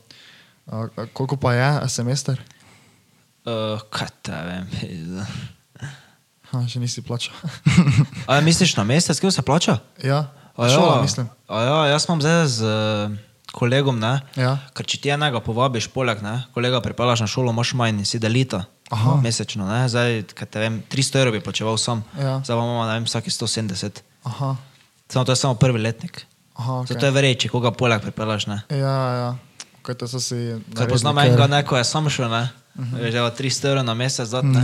Uh, 0.68 0.92
koliko 1.16 1.40
pa 1.40 1.56
je 1.56 1.70
semester? 1.88 2.36
Uh, 3.50 3.82
kaj 3.90 4.10
te 4.22 4.32
vem. 4.46 4.68
Ha, 6.50 6.64
še 6.66 6.80
nisi 6.82 7.02
plačal. 7.06 7.36
A 8.30 8.40
ja, 8.40 8.42
misliš 8.42 8.74
na 8.78 8.84
mesec, 8.88 9.20
kje 9.22 9.32
se 9.32 9.42
plača? 9.46 9.80
ja, 10.02 10.30
A 10.60 10.68
šola, 10.68 10.96
ja, 10.98 11.02
mislim. 11.06 11.28
A 11.48 11.62
ja, 11.64 11.76
jaz 11.94 12.08
imam 12.10 12.20
zdaj 12.24 12.40
z 12.52 12.66
uh, 12.68 13.14
kolegom, 13.56 14.00
ne? 14.02 14.18
Ja. 14.36 14.58
Ker 14.76 14.84
če 14.90 14.98
ti 15.00 15.12
enega 15.14 15.40
povabiš, 15.46 15.88
poleg, 15.94 16.20
ne? 16.26 16.42
kolega 16.56 16.82
pripelaš 16.84 17.22
na 17.24 17.30
šolo, 17.32 17.54
imaš 17.54 17.72
manj, 17.80 18.02
si 18.10 18.20
delita. 18.20 18.66
Aha. 18.92 19.20
Mesečno, 19.22 19.70
ne? 19.70 19.86
Zdaj, 19.88 20.24
kaj 20.36 20.50
te 20.50 20.64
vem, 20.64 20.82
300 20.90 21.22
evrov 21.22 21.38
bi 21.38 21.44
plačeval 21.46 21.78
sam. 21.78 22.02
Ja. 22.18 22.40
Zdaj 22.42 22.58
pa 22.58 22.64
imamo, 22.66 22.82
ne 22.90 22.98
vem, 22.98 23.06
vsaki 23.08 23.30
170. 23.32 24.02
Aha, 24.28 24.56
Samo 25.10 25.26
to 25.26 25.32
je 25.34 25.40
samo 25.42 25.56
prvi 25.56 25.80
letnik. 25.86 26.26
aha, 26.58 26.82
Okay. 26.84 26.94
Zato 26.94 27.06
je 27.06 27.12
verječe, 27.16 27.50
koga 27.50 27.72
poleg 27.72 28.02
pripelaš, 28.02 28.50
ne? 28.50 28.58
Ja, 28.74 28.98
ja. 29.16 29.30
Kaj 29.86 29.96
to 29.96 30.08
so 30.12 30.20
si... 30.20 30.36
Ker 30.76 30.90
poznam 30.90 31.18
enega, 31.22 31.48
neko 31.48 31.78
je 31.78 31.86
sam 31.88 32.10
šel, 32.10 32.28
ne? 32.30 32.50
Uh 32.80 32.86
-huh. 32.96 33.12
Že 33.12 33.20
300 33.36 33.68
evrov 33.68 33.84
na 33.84 33.94
mesec, 33.94 34.30
ne. 34.44 34.64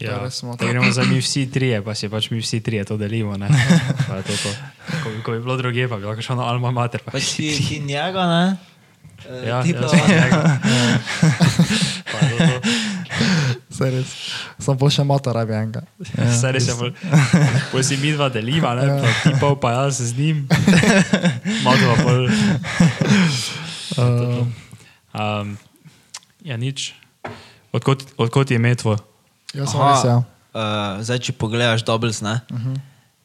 Ja. 0.00 0.10
Ja, 0.10 0.18
res 0.20 0.34
smo 0.34 0.52
da 0.52 0.56
to. 0.58 0.68
gremo 0.68 0.92
zdaj 0.92 1.06
mi 1.06 1.18
vsi 1.18 1.46
trije, 1.46 1.80
pa 1.80 1.94
si 1.94 2.08
pač 2.08 2.28
mi 2.28 2.38
vsi 2.38 2.60
trije 2.60 2.84
to 2.84 2.96
delimo. 2.96 3.36
Ne? 3.36 3.48
Pa 4.08 4.16
je 4.16 4.22
to 4.22 4.32
to. 4.34 4.50
Ko, 5.02 5.08
bi- 5.08 5.22
ko 5.22 5.32
bi 5.32 5.38
bilo 5.38 5.56
druge, 5.56 5.88
pa 5.88 5.96
bi 5.96 6.04
lahko 6.04 6.20
šel 6.20 6.36
na 6.36 6.42
Alma 6.44 6.70
Mater. 6.70 7.00
Pa 7.00 7.10
Pač 7.12 7.24
ti, 7.32 7.48
ti 7.58 7.80
njega, 7.80 8.26
ne? 8.26 8.56
Eh, 9.24 9.48
Ja, 9.48 9.62
ti 9.62 9.70
ja, 9.70 9.80
pa- 9.80 9.88
sem 9.96 10.00
njega. 10.02 10.58
Pa. 12.04 12.18
Saj 13.70 13.90
res. 13.90 14.10
Sam 14.58 14.78
pol 14.78 14.90
še 14.90 15.04
mata 15.04 15.32
rabi 15.32 15.52
enega. 15.52 15.82
Saj 16.32 16.52
res 16.52 16.68
je, 16.68 16.74
bolj- 16.74 16.94
bolj 17.72 17.82
si 17.82 17.96
mi 17.96 18.12
dva 18.12 18.28
deliva, 18.28 18.74
ne? 18.74 19.00
pa 19.00 19.08
ti 19.22 19.36
pol 19.40 19.56
pa 19.56 19.70
jaz 19.72 19.98
z 20.02 20.12
njim. 20.14 20.46
Malo 21.64 21.78
pa 21.96 22.02
bolj. 22.02 22.28
Uh, 23.94 24.42
Um, 25.14 25.54
ja, 26.44 26.56
nič. 26.60 26.92
Odkot, 27.72 28.04
odkot 28.20 28.50
je 28.52 28.60
ime 28.60 28.76
tvoj? 28.76 29.00
jaz 29.54 29.70
sem 29.70 29.80
res, 29.80 30.02
ja. 30.06 30.16
Uh, 30.54 31.00
zdaj, 31.02 31.18
če 31.26 31.32
pogledaš 31.34 31.82
doubles, 31.86 32.20
ne? 32.22 32.40
Uh 32.50 32.58
-huh. 32.58 32.76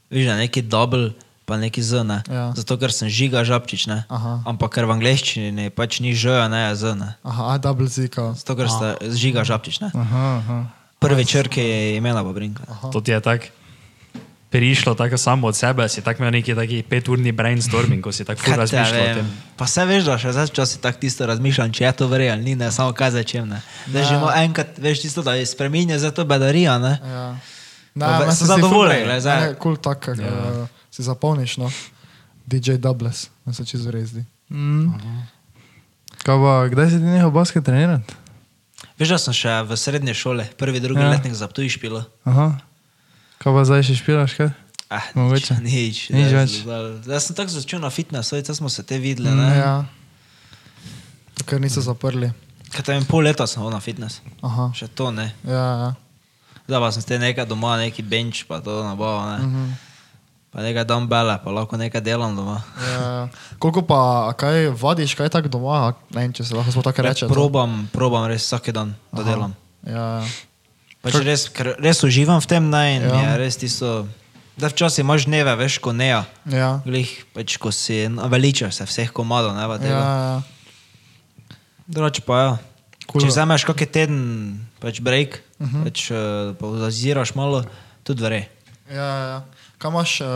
Viš, 0.09 0.25
da 0.25 0.31
je 0.33 0.49
neki 0.49 0.61
double, 0.61 1.13
pa 1.45 1.57
neki 1.57 1.83
z, 1.83 2.03
ne? 2.03 2.23
Ja. 2.29 2.53
Zato, 2.55 2.77
ker 2.77 2.93
sem 2.93 3.09
žiga 3.09 3.43
žabčič, 3.43 3.85
ne? 3.87 4.05
Aha. 4.09 4.41
Ampak 4.45 4.73
ker 4.73 4.85
v 4.85 4.97
angleščini 4.97 5.51
ne, 5.51 5.69
pač 5.69 5.99
ni 5.99 6.13
ž, 6.13 6.49
ne, 6.49 6.69
je 6.69 6.75
z, 6.75 6.95
ne? 6.95 7.13
Aha, 7.23 7.53
a 7.53 7.57
double 7.57 7.87
zika. 7.87 8.33
Zato, 8.33 8.55
ker 8.55 8.69
ste 8.69 8.97
žiga 9.13 9.43
žabčič, 9.43 9.81
ne? 9.81 9.91
Aha, 9.93 10.25
aha. 10.41 10.57
Prvi 10.99 11.25
črke 11.25 11.61
je 11.61 11.97
imela 11.97 12.23
Babrinka. 12.23 12.63
To 12.91 13.01
ti 13.01 13.11
je 13.11 13.21
tako 13.21 13.58
prišlo 14.49 14.95
tako 14.95 15.17
samo 15.17 15.47
od 15.47 15.55
sebe, 15.55 15.85
si 15.85 16.01
tako 16.01 16.23
imel 16.23 16.31
neki 16.33 16.55
taki 16.55 16.83
peturni 16.83 17.31
brainstorming, 17.31 18.01
ko 18.01 18.11
si 18.11 18.25
tako 18.25 18.41
ful 18.41 18.53
razmišljal 18.55 19.01
o 19.01 19.13
tem. 19.15 19.27
Pa 19.55 19.67
se 19.67 19.85
veš, 19.85 20.03
da 20.03 20.17
še 20.17 20.31
zdaj 20.31 20.45
včasih 20.45 20.79
tako 20.79 20.99
tisto 20.99 21.25
razmišljam, 21.25 21.69
če 21.71 21.83
je 21.83 21.91
to 21.93 22.07
verjel 22.07 22.33
ali 22.33 22.43
ni, 22.43 22.55
ne 22.55 22.71
samo 22.71 22.89
kaj 22.91 23.11
začem. 23.13 23.45
Ne. 23.47 23.61
Da 23.85 24.01
že 24.01 24.13
imamo 24.13 24.31
enkrat, 24.33 24.77
veš, 24.77 25.01
tisto, 25.01 25.21
da 25.21 25.33
je 25.33 25.45
spremenja 25.45 25.99
za 25.99 26.09
to 26.09 26.25
bedarija, 26.25 26.77
ne. 26.79 26.93
Ja. 26.99 27.25
Ne, 27.95 28.05
ve- 28.07 28.19
meni 28.21 28.35
sem 28.35 28.47
zadovoljen, 28.47 29.03
glej, 29.03 29.19
zdaj. 29.19 29.41
Ne, 29.43 29.55
kul 29.55 29.77
tak, 29.77 30.07
ja. 30.09 30.33
uh, 30.61 30.65
si 30.89 31.03
zapolniš, 31.03 31.57
no. 31.57 31.69
DJ 32.45 32.79
Doubles, 32.79 33.29
da 33.45 33.53
se 33.53 33.65
čisto 33.65 33.91
res 33.91 34.09
zdi. 34.09 34.25
Mm. 34.49 34.89
Kaj 36.19 36.37
pa, 36.37 36.53
kdaj 36.67 36.87
si 36.87 36.97
ti 36.97 37.05
nehal 37.05 37.29
basket 37.29 37.61
trenirati? 37.63 38.13
Veš, 38.97 39.09
da 39.09 39.17
sem 39.19 39.33
še 39.35 39.53
v 39.61 39.77
srednje 39.77 40.13
šole, 40.13 40.47
prvi, 40.57 40.79
drugi 40.79 40.99
Ja. 40.99 41.05
ja. 41.05 41.11
letnik 41.11 41.33
za 41.33 41.47
tuj 41.47 41.69
špilo. 41.69 42.01
Aha. 42.23 42.57
Kaj 43.39 43.51
pa 43.55 43.61
zdaj 43.63 43.85
še 43.87 43.95
špilaš, 43.95 44.35
kaj? 44.35 44.49
Ah, 44.89 45.05
Mogoče. 45.15 45.59
Nič, 45.61 46.09
Nič 46.09 46.17
nič 46.17 46.31
več. 46.33 46.51
Jaz 47.05 47.29
sem 47.29 47.37
tako 47.37 47.53
začel 47.53 47.79
na 47.79 47.91
fitness, 47.93 48.33
zdaj 48.33 48.57
smo 48.57 48.67
se 48.73 48.83
te 48.83 48.97
videli. 48.97 49.29
Mm, 49.29 49.37
Ne? 49.37 49.49
ja. 49.55 49.73
Ker 51.45 51.61
niso 51.61 51.79
zaprli. 51.79 52.33
Kaj 52.73 52.83
tam 52.85 53.05
pol 53.07 53.23
leta 53.25 53.47
sem 53.47 53.61
na 53.69 53.79
fitness. 53.79 54.19
Aha. 54.43 54.73
Še 54.75 54.89
to 54.91 55.13
ne. 55.13 55.29
Ja, 55.47 55.67
ja. 55.85 55.89
Zdaj 56.67 56.81
pa 56.83 56.89
sem 56.93 57.05
te 57.05 57.15
nekaj 57.21 57.47
doma, 57.49 57.77
neki 57.79 58.03
bench, 58.03 58.43
pa 58.49 58.59
to 58.59 58.81
nabava. 58.83 59.37
Ne? 59.37 59.45
Mhm. 59.45 59.69
Pa 60.49 60.65
nekaj 60.65 60.81
dumbbella, 60.89 61.37
pa 61.45 61.53
lahko 61.53 61.77
nekaj 61.77 62.01
delam 62.01 62.33
doma. 62.33 62.57
Ja, 62.81 63.29
koliko 63.61 63.85
pa, 63.85 64.33
kaj 64.33 64.73
vadiš, 64.73 65.13
kaj 65.13 65.29
tako 65.29 65.47
doma, 65.53 65.93
ne 66.09 66.25
vem, 66.25 66.33
če 66.33 66.41
se 66.49 66.57
lahko 66.57 66.81
tako 66.81 67.05
reče. 67.05 67.29
to. 67.29 67.33
Probam, 67.33 67.85
probam 67.93 68.25
res 68.25 68.49
vsak 68.49 68.73
dan, 68.73 68.97
da 69.13 69.21
Aha. 69.21 69.29
delam. 69.29 69.53
Ja, 69.85 70.05
ja. 70.25 70.48
Pač 70.99 71.15
res, 71.23 71.47
ker 71.49 71.75
res 71.79 72.03
uživam 72.03 72.41
v 72.41 72.47
tem 72.47 72.63
naj 72.67 72.89
in 72.95 73.03
Ja. 73.03 73.13
ja. 73.13 73.29
je 73.31 73.37
res 73.37 73.55
tisto. 73.57 74.07
Da 74.59 74.67
včasih 74.67 75.05
imaš 75.05 75.23
dneve, 75.23 75.55
veš, 75.55 75.79
ko 75.79 75.93
ne. 75.95 76.11
ja. 76.45 76.69
Glih, 76.83 77.07
pač 77.31 77.55
ko 77.55 77.71
si 77.71 78.09
naveličaš 78.09 78.73
se 78.73 78.83
vseh 78.83 79.07
komadov, 79.09 79.55
ne 79.55 79.63
pa 79.63 79.73
Ja, 79.73 79.79
tega. 79.79 80.01
ja. 80.03 80.41
Drugače 81.87 82.21
pa 82.21 82.35
ja. 82.37 82.51
Cool. 83.07 83.23
Če 83.23 83.31
vzameš 83.31 83.63
kakšen 83.65 83.89
teden, 83.89 84.17
pač 84.79 84.99
break, 84.99 85.39
uh 85.57 85.63
Mhm. 85.63 85.71
-huh. 85.71 85.83
pač 85.83 85.97
uh, 86.11 86.17
pa 86.55 86.65
zaziraš 86.79 87.35
malo, 87.35 87.63
tudi 88.03 88.23
vre. 88.23 88.47
ja, 88.91 89.09
ja. 89.25 89.39
Kaj 89.77 89.89
imaš, 89.89 90.21
uh, 90.21 90.27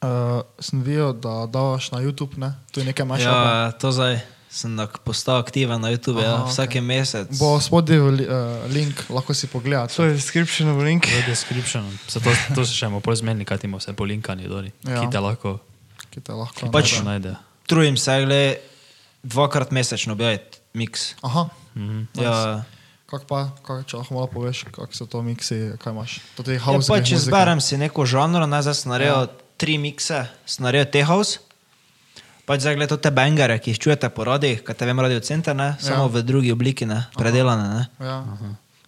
uh, 0.00 0.40
sem 0.60 0.82
videl, 0.82 1.12
da 1.14 1.46
davaš 1.46 1.90
na 1.90 1.98
YouTube, 2.00 2.36
ne? 2.36 2.52
Tu 2.70 2.80
je 2.80 2.86
nekaj 2.86 3.06
maša. 3.06 3.22
Ja, 3.24 3.72
to 3.72 3.88
zdaj 3.92 4.20
sem 4.54 4.70
postal 5.02 5.36
aktiven 5.36 5.82
na 5.82 5.90
YouTube, 5.90 6.22
Aha, 6.22 6.30
ja, 6.30 6.46
vsake 6.46 6.78
mesec. 6.78 7.26
Bo 7.34 7.58
spodaj 7.58 7.98
uh, 7.98 8.14
link, 8.70 8.94
lahko 9.10 9.34
si 9.34 9.46
pogledate. 9.46 9.90
To 9.92 10.06
je 10.06 10.14
description 10.14 10.70
v 10.72 10.84
link. 10.84 11.02
V 11.04 11.26
descriptionu. 11.26 11.90
Se 12.06 12.22
to, 12.22 12.30
to 12.54 12.62
se 12.62 12.70
še 12.72 12.86
bomo 12.86 13.02
pol 13.02 13.18
zmenili, 13.18 13.42
kaj 13.42 13.58
ti 13.58 13.66
imamo 13.66 13.82
vse 13.82 13.92
polinkani 13.92 14.46
doli. 14.46 14.70
Ja. 14.82 14.94
Ja. 14.94 15.00
Ki 15.00 15.10
te 15.10 15.18
lahko 15.18 15.58
Ki 16.06 16.22
te 16.22 16.30
lahko 16.32 16.70
Pač- 16.70 17.02
najde. 17.02 17.34
Trudim 17.66 17.98
se, 17.98 18.14
gle, 18.22 18.42
dvakrat 19.24 19.72
mesečno 19.72 20.14
objaviti 20.14 20.62
mix. 20.72 21.14
Aha, 21.20 21.48
Mhm. 21.74 22.06
Ja, 22.14 22.62
kak 23.10 23.26
pa, 23.26 23.50
kak, 23.66 23.82
če 23.84 23.98
lahko 23.98 24.14
malo 24.14 24.30
poveš, 24.30 24.62
kak 24.70 24.94
so 24.94 25.10
to 25.10 25.18
miksi, 25.18 25.74
kaj 25.82 25.90
imaš. 25.90 26.12
To 26.38 26.46
je 26.46 26.54
ja 26.54 26.62
house. 26.62 26.86
pač 26.86 27.10
izberem 27.10 27.58
si 27.58 27.74
neko 27.74 28.06
žanro, 28.06 28.46
naj 28.46 28.62
zdaj 28.62 28.86
naredil 28.86 29.10
Ja. 29.10 29.26
ja. 29.26 29.42
tri 29.58 29.74
mikse, 29.74 30.30
naredil 30.60 30.86
te 30.86 31.02
house. 31.02 31.42
Pač 32.44 32.60
zdaj 32.60 32.76
gledate 32.76 33.00
te 33.00 33.10
bangere, 33.10 33.56
ki 33.58 33.72
jih 33.72 33.78
čujete 33.80 34.10
po 34.12 34.24
radijih, 34.28 34.60
kaj 34.60 34.76
te 34.76 34.84
vem 34.84 35.00
radio 35.00 35.20
center, 35.20 35.56
ne? 35.56 35.76
samo 35.80 36.04
Ja. 36.04 36.12
v 36.12 36.22
drugi 36.22 36.52
obliki, 36.52 36.84
ne? 36.86 37.06
predelane. 37.16 37.68
Ne? 37.68 37.82
Ja, 38.00 38.20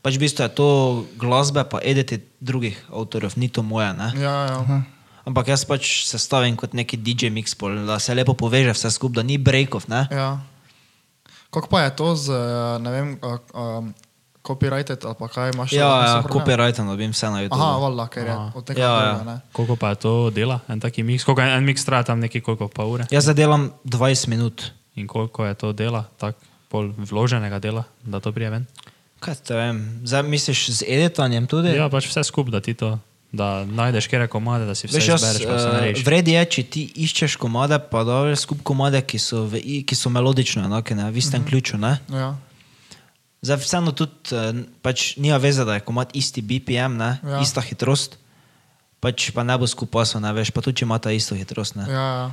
Pač 0.04 0.14
v 0.14 0.22
bistvu 0.22 0.44
je 0.44 0.52
to 0.54 0.68
glasbe, 1.16 1.64
pa 1.64 1.80
editi 1.82 2.20
drugih 2.40 2.76
avtorjev, 2.92 3.32
ni 3.36 3.48
to 3.48 3.62
moje. 3.64 3.90
Ne? 3.96 4.12
ja, 4.20 4.34
ja. 4.46 4.82
Ampak 5.26 5.48
jaz 5.50 5.64
pač 5.66 6.06
sestavim 6.06 6.54
kot 6.54 6.70
neki 6.70 6.94
DJ 6.94 7.32
mix, 7.34 7.56
pol, 7.58 7.74
da 7.88 7.98
se 7.98 8.14
lepo 8.14 8.36
poveže 8.38 8.70
vse 8.70 8.92
skupaj, 8.94 9.16
da 9.18 9.22
ni 9.26 9.38
breakov. 9.38 9.88
Ne? 9.88 10.06
ja. 10.12 10.38
Kako 11.50 11.66
pa 11.72 11.80
je 11.88 11.90
to 11.96 12.12
z, 12.14 12.30
eh, 12.30 12.78
ne 12.78 12.90
vem, 12.92 13.08
um, 13.54 13.94
copyrighted 14.46 15.04
ali 15.04 15.14
pa 15.18 15.28
kaj 15.28 15.52
imaš? 15.54 15.72
Ja, 15.72 15.80
ja, 15.80 16.22
program? 16.22 16.38
copyrighten 16.38 16.86
dobim 16.86 17.10
vse 17.10 17.30
na 17.30 17.42
YouTube. 17.42 17.60
Aha, 17.60 17.78
valjda, 17.82 18.06
ker 18.14 18.26
je 18.26 18.32
Aha. 18.32 18.50
od 18.54 18.64
tega 18.64 18.80
Ja, 18.80 18.94
ja. 19.04 19.22
ne? 19.24 19.38
Koliko 19.52 19.76
pa 19.76 19.88
je 19.88 20.02
to 20.06 20.30
dela, 20.30 20.60
en 20.68 20.80
taki 20.80 21.02
miks? 21.02 21.24
Koliko 21.24 21.42
en, 21.42 21.56
en 21.58 21.64
miks 21.64 21.84
traja 21.84 22.02
tam 22.02 22.20
neki 22.20 22.40
koliko 22.40 22.68
pa 22.68 22.84
ure? 22.84 23.06
Jaz 23.10 23.26
zdaj 23.28 23.34
delam 23.34 23.70
20 23.84 24.28
minut. 24.28 24.70
In 24.96 25.06
koliko 25.06 25.44
je 25.44 25.54
to 25.54 25.72
dela, 25.76 26.04
tako 26.16 26.40
pol 26.68 26.92
vloženega 26.96 27.58
dela, 27.58 27.84
da 28.02 28.20
to 28.20 28.32
prije 28.32 28.50
ven? 28.50 28.64
Kaj 29.20 29.34
te 29.48 29.56
vem, 29.56 30.00
zdaj 30.04 30.22
misliš 30.22 30.68
z 30.80 30.88
editanjem 30.88 31.46
tudi? 31.46 31.72
Ja, 31.76 31.88
pač 31.92 32.08
vse 32.10 32.24
skupaj, 32.24 32.52
da 32.52 32.60
ti 32.60 32.74
to, 32.74 32.98
da 33.32 33.64
najdeš 33.64 34.08
kere 34.12 34.28
komade, 34.28 34.66
da 34.66 34.74
si 34.74 34.88
vse 34.88 34.98
Veš, 34.98 35.08
jaz, 35.08 35.22
izbereš, 35.22 35.46
pa 35.48 35.58
se 35.58 35.68
uh, 35.68 35.74
narediš. 35.74 36.04
vredi 36.04 36.34
je, 36.36 36.44
če 36.56 36.62
ti 36.62 36.82
iščeš 37.06 37.36
komade, 37.40 37.78
pa 37.90 38.04
da 38.04 38.20
skup 38.36 38.60
komade, 38.66 39.00
ki 39.02 39.20
so, 39.22 39.44
v, 39.50 39.62
ki 39.88 39.98
so 39.98 40.12
melodično 40.12 40.66
enake, 40.68 40.96
ne, 40.98 41.10
v 41.10 41.22
istem 41.22 41.40
mm 41.40 41.44
-hmm. 41.44 41.48
ključu. 41.48 41.78
Ne? 41.78 41.98
Ja, 42.12 42.34
Zdaj, 43.46 43.62
vseeno 43.62 43.92
tudi 43.94 44.34
uh, 44.34 44.50
pač 44.82 45.14
nima 45.16 45.38
veze, 45.38 45.62
da 45.62 45.78
je 45.78 45.84
komad 45.86 46.10
isti 46.12 46.42
BPM, 46.42 46.96
ne, 46.98 47.10
Ja. 47.22 47.38
ista 47.38 47.62
hitrost, 47.62 48.18
pač 48.98 49.30
pa 49.30 49.46
ne 49.46 49.54
bo 49.54 49.66
skupaj 49.66 50.18
ne 50.18 50.32
veš, 50.32 50.50
pa 50.50 50.60
tudi 50.60 50.82
če 50.82 50.84
imata 50.84 51.14
isto 51.14 51.38
hitrost. 51.38 51.78
Ne. 51.78 51.86
ja, 51.86 52.06
ja. 52.18 52.26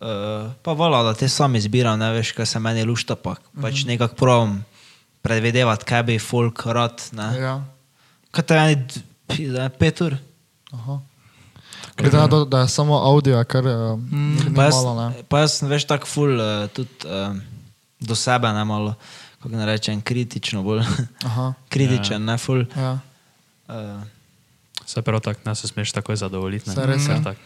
Uh, 0.00 0.54
pa 0.64 0.72
vala, 0.72 1.02
da 1.02 1.12
te 1.12 1.28
sam 1.28 1.58
izbiram, 1.58 1.98
ne 1.98 2.08
veš, 2.12 2.32
kaj 2.32 2.46
se 2.46 2.58
meni 2.58 2.86
lušta, 2.86 3.16
pa 3.16 3.34
Mhm. 3.52 3.60
pač 3.60 3.84
nekako 3.84 4.14
pravim 4.16 4.64
predvidevati, 5.20 5.84
kaj 5.84 6.02
bi 6.02 6.18
folk 6.18 6.62
rad. 6.66 7.02
Ne. 7.12 7.28
ja. 7.36 7.54
Kaj 8.30 8.44
te 8.44 8.54
je 8.54 8.86
je 9.38 9.68
pet 9.78 10.00
ur? 10.00 10.16
Aha. 10.72 11.00
Glede 11.96 12.16
na 12.16 12.28
to, 12.28 12.44
da 12.44 12.60
je 12.60 12.68
samo 12.68 12.96
audio, 12.96 13.38
je 13.38 13.44
kar 13.44 13.66
uh, 13.66 13.98
mm, 13.98 14.34
ni, 14.34 14.44
ni 14.48 14.54
Pa 14.54 14.64
jaz, 14.64 14.74
malo, 14.74 14.94
ne? 15.00 15.22
pa 15.28 15.40
jaz 15.40 15.58
sem 15.58 15.68
veš 15.68 15.84
tako 15.84 16.06
ful, 16.06 16.32
uh, 16.32 16.64
tudi 16.72 16.88
uh, 17.04 17.36
do 18.00 18.14
sebe, 18.16 18.48
ne 18.48 18.64
malo, 18.64 18.94
kako 19.40 19.48
ne 19.50 19.66
rečem, 19.66 20.00
kritično 20.00 20.62
bolj. 20.62 20.84
Aha, 21.24 21.52
Kritičen, 21.72 22.22
ne 22.22 22.36
ful. 22.36 22.64
ja. 22.70 22.98
Uh, 23.66 24.02
Se 24.86 25.02
prav 25.02 25.20
tako, 25.20 25.40
ne 25.44 25.54
se 25.54 25.68
smeš 25.68 25.92
takoj 25.92 26.16
zadovoljiti. 26.16 26.68
ne. 26.68 26.74
Saj 26.74 26.86
res 26.86 27.04
je. 27.04 27.16
Tako. 27.22 27.40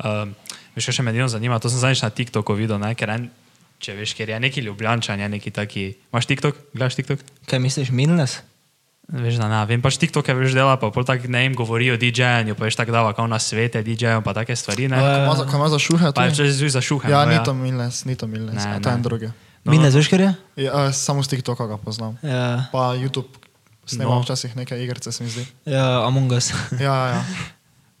Um, 0.00 0.34
veš, 0.72 0.90
še 0.90 1.02
me 1.02 1.10
edino 1.10 1.26
zanima, 1.28 1.58
to 1.58 1.66
sem 1.66 1.78
zadnjič 1.78 2.02
na 2.02 2.10
TikToku 2.10 2.54
videl, 2.54 2.78
ne, 2.78 2.94
ker 2.94 3.10
en, 3.10 3.26
če 3.78 3.94
veš, 3.94 4.14
ker 4.14 4.28
je 4.28 4.38
neki 4.40 4.62
ljubljančan, 4.62 5.18
je 5.18 5.28
neki 5.28 5.50
taki, 5.50 5.84
imaš 6.08 6.26
TikTok, 6.26 6.54
gledaš 6.72 6.94
TikTok? 6.94 7.18
kaj 7.44 7.58
misliš, 7.58 7.90
minus? 7.90 8.38
Veš, 9.04 9.36
da 9.36 9.50
ne, 9.50 9.58
vem 9.66 9.82
pač 9.82 9.98
TikTok 9.98 10.24
veš 10.24 10.54
dela, 10.54 10.78
pa 10.78 10.88
pol 10.88 11.04
tako 11.04 11.28
ne 11.28 11.42
jim 11.42 11.54
govori 11.54 11.90
o 11.90 11.96
DJ-ju, 11.96 12.54
pa 12.54 12.64
veš 12.64 12.76
tako 12.76 12.94
dava, 12.94 13.10
kao 13.12 13.26
na 13.26 13.36
svete 13.38 13.82
DJ-ju, 13.82 14.22
pa 14.22 14.32
take 14.32 14.54
stvari, 14.54 14.86
ne. 14.88 14.96
Ja, 14.96 15.02
Ko 15.02 15.20
ima 15.20 15.34
za- 15.34 15.44
Ko 15.44 15.56
ima 15.56 15.68
za 15.68 15.78
šuhe, 15.78 16.12
Pa 16.14 16.24
je 16.24 16.30
to 16.30 16.42
včasih 16.42 16.70
za 16.70 16.80
šuhem. 16.80 17.10
Ja, 17.10 17.24
no, 17.24 17.30
ni 17.30 17.38
to 17.40 17.52
Milnes, 17.52 18.04
ni 18.04 18.14
to 18.14 18.26
Milnes, 18.26 18.54
Ne, 18.56 18.80
to 18.80 18.88
je 18.88 18.96
ne. 18.96 19.32
En 19.64 19.70
drugi. 19.70 19.76
No. 19.76 19.80
Minus, 19.80 19.94
veš, 19.96 20.08
kar 20.08 20.20
je? 20.20 20.34
Ja, 20.56 20.70
uh, 20.74 20.92
samo 20.92 21.22
z 21.22 21.28
TikToka 21.28 21.66
ga 21.66 21.76
poznam. 21.76 22.18
Ja, 22.22 22.68
Pa 22.72 22.92
YouTube 22.94 23.28
snemam 23.86 24.08
No. 24.12 24.18
no. 24.20 24.22
včasih 24.22 24.56
nekaj 24.56 24.84
igrice, 24.84 25.12
se 25.12 25.24
mi 25.24 25.30
zdi. 25.30 25.46
ja 25.66 26.06
Among 26.06 26.32
Us. 26.32 26.52
Ja, 26.80 27.06
ja. 27.18 27.24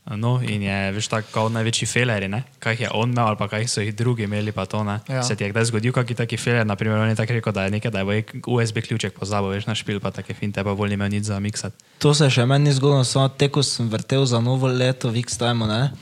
No, 0.04 0.36
in 0.44 0.60
je, 0.62 0.92
veš, 0.92 1.08
tako 1.08 1.28
kao 1.32 1.48
največji 1.48 1.86
feleri, 1.88 2.28
ne? 2.28 2.42
kaj 2.60 2.76
je 2.76 2.88
on 2.92 3.08
imel, 3.08 3.24
ali 3.24 3.36
pa 3.40 3.48
kaj 3.48 3.64
so 3.68 3.80
jih 3.80 3.94
drugi 3.96 4.22
imeli, 4.28 4.52
pa 4.52 4.66
to 4.68 4.84
ne. 4.84 4.98
Ja. 5.08 5.14
Ja. 5.14 5.22
Se 5.24 5.32
ti 5.36 5.44
je 5.44 5.48
kdaj 5.48 5.64
zgodil 5.64 5.92
kakšen 5.96 6.16
taki 6.16 6.36
feler, 6.36 6.66
naprimer, 6.66 6.98
on 7.00 7.08
je 7.08 7.16
tako 7.16 7.32
rekel, 7.32 7.52
da 7.56 7.64
je 7.64 7.70
nekaj, 7.70 7.90
da 7.90 8.00
je 8.04 8.24
USB 8.46 8.84
ključek 8.84 9.16
pozabil, 9.18 9.48
veš, 9.56 9.64
na 9.64 9.72
špil, 9.74 10.00
pa 10.04 10.10
take 10.12 10.34
finte, 10.36 10.60
pa 10.60 10.74
bolj 10.76 10.92
imel 10.92 11.08
nič 11.08 11.24
za 11.32 11.40
miksati. 11.40 11.80
To 12.04 12.12
se 12.14 12.28
še 12.28 12.44
meni 12.44 12.68
ni 12.68 12.76
zgodilo, 12.76 13.00
samo 13.04 13.32
te, 13.32 13.48
ko 13.48 13.64
sem 13.64 13.88
vrtel 13.88 14.28
za 14.28 14.40
novo 14.44 14.68
leto 14.68 15.08
v 15.08 15.24
X-Time, 15.24 15.64
ne? 15.64 15.96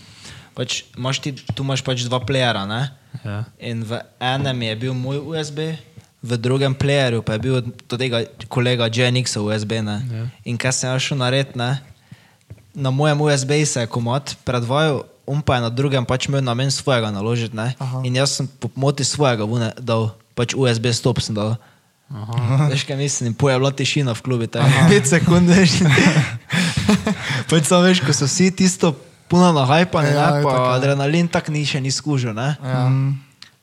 Pač, 0.58 0.82
imaš 0.98 1.22
ti, 1.22 1.32
tu 1.54 1.62
imaš 1.62 1.86
pač 1.86 2.02
dva 2.02 2.18
playera, 2.18 2.66
ne? 2.66 2.90
Ja. 3.24 3.44
In 3.58 3.84
v 3.86 4.02
enem 4.20 4.62
je 4.62 4.76
bil 4.76 4.94
moj 4.94 5.18
USB, 5.32 5.78
v 6.22 6.38
drugem 6.38 6.74
playerju 6.74 7.22
pa 7.22 7.34
je 7.34 7.40
bil 7.42 7.62
to 7.90 7.98
tega 7.98 8.22
kolega 8.46 8.86
JNX 8.86 9.36
USB. 9.36 9.82
Ne? 9.82 9.98
Ja. 10.10 10.26
In 10.46 10.58
kaj 10.58 10.72
sem 10.78 10.98
šel 10.98 11.18
narediti, 11.18 11.58
ne? 11.58 11.82
na 12.74 12.90
mojem 12.90 13.20
USB 13.20 13.50
se 13.66 13.80
je 13.80 13.86
komat 13.86 14.36
predvajal, 14.44 15.04
um 15.26 15.42
pa 15.42 15.54
je 15.56 15.60
na 15.60 15.70
drugem 15.70 16.04
pač 16.04 16.26
imel 16.28 16.42
namen 16.42 16.70
svojega 16.70 17.10
naložiti. 17.10 17.56
In 18.04 18.16
jaz 18.16 18.36
sem 18.36 18.46
po 18.46 18.70
moti 18.74 19.04
svojega 19.04 19.44
vune 19.44 19.72
dal, 19.78 20.10
pač 20.34 20.54
USB 20.54 20.88
stop 20.92 21.20
sem 21.20 21.34
dal. 21.34 21.56
Aha. 22.12 22.68
Veš 22.72 22.84
kaj 22.84 22.96
mislim, 22.96 23.34
poje 23.34 23.58
bila 23.58 23.70
tišina 23.72 24.12
v 24.12 24.22
klubi, 24.22 24.46
tako 24.46 24.68
5 24.68 25.04
sekund, 25.16 25.48
veš. 25.48 25.80
pač 27.50 27.64
samo 27.64 27.88
veš, 27.88 28.04
ko 28.04 28.12
so 28.12 28.28
vsi 28.28 28.50
tisto 28.52 28.92
puno 29.32 29.48
nahajpani, 29.50 30.12
Ja, 30.12 30.14
ja, 30.14 30.28
je 30.36 30.44
pa 30.44 30.52
tako, 30.52 30.68
ja. 30.68 30.76
adrenalin 30.76 31.26
tak 31.26 31.48
ni 31.48 31.64
še 31.64 31.80
ni 31.80 31.88
skužil, 31.88 32.36
ne. 32.36 32.52
ja. 32.60 32.84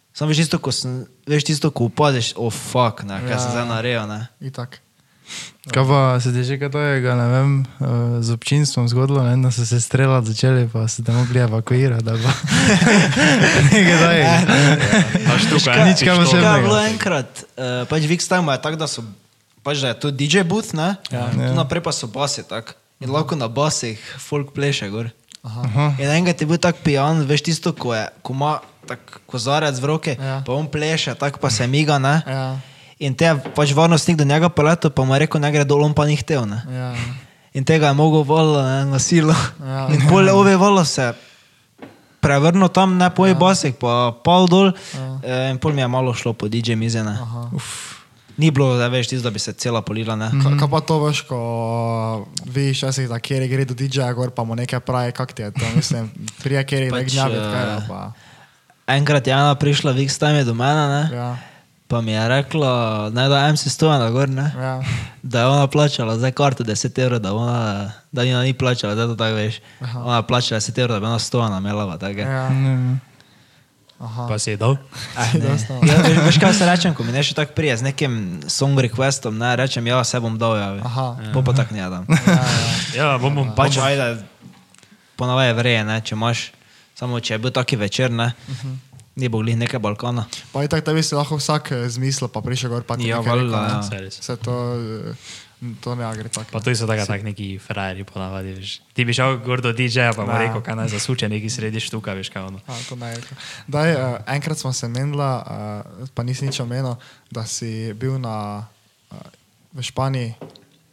Samo 0.09 0.33
veš 0.33 0.41
tisto, 0.43 0.57
ko 0.57 0.73
sem, 0.73 1.05
veš 1.23 1.45
tisto, 1.45 1.69
ko 1.69 1.85
upadaš, 1.87 2.33
oh 2.35 2.49
fuck, 2.49 3.05
ne, 3.05 3.21
kaj 3.21 3.29
ja. 3.29 3.37
Ja. 3.37 3.39
sem 3.39 3.51
zdaj 3.53 3.67
naredil, 3.69 4.03
ne. 4.09 4.25
Itak. 4.41 4.81
Kaj 5.69 5.85
pa 5.85 6.17
se 6.17 6.33
ti 6.33 6.41
že 6.41 6.57
kaj 6.57 6.73
tajega, 6.73 7.13
ne 7.13 7.27
vem, 7.29 7.49
eh, 7.61 7.85
z 8.19 8.33
občinstvom 8.33 8.89
zgodilo, 8.89 9.21
ne, 9.21 9.37
da 9.37 9.53
so 9.53 9.61
se 9.61 9.77
streljati 9.77 10.33
začeli, 10.33 10.65
pa 10.65 10.87
so 10.87 11.05
te 11.05 11.13
mogli 11.13 11.37
evakuirati, 11.39 12.01
da 12.01 12.17
pa 12.17 12.31
nekaj 13.69 13.97
tajega. 13.99 14.33
Pač 15.23 15.41
tukaj, 15.45 15.69
kaj, 15.69 15.85
nič 15.85 15.99
kaj 15.99 16.07
Kaj 16.07 16.15
je 16.15 16.25
posebnega. 16.25 16.63
bilo 16.65 16.79
enkrat, 16.81 17.29
uh, 17.53 17.85
pač 17.85 18.01
v 18.03 18.17
X-Time 18.17 18.49
je 18.49 18.61
tako, 18.61 18.77
da 18.77 18.87
so, 18.89 19.05
pač 19.61 19.77
da 19.79 19.93
je 19.93 19.99
to 20.01 20.07
DJ 20.09 20.41
booth, 20.41 20.73
ne, 20.73 20.97
ja. 21.13 21.29
tu 21.29 21.53
naprej 21.53 21.85
pa 21.85 21.93
so 21.93 22.09
basi, 22.09 22.41
tak. 22.41 22.73
In 22.99 23.13
lahko 23.13 23.37
na 23.37 23.47
basih 23.47 23.95
folk 24.19 24.51
pleše 24.51 24.89
gor. 24.89 25.13
Aha. 25.43 25.93
In 25.99 26.09
enkrat 26.09 26.41
je 26.41 26.47
bil 26.47 26.57
tak 26.57 26.81
pijan, 26.83 27.23
veš 27.25 27.41
tisto, 27.41 27.71
ko, 27.73 27.93
je, 27.95 28.03
ko 28.21 28.33
ima 28.33 28.59
tak 28.87 29.21
kozarec 29.25 29.77
v 29.79 29.85
roke, 29.85 30.13
Ja. 30.19 30.25
ja. 30.25 30.37
pa 30.45 30.51
on 30.53 30.67
pleše, 30.67 31.15
tako 31.15 31.39
pa 31.39 31.49
se 31.49 31.67
miga, 31.67 31.99
ne. 31.99 32.21
Ja, 32.27 32.57
In 32.99 33.13
te 33.15 33.25
je 33.25 33.35
pač 33.55 33.71
varnostnik 33.71 34.17
do 34.19 34.25
njega 34.27 34.49
peleto, 34.51 34.89
pa 34.91 35.05
mu 35.07 35.15
je 35.15 35.19
rekel, 35.23 35.39
ne 35.39 35.51
gre 35.51 35.63
dol, 35.63 35.79
on 35.87 35.93
pa 35.95 36.03
ni 36.03 36.17
htev, 36.19 36.43
ne. 36.43 36.59
ja. 36.67 36.91
In 37.55 37.63
tega 37.63 37.87
je 37.87 37.95
mogel 37.95 38.23
valo 38.27 38.59
ne, 38.61 38.85
na 38.91 38.99
silo. 38.99 39.31
Ja. 39.63 39.87
In 39.87 40.03
pole 40.09 40.31
ove 40.35 40.51
valo 40.59 40.83
se 40.85 41.13
prevrnil 42.19 42.67
tam, 42.67 42.97
ne 42.99 43.07
poj 43.09 43.31
ja. 43.31 43.37
basek, 43.39 43.79
pa 43.79 44.11
pal 44.23 44.51
dol, 44.51 44.73
ja. 44.75 45.07
E, 45.23 45.49
in 45.49 45.57
pol 45.57 45.71
mi 45.71 45.81
je 45.81 45.87
malo 45.87 46.11
šlo 46.13 46.33
po 46.35 46.51
DJ 46.51 46.75
mizene. 46.75 47.15
Ni 48.39 48.51
bilo, 48.55 48.77
da 48.79 48.87
veš, 48.87 49.09
tisto, 49.11 49.27
da 49.27 49.33
bi 49.35 49.39
se 49.39 49.53
cela 49.53 49.81
polila, 49.83 50.15
ne. 50.15 50.29
Ka, 50.31 50.53
kaj 50.61 50.69
pa 50.71 50.79
to 50.79 50.99
veš, 51.03 51.21
ko 51.27 51.39
vidiš, 52.45 52.77
včasih, 52.77 53.09
da 53.11 53.19
kjer 53.19 53.43
gre 53.51 53.65
do 53.67 53.75
DJ-ja, 53.75 54.07
gor 54.15 54.31
pa 54.31 54.45
mu 54.47 54.55
nekaj 54.55 54.79
pravi, 54.79 55.11
kak 55.11 55.33
ti 55.35 55.43
je 55.43 55.51
to, 55.51 55.65
mislim, 55.75 56.07
prija 56.43 56.63
kjer 56.63 56.87
je 56.87 56.93
Pač, 56.93 57.11
gnjavit, 57.11 57.41
eh, 57.43 57.51
kaj 57.51 57.67
je 57.73 57.81
pa. 57.89 58.01
Enkrat 58.95 59.27
je 59.27 59.35
ena 59.35 59.55
prišla 59.59 59.91
v 59.91 60.07
X-Time 60.07 60.47
do 60.47 60.55
mene, 60.55 60.87
ne. 60.87 61.03
Ja, 61.13 61.29
Pa 61.89 62.01
mi 62.05 62.11
je 62.11 62.27
rekla, 62.29 63.09
naj 63.09 63.29
da 63.29 63.37
MC 63.49 63.67
stoja 63.73 63.97
na 63.97 64.11
gor, 64.13 64.29
ne. 64.29 64.51
ja, 64.55 64.81
Da 65.31 65.39
je 65.39 65.47
ona 65.47 65.67
plačala 65.67 66.17
zdaj 66.17 66.31
karto 66.31 66.63
10 66.63 67.01
evrov, 67.01 67.19
da, 67.19 67.33
ona, 67.33 67.91
da 68.11 68.23
ni 68.23 68.33
ona 68.33 68.43
ni 68.43 68.53
plačala, 68.53 68.95
da 68.95 69.07
to 69.07 69.15
tako 69.15 69.35
veš. 69.35 69.59
Aha. 69.81 70.03
Ona 70.05 70.15
je 70.15 70.27
plačala 70.27 70.61
10 70.61 70.79
evrov, 70.79 70.95
da 70.95 70.99
bi 70.99 71.05
ona 71.05 71.19
stoja 71.19 71.49
namelala, 71.49 71.97
tako. 71.97 72.19
je. 72.19 72.25
ja. 72.25 72.49
Ne. 72.49 72.99
Aha. 73.99 74.27
Pa 74.31 74.39
si 74.39 74.49
je 74.55 74.57
dal. 74.57 74.77
Ne. 75.35 75.59
ja, 75.83 75.95
veš, 76.23 76.39
kaj 76.39 76.53
se 76.55 76.65
rečem, 76.65 76.95
ko 76.95 77.03
mi 77.03 77.11
nešto 77.11 77.35
tako 77.35 77.51
prije 77.53 77.77
z 77.77 77.83
nekim 77.83 78.39
song 78.47 78.79
requestom, 78.79 79.35
ne, 79.35 79.55
rečem, 79.59 79.83
ja, 79.87 79.99
se 80.03 80.19
bom 80.19 80.37
dal, 80.39 80.55
ja. 80.55 80.69
Aha. 80.83 81.07
Po 81.35 81.43
pa 81.43 81.51
tako 81.53 81.75
ne 81.75 81.83
dam. 81.89 82.07
Ja, 82.95 83.17
bom, 83.19 83.35
bom, 83.35 83.51
Pač, 83.55 83.75
ajde, 83.77 84.23
ponavadi 85.19 85.51
je 85.51 85.53
vreje, 85.53 85.83
ne, 85.83 85.97
če 86.01 86.15
imaš, 86.15 86.51
samo 86.95 87.19
če 87.19 87.35
je 87.35 87.41
bil 87.43 87.51
taki 87.51 87.75
večer, 87.75 88.07
ne, 88.11 88.31
ni 89.19 89.27
bo 89.27 89.43
glih 89.43 89.59
nekaj 89.59 89.83
Balkana. 89.83 90.23
Pa 90.55 90.63
in 90.63 90.71
tako 90.71 90.85
tebi 90.87 91.03
si 91.03 91.11
lahko 91.11 91.35
vsak 91.35 91.71
eh, 91.75 91.83
zmislil, 91.91 92.31
pa 92.31 92.39
prišel 92.39 92.71
gor, 92.71 92.87
pa 92.87 92.95
ti 92.95 93.11
Ja, 93.11 93.19
nekaj 93.19 93.35
rekel, 93.35 93.51
valjda, 93.51 93.83
ne. 93.91 93.99
ja. 93.99 94.15
Vse 94.15 94.35
to, 94.39 94.55
eh, 95.11 95.11
to 95.81 95.91
ne 95.91 96.07
gre 96.13 96.29
tako. 96.29 96.51
Pa 96.51 96.59
to 96.59 96.71
so 96.71 96.85
tako 96.85 97.05
tak 97.05 97.21
neki 97.21 97.57
frajeri 97.57 98.03
ponavadi, 98.03 98.53
veš. 98.53 98.79
Ti 98.93 99.01
bi 99.01 99.11
šel 99.11 99.37
gor 99.39 99.59
do 99.59 99.71
DJ-ja, 99.71 100.11
pa 100.11 100.23
mu 100.23 100.31
Ja. 100.31 100.37
rekel, 100.39 100.61
kaj 100.61 100.75
naj 100.75 100.87
zasuče 100.89 101.27
neki 101.27 101.49
sredi 101.49 101.79
štuka, 101.79 102.13
veš 102.13 102.29
kaj 102.29 102.41
ono. 102.43 102.59
A, 102.63 102.73
to 102.83 102.95
ne 102.95 103.07
je 103.07 103.15
rekel. 103.15 103.37
Daj, 103.67 103.89
uh, 103.91 103.99
enkrat 104.27 104.57
smo 104.57 104.71
se 104.71 104.87
menila, 104.87 105.31
uh, 105.37 106.09
pa 106.09 106.23
nisi 106.23 106.45
nič 106.45 106.59
omenil, 106.59 106.95
da 107.27 107.43
si 107.43 107.69
bil 107.93 108.15
na, 108.15 108.63
uh, 109.07 109.17
v 109.71 109.81
Španiji. 109.81 110.33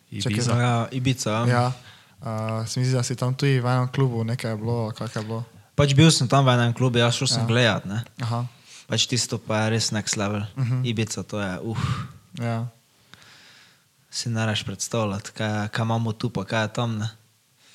Ibiza. 0.09 0.41
za- 0.43 0.57
Ja, 0.57 0.75
Ibica, 0.91 1.31
ja. 1.31 1.47
Ja, 1.47 1.65
uh, 2.21 2.67
se 2.67 2.81
mi 2.81 2.87
zdi, 2.87 2.95
da 2.95 3.03
si 3.03 3.15
tam 3.15 3.35
tudi 3.35 3.59
v 3.59 3.67
enem 3.67 3.89
klubu, 3.89 4.25
nekaj 4.25 4.51
je 4.51 4.57
bilo, 4.57 4.91
kak 4.91 5.11
je 5.11 5.23
bilo. 5.23 5.45
Pač 5.75 5.93
bil 5.93 6.11
sem 6.11 6.25
tam 6.25 6.43
v 6.43 6.51
enem 6.51 6.73
klubu, 6.73 6.99
jaz 6.99 7.15
šel 7.15 7.27
sem 7.29 7.43
Ja. 7.43 7.47
gledat, 7.47 7.85
ne. 7.85 8.03
Aha, 8.21 8.47
Pač 8.87 9.03
tisto 9.05 9.37
pa 9.37 9.67
je 9.67 9.71
res 9.73 9.91
next 9.91 10.15
level. 10.15 10.47
Uh 10.53 10.63
-huh. 10.63 10.81
Ibica, 10.85 11.23
to 11.23 11.39
je, 11.39 11.59
uf, 11.61 11.79
ja. 12.39 12.67
Si 14.17 14.31
ne 14.31 14.47
reš 14.47 14.65
predstavljati, 14.65 15.31
kaj, 15.33 15.69
kaj 15.69 15.83
imamo 15.83 16.13
tu, 16.13 16.31
pa 16.31 16.45
kaj 16.45 16.63
je 16.63 16.73
tam, 16.73 16.97
ne. 16.97 17.09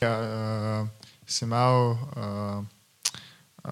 ja 0.01 0.13
uh, 0.13 0.87
si 1.25 1.45
imel, 1.45 1.75
uh, 1.91 2.63
uh, 3.63 3.71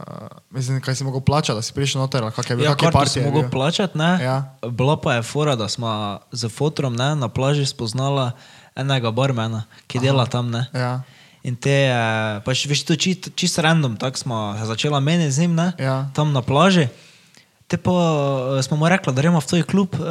mislim, 0.49 0.77
kaj 0.79 0.95
si 0.95 1.03
mogel 1.03 1.21
plačati, 1.21 1.55
da 1.55 1.61
si 1.61 1.73
prišel 1.73 2.01
noter, 2.01 2.23
ali 2.23 2.31
kak 2.31 2.49
je 2.49 2.55
bil, 2.55 2.65
Ja, 2.65 2.71
kak 2.71 2.81
je 2.81 2.85
karto 2.85 2.97
partija 2.97 3.13
sem 3.13 3.23
je 3.23 3.27
mogel 3.27 3.41
bil? 3.41 3.51
plačati, 3.51 3.97
ne. 3.97 4.11
Ja. 4.21 4.55
Bila 4.63 4.97
pa 4.97 5.13
je 5.13 5.23
fora, 5.23 5.55
da 5.55 5.67
smo 5.67 5.89
z 6.31 6.49
fotrom 6.49 6.93
ne, 6.93 7.15
na 7.15 7.27
plaži 7.27 7.65
spoznala 7.65 8.31
enega 8.75 9.11
barmena, 9.11 9.63
ki 9.87 9.99
dela 9.99 10.25
tam, 10.27 10.51
ne. 10.51 10.65
Ja, 10.73 11.01
In 11.41 11.55
te, 11.55 11.71
eh, 11.87 11.95
pač 12.43 12.65
veš, 12.67 12.81
to 12.83 12.95
čist, 12.95 13.29
čist 13.31 13.57
random, 13.57 13.95
tako 13.95 14.17
smo 14.17 14.37
začela 14.59 14.99
meni 14.99 15.31
z 15.31 15.39
njim, 15.39 15.55
ne, 15.55 15.71
Ja. 15.79 16.11
tam 16.13 16.33
na 16.33 16.41
plaži. 16.41 16.89
Te 17.69 17.77
pa 17.77 17.91
eh, 18.57 18.63
smo 18.65 18.77
mu 18.77 18.89
rekli, 18.89 19.13
da 19.13 19.21
gremo 19.21 19.39
v 19.39 19.45
tvoj 19.45 19.63
klub 19.63 19.93
uh, 19.99 20.05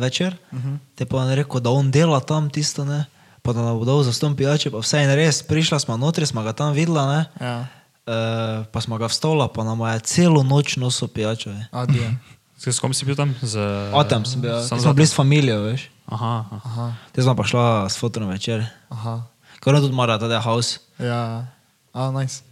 večer. 0.00 0.36
Uh 0.52 0.58
-huh. 0.60 0.76
Te 0.94 1.06
pa 1.08 1.16
on 1.16 1.32
rekel, 1.32 1.60
da 1.60 1.70
on 1.70 1.90
dela 1.90 2.20
tam 2.20 2.50
tisto, 2.50 2.84
ne, 2.84 3.04
pa 3.42 3.52
da 3.52 3.62
nam 3.62 3.78
bo 3.78 3.84
dal 3.84 4.02
za 4.02 4.12
ston 4.12 4.36
pijače, 4.36 4.70
pa 4.70 4.78
vse 4.78 5.02
in 5.02 5.10
res, 5.16 5.42
prišla 5.42 5.78
smo 5.78 5.96
notri, 5.96 6.26
smo 6.26 6.42
ga 6.42 6.52
tam 6.52 6.72
videla, 6.72 7.06
ne, 7.16 7.24
ja, 7.40 7.60
uh, 7.60 8.66
pa 8.72 8.80
smo 8.80 8.98
ga 8.98 9.06
vstavila, 9.08 9.48
pa 9.48 9.64
nam 9.64 9.80
je 9.80 10.00
celo 10.00 10.42
noč 10.42 10.76
nosil 10.76 11.08
pijače. 11.08 11.66
adijo. 11.72 12.10
S 12.58 12.80
kom 12.80 12.94
si 12.94 13.04
bil 13.06 13.16
tam? 13.16 13.34
Z, 13.42 13.58
O 13.94 14.04
tam 14.04 14.24
sem 14.24 14.40
bil, 14.40 14.62
Sam 14.66 14.80
smo 14.80 14.92
bili 14.92 15.06
s 15.06 15.14
familijo, 15.14 15.62
veš. 15.62 15.90
Aha, 16.06 16.44
aha. 16.50 16.92
Te 17.12 17.22
smo 17.22 17.34
pa 17.36 17.44
šla 17.44 17.88
s 17.88 17.96
fotom 17.98 18.26
večer. 18.28 18.66
aha. 18.88 19.22
Kar 19.60 19.74
on 19.74 19.80
tudi 19.80 19.94
mora, 19.94 20.18
da 20.18 20.26
je 20.34 20.40
house. 20.40 20.78
Ja, 20.98 21.46
a, 21.94 22.10
nice. 22.10 22.42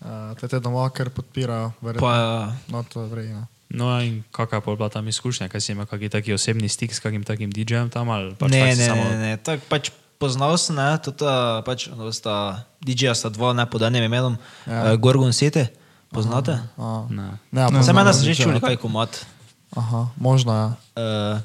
Uh, 0.00 0.36
te 0.40 0.48
te 0.48 0.60
doma 0.60 0.90
kar 0.90 1.10
podpirajo, 1.10 1.72
verjetno. 1.80 2.08
Pa, 2.08 2.52
No, 2.68 2.82
to 2.82 3.00
je 3.02 3.08
vredno. 3.08 3.46
No 3.72 3.88
in 4.04 4.20
kakšna 4.36 4.60
je 4.60 4.76
bila 4.76 4.88
tam 4.92 5.08
izkušnja, 5.08 5.48
kaj 5.48 5.60
si 5.60 5.72
imel 5.72 5.88
kakšen 5.88 6.12
taki 6.12 6.36
osebni 6.36 6.68
stik 6.68 6.92
s 6.92 7.00
kakim 7.00 7.24
takim 7.24 7.48
DJ-jem 7.48 7.88
tam 7.88 8.12
ali 8.12 8.36
pač 8.36 8.52
ne, 8.52 8.60
ne, 8.60 8.76
ne, 8.76 8.86
samo... 8.86 9.02
ne, 9.02 9.16
ne, 9.16 9.32
tako 9.40 9.64
pač 9.72 9.88
poznal 10.20 10.52
sem, 10.60 10.76
ne, 10.76 10.92
tudi 11.00 11.24
uh, 11.24 11.64
pač, 11.64 11.88
no, 11.88 12.12
sta 12.12 12.62
DJ-ja 12.84 13.16
sta 13.16 13.32
dva, 13.32 13.56
ne 13.56 13.64
pod 13.66 13.82
enim 13.82 14.04
imenom, 14.04 14.36
Ja. 14.68 14.92
uh, 14.92 15.00
Gorgon 15.00 15.32
City, 15.32 15.66
poznate? 16.12 16.60
A, 16.76 17.08
Ne. 17.08 17.40
ne, 17.50 17.60
ja, 17.64 17.82
Sem 17.82 17.96
da 17.96 18.12
sem 18.12 18.28
že 18.28 18.44
čuli 18.44 18.60
kaj 18.60 18.76
komat. 18.76 19.24
Aha, 19.72 20.12
možno 20.20 20.52
ja. 20.52 20.68
Uh, 20.94 21.40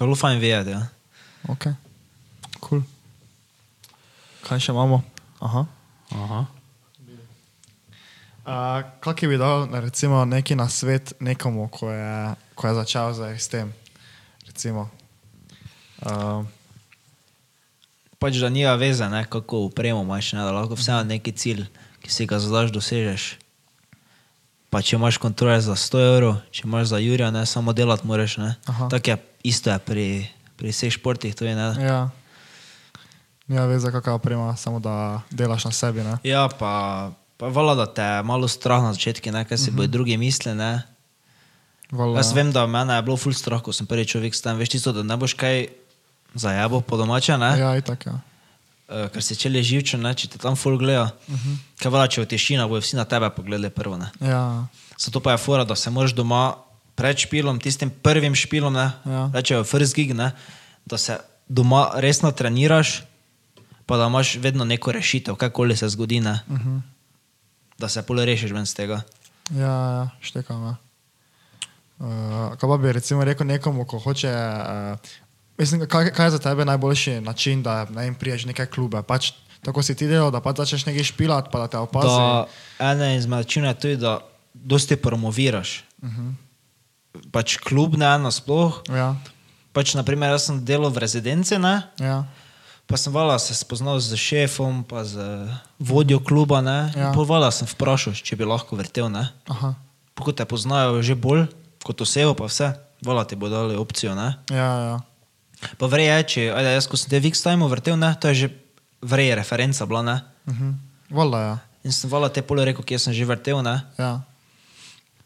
Zelo 0.00 0.16
fajn 0.18 0.40
vedeti, 0.40 0.72
ja. 0.74 0.88
Ok, 1.46 1.68
cool. 2.64 2.82
Kaj 4.42 4.58
še 4.58 4.72
imamo? 4.74 5.04
Aha. 5.38 5.68
Aha. 6.10 6.40
Uh, 8.42 8.82
Kaj 9.00 9.28
bi 9.28 9.38
dal, 9.38 9.68
recimo, 9.70 10.24
neki 10.24 10.56
na 10.58 10.68
svet 10.68 11.12
nekomu, 11.20 11.68
ko 11.70 11.90
je, 11.90 12.34
ko 12.54 12.66
je 12.66 12.74
začel 12.74 13.14
zdaj 13.14 13.38
s 13.38 13.46
tem? 13.48 13.70
Recimo. 14.46 14.90
Uh, 16.02 16.42
Pač, 18.18 18.38
da 18.42 18.50
nima 18.50 18.74
veze, 18.74 19.06
ne, 19.10 19.22
kako 19.26 19.66
upremo 19.70 20.02
imaš, 20.02 20.32
ne, 20.32 20.42
da 20.42 20.50
lahko 20.54 20.74
vseeno 20.74 21.02
neki 21.06 21.32
cilj, 21.32 21.62
ki 22.02 22.10
si 22.10 22.26
ga 22.26 22.38
zadaš, 22.42 22.74
dosežeš. 22.74 23.22
Pa 24.70 24.82
če 24.82 24.98
imaš 24.98 25.18
kontrole 25.22 25.58
za 25.62 25.74
100 25.78 26.02
evrov, 26.02 26.36
če 26.50 26.66
imaš 26.66 26.90
za 26.94 26.98
Jurija, 27.02 27.30
ne, 27.34 27.46
samo 27.46 27.74
delati 27.74 28.06
moraš. 28.06 28.38
Tako 28.66 29.10
je, 29.10 29.16
isto 29.46 29.70
je 29.70 29.78
pri, 29.78 30.06
pri 30.58 30.74
vseh 30.74 30.94
športih, 30.94 31.34
je, 31.34 31.54
ne. 31.54 31.68
ja. 31.78 32.10
Nima 33.46 33.66
veze, 33.70 33.90
kakšna 33.90 34.14
oprema, 34.18 34.54
samo 34.56 34.78
da 34.82 35.22
delaš 35.30 35.66
na 35.66 35.72
sebi. 35.74 36.06
Ne? 36.06 36.18
Ja, 36.22 36.46
pa, 36.46 37.10
pa 37.42 37.48
vala, 37.50 37.74
da 37.74 37.86
te 37.90 38.02
je 38.02 38.22
malo 38.22 38.46
strah 38.48 38.82
na 38.82 38.92
začetku, 38.94 39.26
kaj 39.48 39.58
si 39.58 39.70
uh 39.70 39.74
-huh. 39.74 39.76
bojo 39.76 39.88
drugi 39.90 40.16
misli, 40.16 40.54
ne. 40.54 40.82
Vala, 41.90 42.16
Jaz 42.16 42.32
vem, 42.32 42.52
da 42.52 42.66
mene 42.66 42.94
je 42.94 43.02
bilo 43.02 43.16
ful 43.16 43.34
strah, 43.34 43.62
ko 43.62 43.72
sem 43.72 43.86
prvi 43.86 44.06
človek 44.06 44.34
s 44.34 44.40
tem, 44.40 44.56
veš 44.56 44.68
tisto, 44.68 44.92
da 44.92 45.02
ne 45.02 45.16
boš 45.16 45.34
kaj 45.34 45.66
zajabo 46.34 46.80
po 46.80 46.96
domače, 46.96 47.38
ne. 47.38 47.58
Ja, 47.58 47.76
itak, 47.76 48.06
ja. 48.06 48.20
Uh, 48.88 49.10
ker 49.10 49.22
si 49.22 49.36
čeli 49.36 49.62
živčen, 49.62 50.00
ne, 50.00 50.14
če 50.14 50.28
te 50.28 50.38
tam 50.38 50.56
ful 50.56 50.78
gleda. 50.78 51.10
Uh 51.28 51.34
-huh. 51.34 51.56
Kaj 51.82 51.90
vala, 51.90 52.06
če 52.08 52.22
v 52.22 52.26
tišina 52.26 52.68
bojo 52.68 52.80
vsi 52.80 52.96
na 52.96 53.04
tebe 53.04 53.30
pogledali 53.30 53.70
prvo, 53.70 53.96
ne. 53.96 54.10
ja. 54.20 54.66
Zato 54.98 55.20
pa 55.20 55.32
je 55.32 55.38
fora, 55.38 55.64
da 55.64 55.74
se 55.74 55.90
moraš 55.90 56.14
doma 56.14 56.54
pred 56.94 57.18
špilom, 57.18 57.60
tistim 57.60 57.90
prvim 57.90 58.34
špilom, 58.34 58.72
ne, 58.72 58.92
Ja. 59.04 59.30
rečejo 59.34 59.64
first 59.64 59.94
gig, 59.94 60.14
ne, 60.14 60.30
da 60.86 60.98
se 60.98 61.18
doma 61.48 61.90
resno 61.94 62.30
treniraš, 62.30 63.02
pa 63.86 63.96
da 63.96 64.06
imaš 64.06 64.36
vedno 64.36 64.64
neko 64.64 64.92
rešitev, 64.92 65.34
kakoli 65.34 65.76
se 65.76 65.88
zgodi, 65.88 66.20
ne, 66.20 66.40
uh 66.48 66.56
-huh. 66.56 66.80
Da 67.82 67.90
se 67.90 68.02
pol 68.06 68.22
rešiš 68.22 68.54
ven 68.54 68.66
z 68.66 68.78
tega. 68.78 69.02
Ja, 69.50 69.74
ja, 69.74 70.04
štekam. 70.22 70.62
Ja. 70.70 70.74
Uh, 72.02 72.54
kaj 72.58 72.70
pa 72.70 72.78
bi 72.82 72.94
recimo 72.94 73.26
rekel 73.26 73.46
nekomu, 73.46 73.86
ko 73.86 73.98
hoče. 74.02 74.30
Uh, 74.30 75.12
mislim, 75.58 75.86
kaj, 75.90 76.12
kaj 76.14 76.30
je 76.30 76.36
za 76.36 76.40
tebe 76.42 76.64
najboljši 76.64 77.20
način, 77.20 77.62
da 77.62 77.84
ne 77.90 78.06
vem, 78.06 78.14
priješ 78.14 78.46
neke 78.50 78.66
klube? 78.66 79.02
Pač, 79.06 79.32
tako 79.66 79.82
si 79.82 79.98
ti 79.98 80.06
delal, 80.10 80.30
da 80.34 80.40
pač 80.42 80.62
začneš 80.62 80.86
nekaj 80.90 81.10
špilat, 81.10 81.50
pa 81.52 81.64
da 81.64 81.68
te 81.74 81.82
opazi. 81.82 82.14
Da, 82.14 82.90
ena 82.92 83.12
izmed 83.14 83.44
načinov 83.44 83.74
je 83.74 83.80
tudi, 83.84 84.00
da 84.02 84.18
dosti 84.54 84.96
promoviraš. 84.96 85.82
Uh 86.02 86.10
-huh. 86.10 86.32
Pač 87.30 87.56
klub 87.58 87.98
ne 87.98 88.18
nasploh. 88.18 88.82
Ja, 88.88 89.14
Pač, 89.72 89.94
naprimer, 89.96 90.34
jaz 90.36 90.50
sem 90.50 90.60
delal 90.68 90.92
v 90.92 91.00
rezidenci, 91.00 91.56
ne? 91.56 91.80
ja, 91.96 92.28
pa 92.86 92.96
sem 92.96 93.12
vala 93.12 93.38
se 93.38 93.54
spoznal 93.54 94.00
z 94.00 94.16
šefom, 94.16 94.84
pa 94.84 95.04
z 95.04 95.16
vodjo 95.78 96.20
kluba. 96.20 96.60
Ne? 96.60 96.92
Ja. 96.96 97.12
Povala 97.16 97.50
sem 97.54 97.68
vprašal, 97.68 98.16
če 98.16 98.36
bi 98.36 98.44
lahko 98.44 98.76
vrtel. 98.76 99.08
Pokud 100.14 100.36
te 100.36 100.44
poznajo 100.44 101.00
že 101.02 101.16
bolj 101.16 101.48
kot 101.82 101.98
osebo, 102.00 102.34
pa 102.38 102.46
vse, 102.46 102.74
vala 103.02 103.24
ti 103.26 103.34
bo 103.34 103.48
dali 103.48 103.74
opcijo. 103.74 104.14
Ne? 104.14 104.38
ja, 104.50 104.70
ja. 104.92 104.96
Pa 105.78 105.86
vrej 105.86 106.10
je, 106.10 106.18
če 106.26 106.40
ajde, 106.50 106.70
jaz, 106.74 106.86
ko 106.90 106.98
sem 106.98 107.10
te 107.10 107.22
v 107.22 107.30
X-Time 107.30 107.66
vrtel, 107.70 107.94
ne? 107.94 108.10
to 108.18 108.26
je 108.30 108.34
že 108.34 108.48
vrej 109.02 109.34
referenca 109.38 109.86
bila. 109.86 110.02
Ne? 110.02 110.16
Uh 110.46 110.54
-huh. 110.54 110.72
Vola, 111.10 111.40
ja. 111.40 111.54
In 111.82 111.92
sem 111.92 112.10
vala 112.10 112.28
te 112.28 112.42
pol 112.42 112.62
rekel, 112.62 112.82
kje 112.82 112.98
sem 112.98 113.12
že 113.14 113.24
vrtel. 113.24 113.62
Ne? 113.62 113.82
ja. 113.98 114.22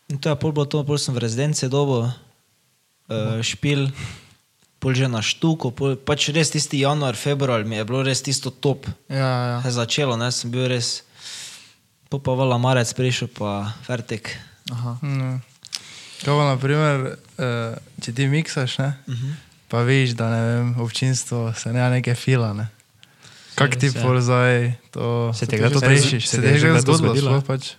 In 0.07 0.19
to 0.19 0.29
je 0.29 0.37
pol 0.37 0.53
bilo 0.53 0.67
to, 0.67 0.85
pol 0.85 0.99
sem 0.99 1.15
v 1.15 1.19
rezidenci 1.19 1.67
dobo, 1.69 2.07
uh, 2.07 3.43
špil, 3.43 3.91
pol 4.81 4.93
že 4.95 5.09
na 5.09 5.23
štuku, 5.25 5.73
pol, 5.73 5.97
pač 5.97 6.29
res 6.31 6.53
tisti 6.53 6.85
januar, 6.85 7.17
februar 7.17 7.65
mi 7.65 7.77
je 7.77 7.85
bilo 7.89 8.03
res 8.05 8.23
tisto 8.23 8.51
top. 8.51 8.87
Ja, 9.09 9.17
ja. 9.19 9.57
Je 9.65 9.73
začelo, 9.73 10.17
ne, 10.17 10.31
sem 10.33 10.51
bil 10.53 10.69
res, 10.69 11.03
po 12.13 12.21
pa 12.21 12.37
vala 12.37 12.59
marec 12.61 12.93
prišel, 12.93 13.29
pa 13.33 13.73
fertik. 13.87 14.37
Aha. 14.71 14.99
Ne. 15.03 15.41
Kaj 16.23 16.33
pa, 16.33 16.45
naprimer, 16.53 17.19
uh, 17.39 17.77
če 18.03 18.13
ti 18.13 18.27
miksaš, 18.29 18.79
ne, 18.79 18.91
uh 19.07 19.15
-huh. 19.15 19.33
pa 19.69 19.83
veš, 19.83 20.15
da 20.17 20.31
ne 20.31 20.41
vem, 20.47 20.67
občinstvo 20.81 21.53
se 21.57 21.73
ne 21.73 21.91
neke 21.91 22.15
fila. 22.15 22.53
Ne. 22.53 22.69
Kak 23.57 23.77
ti 23.81 23.89
Res 23.89 23.95
je. 23.97 24.03
pol 24.03 24.21
zdaj 24.21 24.73
to 24.93 25.33
Se 25.33 25.47
tega 25.47 25.71
tudi 25.73 25.89
rešiš? 25.89 26.29
se 26.29 26.43
tega 26.43 26.59
že 26.59 26.69
to 26.85 26.93
zgodilo? 26.93 27.15
zgodilo? 27.17 27.41
Pač? 27.41 27.73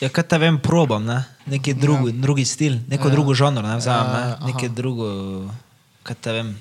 Ja, 0.00 0.08
kaj 0.08 0.24
te 0.24 0.38
vem, 0.38 0.58
probam, 0.58 1.04
ne? 1.04 1.24
neki 1.46 1.74
drugi, 1.74 2.14
ja. 2.14 2.20
drugi 2.22 2.44
stil, 2.44 2.78
neko 2.88 3.08
ja. 3.08 3.12
drugo 3.12 3.34
žanr, 3.34 3.62
ne 3.62 3.76
vzamem, 3.76 4.06
Ja, 4.06 4.18
ne? 4.18 4.32
aha. 4.38 4.46
neke 4.46 4.68
drugo, 4.68 5.06
kaj 6.02 6.16
te 6.16 6.32
vem. 6.32 6.54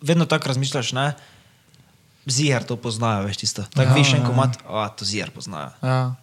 Vedno 0.00 0.26
tako 0.26 0.48
razmišljaš, 0.48 0.92
ne? 0.92 1.12
Zijar 2.26 2.62
to 2.62 2.76
poznajo, 2.76 3.24
veš 3.24 3.36
tisto. 3.38 3.62
Tako 3.64 3.82
Ja, 3.82 3.88
ja, 3.88 3.94
viš 3.94 4.12
en 4.12 4.20
ja. 4.20 4.26
komat, 4.26 4.58
a 4.64 4.88
to 4.88 5.04
zijar 5.04 5.30
poznajo. 5.30 5.70
Ja. 5.82 6.14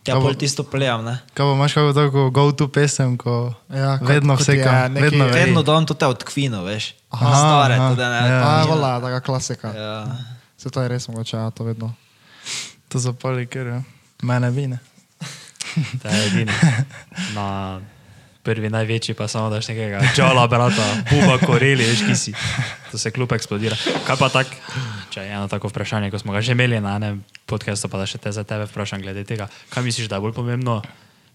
Ja, 0.00 0.14
Kaj 0.14 0.14
bo- 0.14 0.20
pol 0.22 0.34
tisto 0.34 0.62
plejam, 0.62 1.04
ne? 1.04 1.18
Kaj 1.28 1.44
pa 1.44 1.52
imaš 1.52 1.72
kako 1.74 1.92
tako 1.92 2.30
go-to 2.30 2.68
pesem, 2.68 3.16
ko 3.16 3.52
Ja, 3.68 3.98
kot- 3.98 4.08
vedno 4.08 4.34
vse 4.34 4.56
kam, 4.58 4.92
neki- 4.92 5.02
vedno 5.02 5.24
ve. 5.26 5.32
Vedno 5.34 5.62
dam 5.62 5.84
to 5.84 5.94
te 5.94 6.06
od 6.06 6.24
kvino, 6.24 6.62
veš. 6.62 6.94
Aha, 7.10 7.26
Aha, 7.26 7.36
Stare, 7.36 7.74
aha, 7.74 7.88
tudi 7.90 8.02
ne. 8.02 8.16
ja. 8.24 8.40
A, 8.40 8.58
Ja. 8.58 8.64
vola, 8.64 9.00
taka 9.00 9.20
klasika. 9.20 9.68
Ja. 9.68 10.16
Se 10.56 10.70
to 10.70 10.82
je 10.82 10.88
res 10.88 11.08
mogoče, 11.08 11.36
ja, 11.36 11.50
to 11.50 11.64
vedno. 11.64 11.92
To 12.88 12.98
zapali, 12.98 13.46
ker 13.46 13.66
je. 13.66 13.82
Mene 14.22 14.50
vine. 14.50 14.78
To 16.02 16.08
je 16.08 16.26
edini. 16.26 16.52
Na 17.34 17.80
prvi 18.48 18.70
največji 18.72 19.12
pa 19.14 19.28
samo 19.28 19.50
daš 19.52 19.68
nekega 19.68 20.00
čala, 20.16 20.46
brata, 20.48 20.86
buba, 21.10 21.36
koreli, 21.44 21.84
veš, 21.84 22.00
ki 22.08 22.14
si. 22.16 22.32
To 22.88 22.98
se 22.98 23.12
kljub 23.12 23.32
eksplodira. 23.36 23.76
Kaj 24.06 24.16
pa 24.16 24.28
tak, 24.32 24.48
če 25.12 25.26
je 25.26 25.34
eno 25.36 25.48
tako 25.52 25.68
vprašanje, 25.68 26.08
ko 26.08 26.16
smo 26.22 26.32
ga 26.32 26.40
že 26.40 26.56
imeli 26.56 26.80
na 26.80 26.96
enem 26.96 27.20
podkastu, 27.44 27.90
pa 27.92 28.00
da 28.00 28.06
še 28.08 28.16
te 28.16 28.32
za 28.32 28.46
tebe 28.48 28.64
vprašam 28.70 29.04
glede 29.04 29.26
tega. 29.28 29.50
Kaj 29.68 29.84
misliš, 29.84 30.08
da 30.08 30.16
je 30.16 30.24
bolj 30.24 30.32
pomembno 30.38 30.80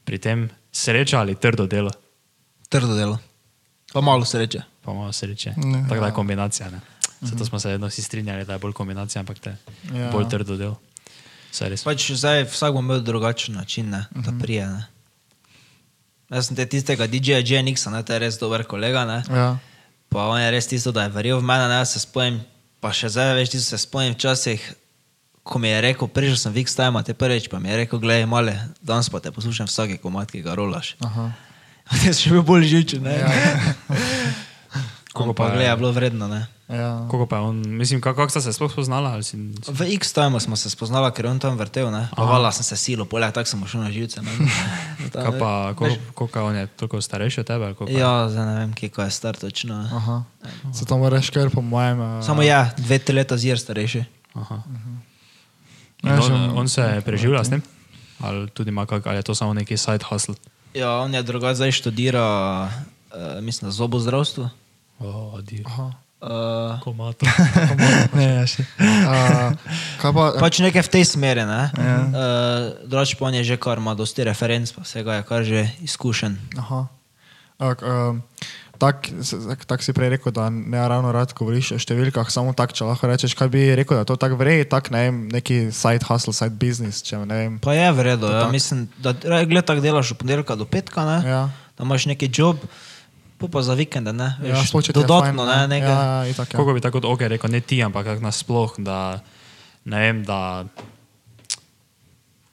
pri 0.07 0.18
tem 0.18 0.47
sreča 0.74 1.22
ali 1.22 1.38
trdo 1.38 1.70
delo? 1.70 1.93
Trdo 2.74 2.97
delo. 2.97 3.20
Pa 3.93 4.01
malo 4.01 4.26
sreče. 4.26 4.64
Pa 4.82 4.93
malo 4.97 5.14
sreče. 5.14 5.53
Tako 5.89 6.01
da 6.01 6.09
je 6.09 6.18
kombinacija. 6.18 6.72
Ne? 6.74 6.82
Zato 7.22 7.45
smo 7.45 7.59
se 7.61 7.70
vedno 7.70 7.88
vsi 7.88 8.01
strinjali, 8.01 8.45
da 8.45 8.57
je 8.57 8.59
bolj 8.59 8.74
kombinacija, 8.74 9.22
ampak 9.22 9.39
te 9.39 9.53
Ja. 9.93 10.07
ja. 10.07 10.11
bolj 10.11 10.26
trdo 10.34 10.57
delo. 10.57 10.80
Pač 11.86 12.09
zdaj 12.18 12.49
vsak 12.49 12.74
bo 12.74 12.82
imel 12.82 13.05
drugačen 13.05 13.53
način, 13.55 13.93
ne, 13.93 14.05
da 14.09 14.34
prije. 14.41 14.66
Ne. 14.66 14.92
Jaz 16.34 16.49
sem 16.49 16.57
te 16.57 16.65
tistega 16.65 17.05
DJ-ja 17.05 17.43
Jenixa, 17.45 17.91
ne, 17.93 18.01
to 18.01 18.15
je 18.15 18.21
res 18.23 18.39
dober 18.41 18.63
kolega, 18.65 19.05
ne. 19.05 19.19
Ja. 19.29 19.49
Pa 20.09 20.27
on 20.31 20.39
je 20.41 20.49
res 20.53 20.69
tisto, 20.69 20.93
da 20.93 21.05
je 21.05 21.13
verjel 21.13 21.41
v 21.41 21.45
mene, 21.45 21.67
ne, 21.69 21.81
se 21.86 22.01
spomnim, 22.01 22.39
pa 22.81 22.89
še 22.95 23.11
zdaj 23.13 23.36
več 23.38 23.53
tisto 23.53 23.73
se 23.73 23.84
spomnim 23.86 24.15
včasih, 24.17 24.63
ko 25.45 25.59
mi 25.59 25.69
je 25.69 25.81
rekel, 25.86 26.09
prišel 26.09 26.39
sem 26.39 26.55
Vix 26.55 26.73
Time, 26.77 27.03
te 27.05 27.13
prvič 27.17 27.49
pa 27.51 27.59
mi 27.61 27.69
je 27.69 27.84
rekel, 27.84 28.01
gledaj, 28.01 28.25
male, 28.31 28.55
danes 28.81 29.11
pa 29.13 29.21
te 29.21 29.34
poslušam 29.36 29.69
vsake 29.69 29.99
komat, 30.01 30.31
ki 30.31 30.41
ga 30.45 30.55
rolaš. 30.57 30.95
Aha. 31.05 31.29
Jaz 32.07 32.23
še 32.23 32.31
bil 32.34 32.45
bolj 32.47 32.69
živčen, 32.71 33.05
ne. 33.05 33.19
Ja. 33.19 34.41
Kako 35.14 35.34
pa 35.34 35.43
pa 35.45 35.53
je- 35.53 35.64
je 35.64 35.76
bilo 35.76 35.91
vredno, 35.91 36.28
ne. 36.28 36.47
Ja. 36.70 37.05
Koliko 37.05 37.26
pa 37.26 37.36
je 37.36 37.41
on, 37.43 37.55
mislim, 37.68 38.01
kako, 38.01 38.18
kako 38.18 38.30
sta 38.30 38.41
se 38.41 38.53
sploh 38.53 38.72
spoznala? 38.72 39.11
Ali 39.11 39.24
si, 39.24 39.38
V 39.68 39.86
X 39.91 40.09
Time 40.11 40.39
smo 40.39 40.55
se 40.55 40.70
spoznala, 40.70 41.11
ker 41.11 41.26
je 41.26 41.32
on 41.32 41.39
tam 41.39 41.53
vrtel, 41.53 41.88
ne. 41.88 42.07
Pa 42.11 42.24
vala 42.24 42.51
sem 42.51 42.64
se 42.64 42.76
silo, 42.76 43.05
poleg 43.05 43.30
tako 43.30 43.45
sem 43.45 43.61
šel 43.64 43.82
na 43.82 43.91
živce, 43.91 44.22
ne. 44.22 44.32
kaj 45.14 45.39
pa, 45.39 45.74
koliko, 45.74 46.01
koliko 46.14 46.39
je 46.39 46.43
on 46.43 46.55
je 46.55 46.68
toliko 46.70 46.97
starejši 46.99 47.39
od 47.39 47.45
tebe? 47.45 47.66
ali 47.66 47.76
koliko? 47.76 47.93
Ja, 47.93 48.26
zdaj 48.26 48.45
ne 48.45 48.55
vem, 48.55 48.74
kje 48.74 48.89
ko 48.89 49.01
je 49.01 49.11
star 49.11 49.36
točno. 49.36 49.76
Aha. 49.91 50.24
Se 50.72 50.86
to 50.86 50.97
moraš 50.97 51.30
kar 51.30 51.49
po 51.49 51.61
mojem. 51.61 51.99
Uh, 51.99 52.26
Samo 52.26 52.41
ja, 52.41 52.72
dve, 52.78 52.97
tri 52.99 53.14
leta 53.14 53.38
zir 53.38 53.59
starejši. 53.59 54.03
Aha. 54.34 54.61
Ja, 56.03 56.09
In 56.09 56.22
že- 56.22 56.34
on, 56.34 56.57
on 56.57 56.68
se 56.68 56.82
preživlja 56.99 57.43
s 57.43 57.49
tem? 57.49 57.61
Ali, 58.20 58.49
tudi 58.49 58.70
ima 58.70 58.86
kak, 58.86 59.05
ali 59.05 59.16
je 59.16 59.24
to 59.24 59.36
samo 59.36 59.53
neki 59.53 59.78
side 59.78 60.03
hustle? 60.03 60.36
Ja, 60.74 60.91
on 60.97 61.14
je 61.14 61.22
drugače 61.22 61.55
zdaj 61.55 61.72
študira, 61.74 62.26
uh, 62.64 62.70
mislim, 63.39 63.72
zobozdravstvo. 63.72 64.49
Oh. 65.04 65.91
Uh, 66.24 66.80
Komato. 66.80 67.28
Ne, 68.16 68.28
ja, 68.39 68.43
še. 68.47 68.64
Uh, 68.80 69.51
pa, 69.99 70.39
pač 70.39 70.62
nekaj 70.64 70.86
v 70.88 70.91
tej 70.95 71.04
smeri, 71.04 71.43
ne. 71.43 71.68
Ja. 71.76 71.97
Uh, 71.99 72.88
drugače 72.88 73.20
pa 73.20 73.28
on 73.28 73.36
je 73.36 73.43
že 73.43 73.58
kar 73.60 73.82
ima 73.84 73.91
dosti 73.91 74.24
referenc, 74.24 74.72
pa 74.72 74.88
vsega 74.88 75.20
je 75.20 75.24
kar 75.28 75.43
že 75.43 75.68
izkušen. 75.84 76.39
Aha. 76.64 76.88
Ok, 77.60 77.84
um, 77.84 78.24
tak, 78.80 79.12
s- 79.20 79.36
tak 79.68 79.84
si 79.84 79.91
prej 79.91 80.16
rekel, 80.16 80.32
da 80.32 80.47
ne 80.47 80.80
ravno 80.80 81.12
rad 81.12 81.36
govoriš 81.36 81.76
o 81.76 81.80
številkah, 81.84 82.32
samo 82.32 82.56
tak, 82.56 82.72
če 82.72 82.88
lahko 82.88 83.12
rečeš, 83.12 83.36
kaj 83.36 83.51
bi 83.51 83.68
rekel, 83.76 83.99
da 83.99 84.08
to 84.08 84.16
tako 84.16 84.39
vrej, 84.39 84.64
tak 84.72 84.95
ne 84.95 85.04
vem, 85.04 85.20
neki 85.28 85.76
side 85.76 86.08
hustle, 86.08 86.32
side 86.32 86.56
business, 86.56 87.04
če 87.04 87.20
ne 87.28 87.36
vem. 87.36 87.54
Pa 87.60 87.76
je 87.76 87.91
v 87.91 87.99
redu, 87.99 88.32
ja. 88.32 88.47
tak. 88.47 88.56
mislim, 88.56 88.88
da 89.04 89.12
gled 89.43 89.68
tako 89.68 89.84
delaš 89.84 90.16
od 90.16 90.24
ponedeljka 90.24 90.56
do 90.56 90.64
petka, 90.64 91.04
ne. 91.04 91.20
Ja. 91.28 91.43
Da 91.76 91.84
imaš 91.84 92.08
neki 92.08 92.32
job, 92.32 92.64
pa 92.64 92.92
pa 93.47 93.61
za 93.61 93.73
vikende, 93.73 94.13
ne. 94.13 94.35
Ja, 94.43 94.59
Veš, 94.59 94.69
sploh, 94.69 94.83
če 94.83 94.93
ti 94.93 94.99
je 94.99 95.03
dodatno, 95.03 95.45
fajn, 95.45 95.59
ne, 95.59 95.67
nekaj. 95.75 95.89
Ja, 95.89 96.03
ja, 96.03 96.31
itak, 96.31 96.53
ja. 96.53 96.57
Koliko 96.57 96.73
bi 96.73 96.81
tako 96.81 97.01
ok 97.03 97.21
rekel, 97.33 97.51
ne 97.51 97.61
ti, 97.61 97.81
ampak 97.83 98.05
kak 98.05 98.19
nasploh, 98.21 98.75
da 98.77 99.19
ne 99.85 99.99
vem, 99.99 100.23
da. 100.23 100.63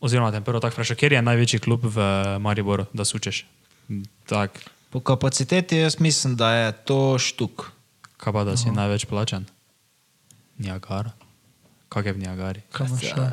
Oziroma, 0.00 0.32
te 0.32 0.40
prvo 0.40 0.60
tako 0.60 0.78
vprašaj, 0.78 0.96
kjer 0.96 1.12
je 1.12 1.22
največji 1.22 1.60
klub 1.60 1.84
v 1.84 1.98
Mariboru, 2.40 2.86
da 2.92 3.04
sučeš? 3.04 3.44
Tak, 4.26 4.56
Po 4.90 5.00
kapaciteti 5.00 5.76
jaz 5.76 6.00
mislim, 6.00 6.36
da 6.36 6.52
je 6.52 6.72
to 6.72 7.18
štuk. 7.18 7.70
kaj 8.16 8.32
pa, 8.32 8.44
da 8.44 8.56
si 8.56 8.70
največ 8.70 9.04
plačan? 9.04 9.46
Niagara. 10.58 11.10
Kak 11.88 12.06
je 12.06 12.12
v 12.12 12.18
Niagari? 12.18 12.60
Kaj 12.72 12.86
imaš 12.86 13.00
še? 13.00 13.26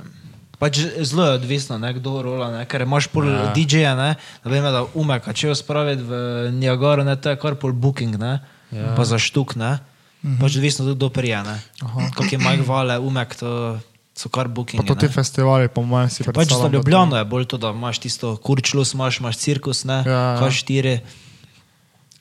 Pač 0.57 0.77
zelo 1.01 1.23
je 1.23 1.33
odvisno, 1.35 1.77
ne, 1.77 1.93
kdo 1.93 2.21
rola, 2.21 2.49
ne, 2.51 2.61
ker 2.65 2.81
imaš 2.81 3.07
pol 3.07 3.27
Ja. 3.27 3.33
ja. 3.43 3.53
DJ-ja, 3.53 3.93
ne, 3.93 4.07
da 4.41 4.49
bi 4.49 4.57
imel 4.57 4.73
da 4.73 4.85
umeka, 4.93 5.29
če 5.31 5.47
jo 5.47 5.55
spraviti 5.55 6.01
v 6.01 6.13
Niagaro, 6.51 7.03
ne, 7.03 7.13
to 7.15 7.29
je 7.29 7.37
kar 7.37 7.53
pol 7.55 7.71
booking, 7.71 8.15
ne, 8.15 8.39
ja. 8.71 8.95
pa 8.95 9.03
za 9.03 9.17
štuk, 9.17 9.53
ne, 9.55 9.77
mhm. 10.23 10.39
pač 10.39 10.57
odvisno 10.57 10.85
tudi 10.85 10.97
do 10.97 11.09
prija, 11.09 11.43
ne. 11.43 11.61
Kako 11.77 12.25
je 12.25 12.37
Mike 12.39 12.65
Vale, 12.65 12.97
umek, 12.97 13.35
to 13.35 13.77
so 14.11 14.29
kar 14.29 14.47
Pa 14.47 14.53
bookingi, 14.55 14.81
to 14.83 14.95
ti 14.95 15.05
festivali, 15.07 15.69
po 15.69 15.83
mojem, 15.83 16.09
si 16.09 16.19
Pač 16.19 16.25
za 16.25 16.31
predstavljam. 16.33 16.57
da 16.63 16.67
to- 16.67 16.75
Ljubljano 16.75 17.15
je 17.15 17.25
bolj 17.25 17.45
to, 17.45 17.57
da 17.57 17.69
imaš 17.69 17.99
tisto 17.99 18.33
kurčlus, 18.37 18.93
imaš, 18.93 19.19
imaš 19.19 19.37
cirkus, 19.37 19.85
ne, 19.85 20.01
Ja, 20.01 20.11
ja. 20.33 20.41
K4, 20.41 20.99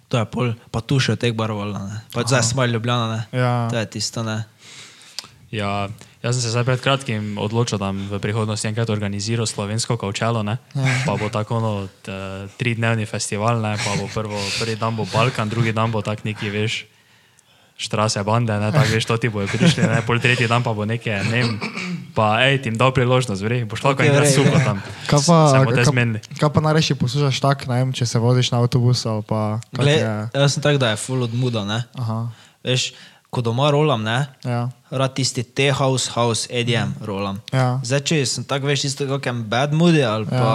to 0.09 0.19
je 0.19 0.25
pol, 0.27 0.53
pa 0.71 0.81
tu 0.81 1.01
še 1.01 1.17
tek 1.17 1.33
barovala, 1.33 1.79
ne, 1.81 1.97
pač 2.13 2.29
zdaj 2.29 2.43
smo 2.45 2.65
Ljubljana, 2.65 3.07
ne, 3.09 3.21
Ja. 3.33 3.65
to 3.67 3.77
je 3.77 3.87
tisto, 3.89 4.21
ne. 4.23 4.45
Ja, 5.49 5.87
jaz 6.21 6.35
sem 6.35 6.43
se 6.43 6.51
zdaj 6.51 6.65
pred 6.65 6.81
kratkim 6.81 7.39
odločil, 7.39 7.79
da 7.79 7.87
bom 7.87 8.03
v 8.09 8.19
prihodnosti 8.19 8.67
enkrat 8.67 8.91
organiziral 8.91 9.47
slovensko 9.47 9.95
kavčalo, 9.95 10.43
ne? 10.43 10.59
pa 11.07 11.15
bo 11.15 11.29
tako 11.29 11.57
ono 11.57 11.73
t- 12.03 12.13
tridnevni 12.57 13.07
festival, 13.07 13.61
ne? 13.61 13.77
pa 13.77 13.95
bo 13.95 14.11
prvo, 14.11 14.35
prvi 14.59 14.75
dan 14.75 14.93
bo 14.93 15.07
Balkan, 15.07 15.47
drugi 15.47 15.71
dan 15.71 15.89
bo 15.89 16.03
tak 16.03 16.27
neki, 16.27 16.51
veš, 16.51 16.91
štrase 17.77 18.25
bande, 18.25 18.53
ne, 18.55 18.73
tako 18.73 18.89
veš, 18.89 19.05
to 19.05 19.17
ti 19.17 19.29
bojo 19.29 19.47
prišli, 19.47 19.85
ne, 19.85 20.01
pol 20.01 20.17
tretji 20.17 20.49
dan 20.49 20.65
pa 20.65 20.73
bo 20.73 20.83
neke, 20.83 21.13
ne 21.23 21.39
vem, 21.39 21.61
pa 22.11 22.41
ej, 22.43 22.59
ti 22.59 22.73
jim 22.73 22.75
dal 22.75 22.89
priložnost, 22.91 23.39
vrej, 23.39 23.69
boš 23.69 23.85
lahko 23.85 24.01
Ok, 24.01 24.09
enkrat 24.09 24.27
suko 24.27 24.51
vrej. 24.51 24.65
tam. 24.65 24.81
Kaj 25.07 25.21
pa, 25.23 25.37
kaj, 25.77 25.85
kaj 26.41 26.51
pa 26.51 26.61
najreši 26.63 26.97
poslušaš 26.97 27.37
tak, 27.39 27.69
ne 27.69 27.77
vem, 27.77 27.93
če 27.93 28.03
se 28.03 28.17
voziš 28.17 28.49
na 28.51 28.59
avtobusu 28.59 29.05
ali 29.11 29.23
pa 29.23 29.61
Glej, 29.71 30.01
je. 30.01 30.15
jaz 30.35 30.57
sem 30.57 30.65
tak, 30.65 30.81
da 30.81 30.91
je 30.91 30.99
full 30.99 31.21
od 31.23 31.31
muda, 31.31 31.63
ne. 31.63 31.85
Aha, 31.95 32.33
Veš, 32.65 32.97
ko 33.37 33.43
doma 33.43 33.69
rolam, 33.69 34.01
ne, 34.03 34.17
ja. 34.43 34.63
rad 34.91 35.13
tisti 35.13 35.45
T-house, 35.45 36.09
house, 36.11 36.49
EDM 36.51 36.97
rolam. 37.03 37.37
Ja. 37.51 37.77
Zdaj, 37.83 38.01
če 38.03 38.17
sem 38.27 38.45
tak, 38.45 38.65
veš, 38.65 38.81
tisto 38.83 39.05
kakem 39.07 39.45
bad 39.45 39.73
moodi 39.73 40.01
ali 40.03 40.25
Ja. 40.27 40.41
pa 40.41 40.53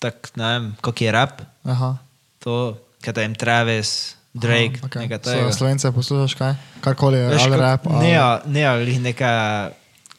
tak, 0.00 0.32
ne 0.34 0.44
vem, 0.46 0.64
kak 0.80 0.96
je 0.98 1.10
rap, 1.10 1.44
Aha. 1.64 1.96
to, 2.38 2.76
kaj 2.98 3.22
jim 3.22 3.34
Travis, 3.34 3.90
Drake, 4.34 4.80
Aha, 4.80 4.88
okay. 4.88 5.00
nekaj 5.00 5.18
So, 5.18 5.30
tega. 5.30 5.52
Slovence 5.52 5.86
poslušaš 5.88 6.34
kaj? 6.34 6.52
Karkoli 6.80 7.20
Veš, 7.22 7.42
ali 7.42 7.52
kak- 7.52 7.60
rap. 7.60 7.82
ali- 7.86 8.02
Ne, 8.02 8.14
ne 8.46 8.62
ali 8.64 8.98
neka 8.98 9.30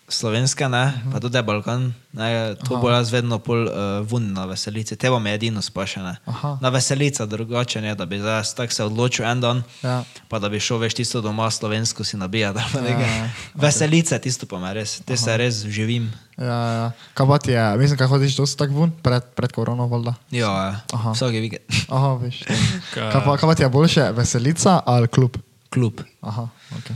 slovenska, 0.07 0.67
ne, 0.67 0.83
pa 1.07 1.19
tudi 1.19 1.41
Balkan, 1.41 1.89
ne, 2.13 2.27
to 2.57 2.77
bo 2.77 2.89
jaz 2.89 3.09
vedno 3.09 3.39
pol 3.39 3.65
uh, 3.65 3.73
vun 4.01 4.29
na 4.29 4.45
veselice, 4.45 4.93
te 4.93 5.09
bom 5.09 5.25
edino 5.25 5.61
spašene. 5.61 6.15
Aha. 6.23 6.57
Na 6.59 6.69
veselica 6.69 7.25
drugače 7.25 7.81
ne, 7.81 7.91
da 7.91 8.05
bi 8.05 8.19
zdaj 8.19 8.53
tak 8.55 8.69
se 8.69 8.83
odločil 8.83 9.25
en 9.25 9.41
dan, 9.41 9.63
Ja. 9.81 10.03
pa 10.27 10.37
da 10.37 10.45
bi 10.45 10.59
šel 10.59 10.77
veš 10.77 10.93
tisto 10.95 11.21
doma 11.21 11.47
slovensko 11.47 12.03
si 12.03 12.17
nabijati. 12.17 12.59
ali 12.59 12.69
pa 12.71 12.79
Ja, 12.79 12.83
nekaj. 12.87 13.17
ja. 13.17 13.29
Veselice, 13.55 14.19
tisto 14.19 14.45
pa 14.45 14.59
me 14.59 14.73
res, 14.73 14.99
te 14.99 15.17
se 15.17 15.33
res 15.33 15.65
živim. 15.65 16.11
Ja, 16.37 16.45
ja. 16.45 16.91
Kaj 17.13 17.27
pa 17.27 17.37
ti 17.39 17.51
je, 17.51 17.65
mislim, 17.75 17.97
kaj 17.97 18.07
hodiš 18.07 18.35
dosti 18.35 18.57
tako 18.57 18.73
ven, 18.75 18.91
pred, 18.93 19.23
pred 19.31 19.51
korono, 19.51 19.85
voda. 19.85 20.13
Ja, 20.29 20.51
ja. 20.63 20.73
Aha. 20.91 21.11
vsak 21.11 21.31
vikend. 21.31 21.65
Aha, 21.89 22.13
veš. 22.15 22.43
Ka- 22.93 23.09
Kaj 23.09 23.21
pa, 23.23 23.37
kaj 23.37 23.47
pa 23.47 23.55
ti 23.55 23.63
je 23.63 23.69
boljše, 23.69 24.11
veselica 24.11 24.81
ali 24.85 25.07
klub? 25.07 25.37
Klub, 25.69 26.01
Aha, 26.21 26.47
ok. 26.71 26.87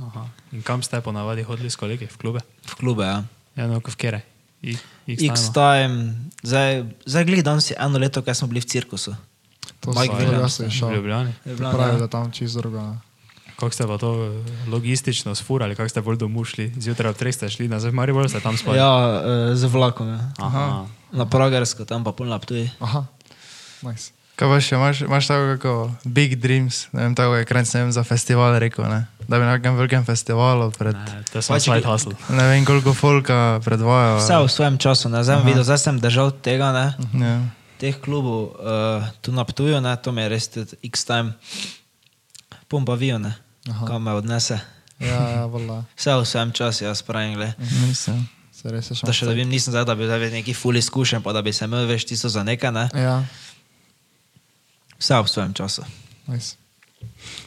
Aha. 0.00 0.26
In 0.54 0.62
kam 0.62 0.82
ste 0.86 1.02
ponavadi 1.02 1.42
hodili 1.42 1.66
s 1.70 1.76
kolegi 1.76 2.06
v 2.06 2.16
klube? 2.16 2.40
v 2.62 2.74
klube, 2.78 3.02
ja. 3.02 3.26
Ja, 3.58 3.66
no, 3.66 3.82
v 3.82 3.96
kere. 3.98 4.22
I- 4.62 4.78
X 5.04 5.20
X-Time-a. 5.20 5.52
time, 5.52 5.96
zdaj, 6.40 6.88
zdaj 7.04 7.42
danes 7.44 7.68
je 7.68 7.76
eno 7.76 7.98
leto, 8.00 8.22
kaj 8.24 8.38
smo 8.38 8.48
bili 8.48 8.64
v 8.64 8.70
cirkusu. 8.70 9.12
To 9.84 9.92
Mike 9.92 10.16
Williams, 10.16 10.56
jaz 10.56 10.64
sem 10.64 10.68
v 10.68 10.72
šel. 10.72 10.88
Ljubljani. 10.96 11.32
Ljubljana, 11.44 11.74
Pravi, 11.76 11.92
ja. 11.92 11.98
da 11.98 12.08
tam 12.08 12.32
čisto 12.32 12.64
drugo. 12.64 12.80
ne. 12.80 12.96
Kako 13.54 13.70
ste 13.70 13.84
pa 13.86 13.98
to 13.98 14.10
eh, 14.14 14.30
logistično 14.66 15.34
sfurali, 15.34 15.76
kako 15.76 15.88
ste 15.88 16.00
bolj 16.00 16.16
domov 16.16 16.48
šli? 16.50 16.72
Zjutraj 16.74 17.12
ob 17.12 17.18
treh 17.20 17.34
ste 17.34 17.46
šli 17.46 17.68
nazaj 17.68 17.92
v 17.92 17.94
Maribor, 17.94 18.26
ste 18.26 18.40
tam 18.40 18.56
spali? 18.56 18.78
Ja, 18.80 18.90
uh, 18.90 19.54
z 19.54 19.68
vlakom. 19.70 20.08
Ja. 20.10 20.20
Aha. 20.42 20.64
Na 21.14 21.24
Pragersko, 21.28 21.86
tam 21.86 22.02
pa 22.02 22.10
polno 22.10 22.34
ptuji. 22.42 22.66
Aha, 22.82 23.06
nice. 23.86 24.10
Kaj 24.34 24.48
pa 24.48 24.56
še, 24.58 24.74
imaš, 24.74 25.00
imaš 25.00 25.26
tako 25.26 25.44
kako 25.52 25.72
big 26.04 26.34
dreams, 26.36 26.88
ne 26.90 27.02
vem, 27.02 27.14
tako 27.14 27.36
je 27.36 27.44
krenc, 27.44 27.70
ne 27.70 27.80
vem, 27.80 27.92
za 27.92 28.02
festival 28.02 28.58
rekel, 28.58 28.82
ne? 28.84 29.04
Da 29.22 29.38
bi 29.38 29.44
na 29.44 29.54
nekem 29.54 29.72
velikem 29.72 30.02
festivalu 30.02 30.70
pred, 30.70 30.92
Ne, 30.92 31.22
to 31.24 31.38
je 31.38 31.42
samo 31.44 31.54
Pač 31.54 31.62
side 31.64 31.86
hustle. 31.86 32.14
ne 32.28 32.44
vem 32.44 32.64
koliko 32.64 32.90
folka 32.92 33.36
predvajal. 33.60 34.18
Vse 34.18 34.34
v 34.36 34.48
svojem 34.48 34.76
času, 34.76 35.08
ne, 35.08 35.22
zdaj 35.22 35.44
videl, 35.44 35.62
zdaj 35.62 35.78
sem 35.80 35.96
držal 35.96 36.34
tega, 36.34 36.72
ne, 36.72 36.86
Ja. 37.16 37.36
teh 37.76 37.94
klubov, 37.96 38.52
uh, 38.54 39.06
tu 39.20 39.30
na 39.30 39.44
Ptuju, 39.44 39.78
ne, 39.78 39.94
to 39.96 40.10
mi 40.10 40.22
je 40.22 40.28
res 40.28 40.44
tudi 40.48 40.74
X-time, 40.84 41.38
pumpavijo, 42.68 43.18
ne, 43.18 43.34
kam 43.86 44.02
me 44.02 44.12
odnese. 44.12 44.58
Ja, 44.98 45.20
ja, 45.30 45.44
vola. 45.46 45.84
Vse 45.96 46.10
v 46.12 46.24
svojem 46.24 46.50
času, 46.50 46.84
jaz 46.84 47.02
pravim, 47.02 47.34
gled. 47.34 47.54
Mislim. 47.86 48.26
Se 48.52 48.66
res 48.66 48.86
je 48.86 48.94
šlo. 48.94 49.06
Da 49.06 49.12
še 49.12 49.26
da 49.26 49.32
bi 49.32 49.44
nisem 49.44 49.70
zdaj, 49.70 49.84
da 49.84 49.94
bi 49.94 50.06
zdaj 50.06 50.30
neki 50.32 50.54
ful 50.54 50.74
izkušen, 50.74 51.22
pa 51.22 51.30
da 51.30 51.40
bi 51.40 51.50
se 51.50 51.64
imel 51.64 51.86
več 51.86 52.04
tisto 52.04 52.28
za 52.28 52.42
nekaj, 52.42 52.70
ne. 52.72 52.84
Ja, 52.94 53.16
Vse 54.96 55.14
v 55.16 55.26
svojem 55.26 55.52
času. 55.52 55.82
nice. 56.26 56.56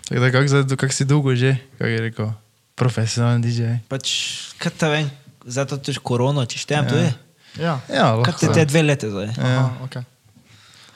Tako 0.04 0.20
da, 0.20 0.32
kak, 0.32 0.46
zdaj- 0.46 0.78
kak 0.78 0.92
si 0.92 1.04
dolgo 1.04 1.34
že, 1.34 1.58
kak 1.76 1.88
je 1.88 2.00
rekel, 2.02 2.28
profesionalni 2.74 3.42
DJ. 3.42 3.82
Pač, 3.86 4.06
kaj 4.56 4.72
te 4.72 4.88
vem, 4.88 5.08
zdaj 5.44 5.66
to 5.68 5.76
tudi 5.80 6.00
korona, 6.00 6.44
če 6.44 6.58
štejem, 6.60 6.86
to 6.86 6.96
je. 6.96 7.10
Ja, 7.58 7.82
Ja, 7.90 8.14
Kaj 8.14 8.38
lahko. 8.38 8.40
te 8.40 8.54
te 8.54 8.66
dve 8.66 8.82
leti 8.84 9.08
zdaj? 9.08 9.34
Aha, 9.34 9.82
okay. 9.82 10.06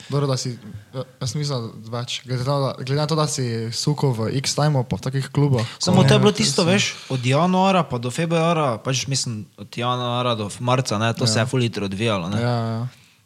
Dobro, 0.05 0.27
da 0.27 0.35
si, 0.35 0.59
ja, 0.93 1.01
jaz 1.17 1.33
mislim, 1.33 1.55
da 1.81 1.97
več. 1.97 2.21
Glede 2.21 2.39
na, 2.39 2.45
to, 2.45 2.59
da- 2.59 2.75
glede 2.77 2.95
na 2.95 3.07
to, 3.07 3.15
da 3.15 3.25
si 3.25 3.43
suko 3.71 4.11
v 4.11 4.35
X-Timu, 4.37 4.83
pa 4.83 4.93
v 4.93 5.01
takih 5.01 5.25
klubah. 5.29 5.63
Samo 5.79 6.03
to 6.03 6.13
je 6.13 6.19
bilo 6.19 6.31
tisto, 6.31 6.61
veš, 6.61 6.93
od 7.09 7.23
januara 7.23 7.81
pa 7.81 7.97
do 7.97 8.11
februara, 8.11 8.75
pač 8.77 9.07
mislim, 9.07 9.47
od 9.57 9.71
januara 9.71 10.35
do 10.35 10.51
marca, 10.59 10.97
ne, 10.97 11.13
to 11.13 11.23
ja. 11.23 11.27
se 11.29 11.39
je 11.39 11.45
full 11.47 11.63
hitro 11.63 11.85
odvijalo. 11.85 12.27
Ne. 12.27 12.37
Ja, 12.37 12.55
ja. 12.75 12.81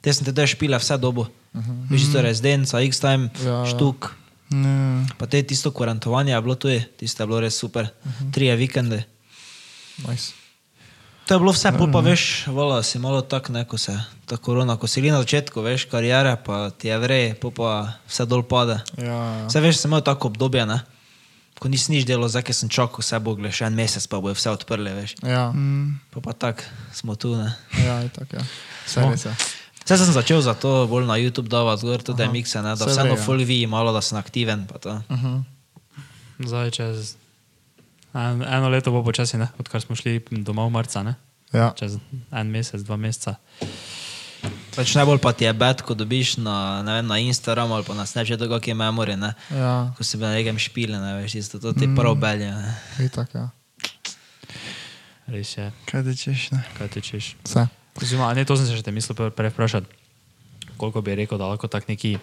Te 0.06 0.14
sem 0.14 0.22
te 0.26 0.30
te 0.34 0.46
špile 0.46 0.78
vse 0.78 0.98
dobo. 1.02 1.26
Uh 1.54 1.66
-huh. 1.66 1.90
Veš, 1.90 2.12
to 2.12 2.18
je 2.18 2.24
rezidenca, 2.24 2.78
X-Time, 2.82 3.30
Ja, 3.42 3.50
ja, 3.50 3.58
ja. 3.60 3.66
štuk. 3.66 4.14
Ja. 4.54 5.06
Pa 5.18 5.26
te 5.26 5.42
tisto 5.44 5.72
kvarantovanje 5.74 6.34
je 6.34 6.42
bilo 6.42 6.56
tu, 6.56 6.70
tisto 6.98 7.24
je 7.24 7.28
bilo 7.28 7.40
res 7.42 7.58
super. 7.58 7.84
Uh 8.06 8.12
-huh. 8.12 8.34
Trije 8.34 8.56
vikende. 8.56 9.04
Nice. 10.08 10.32
To 11.26 11.34
je 11.34 11.40
bilo 11.40 11.52
vse, 11.52 11.72
pol 11.78 11.90
pa 11.92 12.00
veš, 12.06 12.46
vola 12.48 12.84
si 12.84 13.00
malo 13.00 13.22
tak, 13.22 13.50
ne, 13.50 13.66
ko 13.66 13.78
se 13.78 13.98
ta 14.26 14.38
korona, 14.38 14.78
ko 14.78 14.86
si 14.88 15.02
bili 15.02 15.12
na 15.12 15.18
začetku, 15.26 15.62
veš, 15.62 15.86
karijere, 15.90 16.38
pa 16.46 16.70
ti 16.70 16.88
je 16.88 16.98
vrej, 17.02 17.34
pol 17.42 17.52
pa 17.52 17.98
vse 18.08 18.26
dol 18.26 18.44
pade. 18.46 18.78
Ja, 18.98 19.06
ja. 19.06 19.48
Vse 19.50 19.60
veš, 19.62 19.78
sem 19.82 19.90
imel 19.90 20.02
tako 20.06 20.28
obdobje, 20.28 20.66
ne, 20.66 20.80
ko 21.60 21.68
nisi 21.68 21.92
nič 21.92 22.06
delal, 22.06 22.30
zdaj 22.30 22.54
sem 22.54 22.70
čakal, 22.70 23.00
vse 23.02 23.20
bo 23.20 23.34
gle, 23.36 23.50
še 23.52 23.66
en 23.66 23.74
mesec 23.74 24.06
pa 24.08 24.20
bojo 24.22 24.34
vse 24.38 24.50
odprli, 24.50 24.94
veš. 24.94 25.16
Ja, 25.26 25.50
Mm. 25.52 25.98
Pa 26.14 26.20
pa 26.22 26.34
tak, 26.34 26.70
smo 26.94 27.16
tu, 27.16 27.36
ne. 27.36 27.56
ja, 27.86 28.04
itak, 28.06 28.34
ja. 28.34 28.42
Vse 28.86 29.02
res 29.10 29.26
je. 29.26 29.34
Vse 29.86 29.98
sem 30.02 30.14
začel 30.14 30.42
zato 30.42 30.88
bolj 30.90 31.06
na 31.06 31.14
YouTube 31.22 31.50
davati, 31.50 31.86
zgor 31.86 32.02
tudi 32.02 32.24
Aha. 32.26 32.32
mikse, 32.34 32.62
ne, 32.62 32.74
da 32.76 32.86
vseeno 32.90 33.14
ja. 33.14 33.22
ful 33.22 33.38
vidi 33.38 33.68
malo, 33.70 33.94
da 33.94 34.02
sem 34.02 34.18
aktiven, 34.18 34.66
pa 34.66 34.82
to. 34.82 35.02
Uh 35.10 35.20
-huh. 35.22 35.44
Zdaj 36.42 36.72
čez 36.72 37.16
en, 38.14 38.44
eno 38.44 38.70
leto 38.70 38.92
bo 38.92 39.04
počasi, 39.04 39.38
ne? 39.38 39.48
odkar 39.60 39.82
smo 39.82 39.96
šli 39.96 40.24
domov 40.32 40.70
marca, 40.70 41.04
ne? 41.04 41.16
Ja, 41.54 41.74
čez 41.78 41.98
en 42.32 42.48
mesec, 42.48 42.82
dva 42.82 42.98
meseca. 42.98 43.36
Pač 44.76 44.96
najbolj 44.96 45.22
pa 45.24 45.32
ti 45.34 45.46
je 45.46 45.54
bed, 45.54 45.82
ko 45.82 45.94
dobiš 45.94 46.38
na, 46.38 46.82
ne 46.84 46.94
vem, 46.94 47.08
na 47.08 47.18
Instagramu 47.18 47.76
ali 47.76 47.84
pa 47.88 47.94
na 47.94 48.06
Snapchatu 48.06 48.50
kakšne 48.50 48.74
memorije, 48.74 49.18
ne. 49.18 49.34
ja, 49.52 49.94
Ko 49.98 50.04
si 50.04 50.18
bil 50.18 50.28
na 50.28 50.34
nekem 50.34 50.60
špile, 50.60 51.00
ne 51.00 51.14
veš, 51.22 51.36
isto, 51.36 51.60
to 51.60 51.74
ti 51.74 51.88
prav 51.96 52.16
belje, 52.16 52.52
ne. 52.52 52.76
itak, 53.06 53.30
ja. 53.36 53.50
Res 55.28 55.58
je, 55.58 55.72
Kaj 55.86 56.04
ti 56.04 56.18
češ, 56.18 56.52
ne? 56.52 56.62
kaj 56.78 56.88
ti 56.90 57.02
češ. 57.02 57.36
Vse. 57.46 57.68
Oziroma, 58.02 58.34
ne, 58.36 58.46
to 58.46 58.58
sem 58.60 58.68
se 58.68 58.76
še 58.76 58.84
te 58.84 58.92
mislil 58.92 59.16
pre- 59.16 59.32
prej 59.32 59.54
vprašati. 59.54 59.88
Koliko 60.78 61.02
bi 61.02 61.16
rekel, 61.16 61.40
da 61.40 61.48
lahko 61.48 61.68
tak 61.72 61.88
neki, 61.88 62.18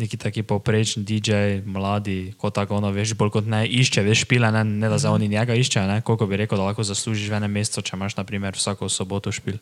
neki 0.00 0.16
taki 0.16 0.40
povprečni 0.42 1.04
DJ, 1.04 1.60
mladi, 1.68 2.32
kot 2.40 2.56
tako 2.56 2.80
ono, 2.80 2.88
veš, 2.90 3.12
bolj 3.14 3.30
kot 3.36 3.44
ne 3.44 3.66
išče, 3.68 4.00
veš, 4.00 4.24
špile, 4.24 4.48
ne, 4.52 4.64
ne 4.64 4.88
da 4.88 4.96
za 4.96 5.12
oni 5.12 5.28
njega 5.28 5.52
iščejo, 5.52 5.84
ne, 5.86 6.00
koliko 6.00 6.26
bi 6.26 6.40
rekel, 6.40 6.56
da 6.56 6.70
lahko 6.72 6.84
zaslužiš 6.84 7.28
v 7.28 7.36
enem 7.42 7.52
mesecu, 7.52 7.84
če 7.84 7.96
imaš, 7.96 8.16
na 8.16 8.24
primer, 8.24 8.56
vsako 8.56 8.88
soboto 8.88 9.32
špil. 9.32 9.60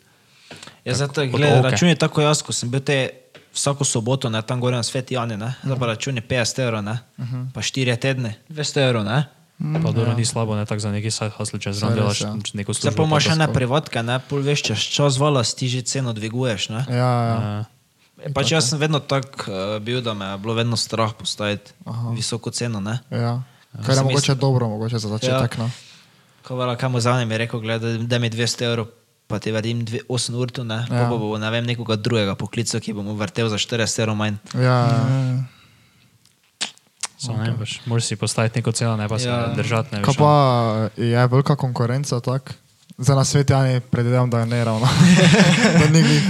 Ja, 0.85 0.93
zato 0.95 1.25
gledaj, 1.27 1.59
oke. 1.59 1.69
račun 1.69 1.89
je 1.89 1.99
tako 1.99 2.21
jaz, 2.23 2.39
ko 2.45 2.53
sem 2.55 2.71
bil 2.71 2.79
te 2.79 3.25
vsako 3.55 3.83
soboto 3.83 4.29
na 4.29 4.41
tam 4.41 4.59
gore 4.61 4.75
na 4.75 4.83
Sveti 4.83 5.15
Jani, 5.15 5.35
ne. 5.37 5.55
Zdaj 5.63 5.79
pa 5.79 5.85
račun 5.87 6.15
je 6.15 6.23
50 6.23 6.63
evrov, 6.63 6.83
ne. 6.83 6.99
Pa 7.51 7.59
4 7.61 7.97
tedne, 7.99 8.35
200 8.49 8.87
evrov, 8.87 9.03
ne. 9.03 9.25
Pa 9.55 9.87
dobro, 9.87 10.11
ni 10.13 10.25
slabo, 10.25 10.55
ne 10.55 10.65
tako 10.65 10.79
za 10.79 10.91
neki 10.91 11.07
side 11.07 11.31
hustle, 11.31 11.59
če 11.59 11.71
zraven 11.71 11.95
delaš 11.95 12.21
ja. 12.21 12.33
neko 12.53 12.73
Zdaj 12.73 12.91
službo. 12.91 12.97
pa 12.97 13.03
imaš 13.05 13.25
pa 13.25 13.31
ene 13.31 13.47
to- 13.47 13.53
privatke, 13.53 14.03
ne, 14.03 14.19
pol 14.19 14.39
veš, 14.41 14.61
čez 14.63 14.79
čas 14.79 15.15
vala 15.15 15.43
ti 15.45 15.67
že 15.67 15.81
ceno 15.81 16.11
dviguješ, 16.11 16.69
ne. 16.69 16.81
Ja, 16.89 16.95
ja. 17.23 17.37
Ja. 18.17 18.31
Pač 18.31 18.51
jaz 18.51 18.67
sem 18.67 18.77
vedno 18.77 18.99
tak 18.99 19.45
uh, 19.45 19.79
bil, 19.79 19.99
da 19.99 20.13
me 20.13 20.25
je 20.25 20.37
bilo 20.37 20.53
vedno 20.53 20.75
strah 20.75 21.13
postaviti 21.13 21.71
Aha. 21.83 22.11
visoko 22.11 22.51
ceno, 22.51 22.79
ne. 22.79 22.99
ja. 23.09 23.43
Kar 23.77 23.95
je 23.95 24.03
mogoče 24.03 24.15
mislil- 24.27 24.35
dobro, 24.37 24.67
mogoče 24.69 24.97
za 24.97 25.07
začetek. 25.09 25.57
No. 25.57 25.71
Ko 26.41 26.55
vela, 26.55 26.75
kam 26.75 26.95
za 26.95 27.15
njim 27.15 27.31
je 27.31 27.37
rekel, 27.37 27.59
gledaj, 27.59 27.97
da 27.99 28.19
mi 28.19 28.29
200 28.29 28.61
evrov, 28.63 28.87
pa 29.27 29.39
ti 29.39 29.51
vadim 29.51 29.81
8 30.05 30.33
ur 30.33 30.51
tu, 30.51 30.63
ne. 30.63 30.85
Ja. 30.85 30.95
Ja. 30.97 31.09
Pa 31.09 31.15
bo, 31.15 31.37
ne 31.37 31.49
vem, 31.49 31.65
nekoga 31.65 31.95
drugega 31.95 32.35
poklical, 32.35 32.79
ki 32.79 32.93
bo 32.93 33.01
mu 33.01 33.15
vrtel 33.15 33.47
za 33.47 33.55
40 33.57 33.99
evrov 33.99 34.15
manj. 34.15 34.35
Ja, 34.53 34.61
ja. 34.61 35.43
Samo 37.25 37.37
ne, 37.39 37.55
pač, 37.57 37.79
moraš 37.85 38.03
si 38.05 38.15
postaviti 38.15 38.59
neko 38.59 38.71
ceno, 38.71 38.95
ne 38.95 39.07
pa 39.07 39.19
se 39.19 39.27
Ja. 39.27 39.47
držati. 39.49 39.89
Ne, 39.91 40.01
Kaj 40.01 40.11
veš, 40.11 40.17
pa 40.17 40.33
je 40.97 41.27
velika 41.27 41.55
konkurenca 41.57 42.19
tak? 42.21 42.53
Za 42.97 43.11
nas 43.13 43.29
svet 43.29 43.49
Jani 43.49 43.79
predvidevam, 43.81 44.29
da 44.29 44.39
je 44.39 44.45
ne 44.47 44.63
ravno. 44.63 44.87
da, 45.79 45.87
ni 45.89 46.01
glih, 46.01 46.23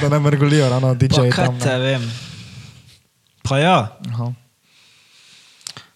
da 0.00 0.08
ne 0.08 0.18
mrgolijo 0.20 0.68
ravno 0.68 0.88
Pa 0.88 0.94
DJ 0.96 1.28
kaj 1.30 1.46
tam. 1.46 1.58
te 1.60 1.78
vem. 1.78 2.10
Pa 3.42 3.58
ja, 3.58 3.78
Aha. 4.08 4.32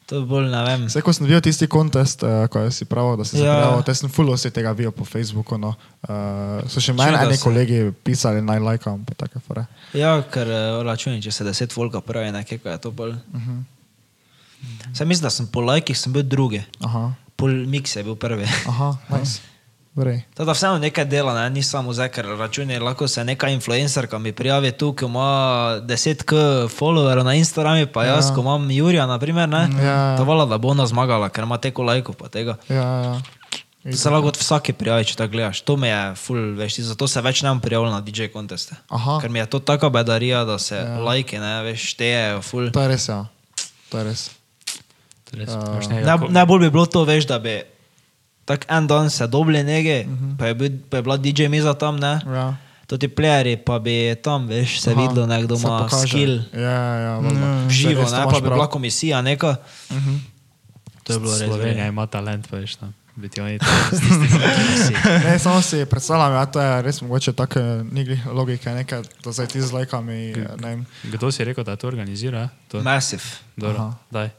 to 0.06 0.16
je 0.16 0.22
bolj 0.22 0.46
ne 0.46 0.60
vem. 0.64 0.84
Vse, 0.86 1.00
ko 1.00 1.12
sem 1.12 1.24
videl 1.24 1.40
tisti 1.40 1.66
kontest, 1.66 2.22
uh, 2.22 2.44
ko 2.46 2.66
si 2.68 2.84
pravil, 2.84 3.16
da 3.16 3.24
si 3.24 3.30
se 3.32 3.44
Ja. 3.44 3.54
prijavil, 3.54 3.82
te 3.82 3.94
sem 3.94 4.10
full 4.10 4.28
vse 4.28 4.50
tega 4.50 4.72
videl 4.72 4.92
po 4.92 5.04
Facebooku. 5.04 5.54
No. 5.56 5.72
Uh, 6.02 6.12
so 6.66 6.80
še 6.80 6.92
meni 6.92 7.16
eni 7.16 7.38
kolegi 7.38 7.78
pisali, 7.96 8.42
naj 8.42 8.58
lajkam, 8.60 9.04
pa 9.04 9.14
take 9.16 9.40
fore. 9.40 9.64
Ja, 9.94 10.20
ker 10.24 10.46
uh, 10.46 10.82
računim, 10.82 11.22
če 11.22 11.32
se 11.32 11.44
10 11.44 11.76
volka 11.76 12.00
pravi, 12.02 12.32
nekaj 12.32 12.58
je 12.64 12.78
to 12.78 12.90
bolj. 12.92 13.10
Uh 13.12 13.34
Mhm. 13.34 13.50
-huh. 13.50 13.62
Sam 14.94 15.08
mislim, 15.08 15.22
da 15.22 15.30
sem 15.30 15.46
po 15.46 15.60
lajkih 15.60 15.98
sem 15.98 16.12
bil 16.12 16.22
drugi. 16.24 16.62
Aha, 16.80 17.12
Pol 17.36 17.48
mix 17.66 17.96
je 17.96 18.02
bil 18.02 18.16
prvi. 18.16 18.44
aha, 18.66 18.96
nice. 19.10 19.40
Teda 20.34 20.52
vseeno 20.52 20.78
nekaj 20.78 21.04
dela, 21.04 21.34
ne? 21.34 21.50
ni 21.50 21.62
samo 21.62 21.92
zdaj, 21.92 22.08
ker 22.08 22.24
računi, 22.38 22.78
lahko 22.78 23.08
se 23.08 23.24
neka 23.24 23.48
influencerka 23.48 24.18
mi 24.18 24.32
prijavi 24.32 24.72
tu, 24.72 24.92
ki 24.92 25.04
ima 25.04 25.26
10k 25.82 26.32
followerov 26.70 27.24
na 27.24 27.34
Instagramu, 27.34 27.86
pa 27.86 28.04
jaz, 28.04 28.28
Ja. 28.28 28.34
ko 28.34 28.40
imam 28.40 28.70
Jurija, 28.70 29.06
naprimer, 29.06 29.48
ne, 29.48 29.68
Ja. 29.76 30.16
to 30.16 30.24
vala, 30.24 30.46
da 30.46 30.58
bo 30.58 30.68
ona 30.68 30.86
zmagala, 30.86 31.28
ker 31.28 31.44
ima 31.44 31.58
teko 31.58 31.82
lajkov 31.82 32.14
pa 32.14 32.28
tega. 32.28 32.56
Ja, 32.68 32.76
ja. 33.02 33.20
To 33.82 33.96
se 33.96 34.10
lahko 34.10 34.28
od 34.28 34.36
vsake 34.36 34.72
prijavi, 34.72 35.04
če 35.04 35.16
tako 35.16 35.32
gledaš. 35.32 35.60
To 35.60 35.76
me 35.76 35.88
je 35.88 36.14
full, 36.16 36.54
veš, 36.54 36.74
ti 36.74 36.82
zato 36.84 37.08
se 37.08 37.20
več 37.20 37.42
ne 37.42 37.48
bom 37.48 37.60
prijavil 37.60 37.90
na 37.90 38.00
DJ 38.00 38.28
konteste. 38.28 38.76
Aha. 38.88 39.18
Ker 39.20 39.30
mi 39.30 39.38
je 39.38 39.46
to 39.46 39.58
taka 39.58 39.88
bedarija, 39.88 40.44
da 40.44 40.58
se 40.58 40.76
ja. 40.76 40.98
lajke, 40.98 41.40
ne, 41.40 41.62
veš, 41.62 41.90
štejejo 41.90 42.42
full. 42.42 42.70
To 42.70 42.80
je 42.80 42.88
res, 42.88 43.08
ja. 43.08 43.24
To 43.88 43.98
je 43.98 44.04
res. 44.04 44.30
Nekaj 45.32 45.54
Naj, 46.02 46.18
najbolj 46.28 46.60
bi 46.60 46.70
bilo 46.70 46.86
to, 46.86 47.04
veš, 47.04 47.26
da 47.26 47.38
bi 47.38 47.62
tak 48.44 48.66
en 48.68 48.86
dan 48.86 49.10
se 49.10 49.26
dobili 49.26 49.62
nekaj, 49.62 50.00
uh 50.00 50.10
-huh. 50.10 50.38
pa, 50.38 50.46
je 50.46 50.54
bil, 50.54 50.70
pa 50.90 50.96
je 50.96 51.02
bila 51.02 51.16
DJ 51.16 51.48
miza 51.48 51.74
tam, 51.74 51.96
ne. 51.96 52.20
Ja. 52.26 52.56
To 52.86 52.98
ti 52.98 53.08
plejeri, 53.08 53.56
pa 53.56 53.78
bi 53.78 54.16
tam, 54.22 54.46
veš, 54.46 54.80
se 54.80 54.90
Aha, 54.90 55.00
videlo, 55.00 55.26
nekdo 55.26 55.54
ima 55.54 55.88
skill, 55.88 56.40
Ja, 56.52 56.70
ja, 56.96 57.18
v 57.18 57.70
živo, 57.70 58.02
ne, 58.02 58.24
pa 58.24 58.30
bi 58.30 58.40
prav. 58.40 58.52
bila 58.52 58.66
komisija 58.66 59.22
neka. 59.22 59.56
Mhm. 59.92 60.14
To 61.04 61.12
je 61.12 61.18
bilo 61.18 61.38
res. 61.38 61.48
Slovenija 61.48 61.86
ima 61.86 62.06
talent, 62.06 62.52
veš, 62.52 62.74
tam. 62.76 62.94
Biti 63.16 63.40
oni 63.40 63.58
tam 63.58 63.68
Ne, 65.24 65.38
samo 65.38 65.62
si 65.62 65.86
predstavljam, 65.86 66.32
ja, 66.32 66.46
to 66.46 66.60
je 66.60 66.82
res 66.82 67.00
mogoče 67.00 67.32
tako 67.32 67.60
nigli 67.92 68.20
logike, 68.26 68.70
nekaj, 68.70 69.02
da 69.24 69.32
zdaj 69.32 69.46
ti 69.46 69.60
z 69.62 69.72
lajkami, 69.72 70.34
ne 70.58 70.68
vem. 70.68 70.86
Kdo 71.02 71.32
si 71.32 71.44
rekel, 71.44 71.64
da 71.64 71.76
to 71.76 71.86
organizira? 71.86 72.40
eh? 72.42 72.48
To, 72.68 72.82
Massive. 72.82 73.22
dobro, 73.56 73.94
daj. 74.10 74.30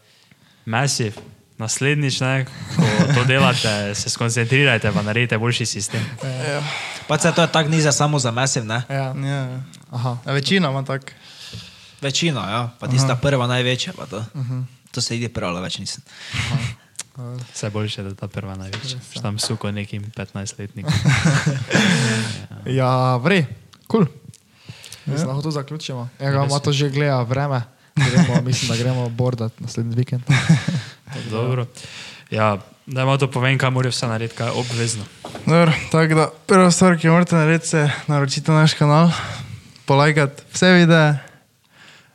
Massive. 0.66 1.16
Naslednjič, 1.62 2.20
ne, 2.26 2.46
ko 2.76 3.14
to 3.14 3.24
delate, 3.30 3.94
se 3.96 4.10
skoncentrirajte, 4.10 4.90
pa 4.92 5.02
naredite 5.06 5.38
boljši 5.38 5.66
sistem. 5.66 6.02
Pa 7.08 7.18
se 7.22 7.32
to 7.36 7.42
je 7.42 7.52
tako 7.52 7.70
nize 7.70 7.92
samo 7.92 8.20
za 8.20 8.32
Massive, 8.32 8.66
ne. 8.66 8.82
Ja. 8.90 9.14
Ja. 9.14 9.62
Aha. 9.92 10.18
A 10.26 10.32
večina 10.32 10.70
ima 10.70 10.84
tak. 10.86 11.14
Večina, 12.02 12.50
ja, 12.50 12.70
pa 12.80 12.88
tista 12.88 13.16
prva 13.16 13.48
največja, 13.48 13.94
pa 13.94 14.06
to. 14.06 14.26
To 14.92 15.02
se 15.02 15.18
ide 15.18 15.30
pravilo, 15.30 15.62
več 15.62 15.78
nisem. 15.78 16.02
Vse 17.54 17.70
boljše, 17.76 18.04
da 18.04 18.10
je 18.10 18.16
ta 18.16 18.28
prva 18.28 18.56
največja. 18.58 18.98
Še 19.14 19.22
Tam 19.22 19.38
suko 19.40 19.72
nekim 19.72 20.10
15-letnikom. 20.18 20.94
Ja, 22.66 23.18
vrej, 23.18 23.46
kul. 23.88 24.06
Cool. 24.06 24.22
Mislim, 25.06 25.28
lahko 25.28 25.42
to 25.42 25.52
zaključimo. 25.52 26.10
Ja, 26.20 26.32
ga 26.32 26.46
ima 26.46 26.60
to 26.60 26.74
že 26.74 26.90
gleda 26.90 27.22
vreme. 27.22 27.62
Gremo, 27.96 28.42
mislim, 28.42 28.72
da 28.72 28.84
gremo 28.84 29.10
bordat 29.10 29.60
naslednji 29.60 29.96
vikend. 29.96 30.24
Dobro. 31.32 31.66
Ja, 32.32 32.58
da 32.86 33.06
malo 33.06 33.18
to 33.18 33.32
povem, 33.32 33.58
kaj 33.58 33.70
mora 33.70 33.90
vse 33.90 34.08
narediti, 34.08 34.38
kaj 34.38 34.48
je 34.48 34.52
obvezno. 34.52 35.04
Dobro, 35.46 35.74
tako 35.92 36.16
da 36.16 36.30
prva 36.46 36.72
stvar, 36.72 36.98
ki 36.98 37.08
jo 37.08 37.14
morate 37.14 37.36
narediti, 37.36 37.76
je 37.76 37.92
naročiti 38.08 38.52
naš 38.52 38.74
kanal, 38.74 39.12
polajkati 39.86 40.44
vse 40.54 40.72
videe, 40.72 41.18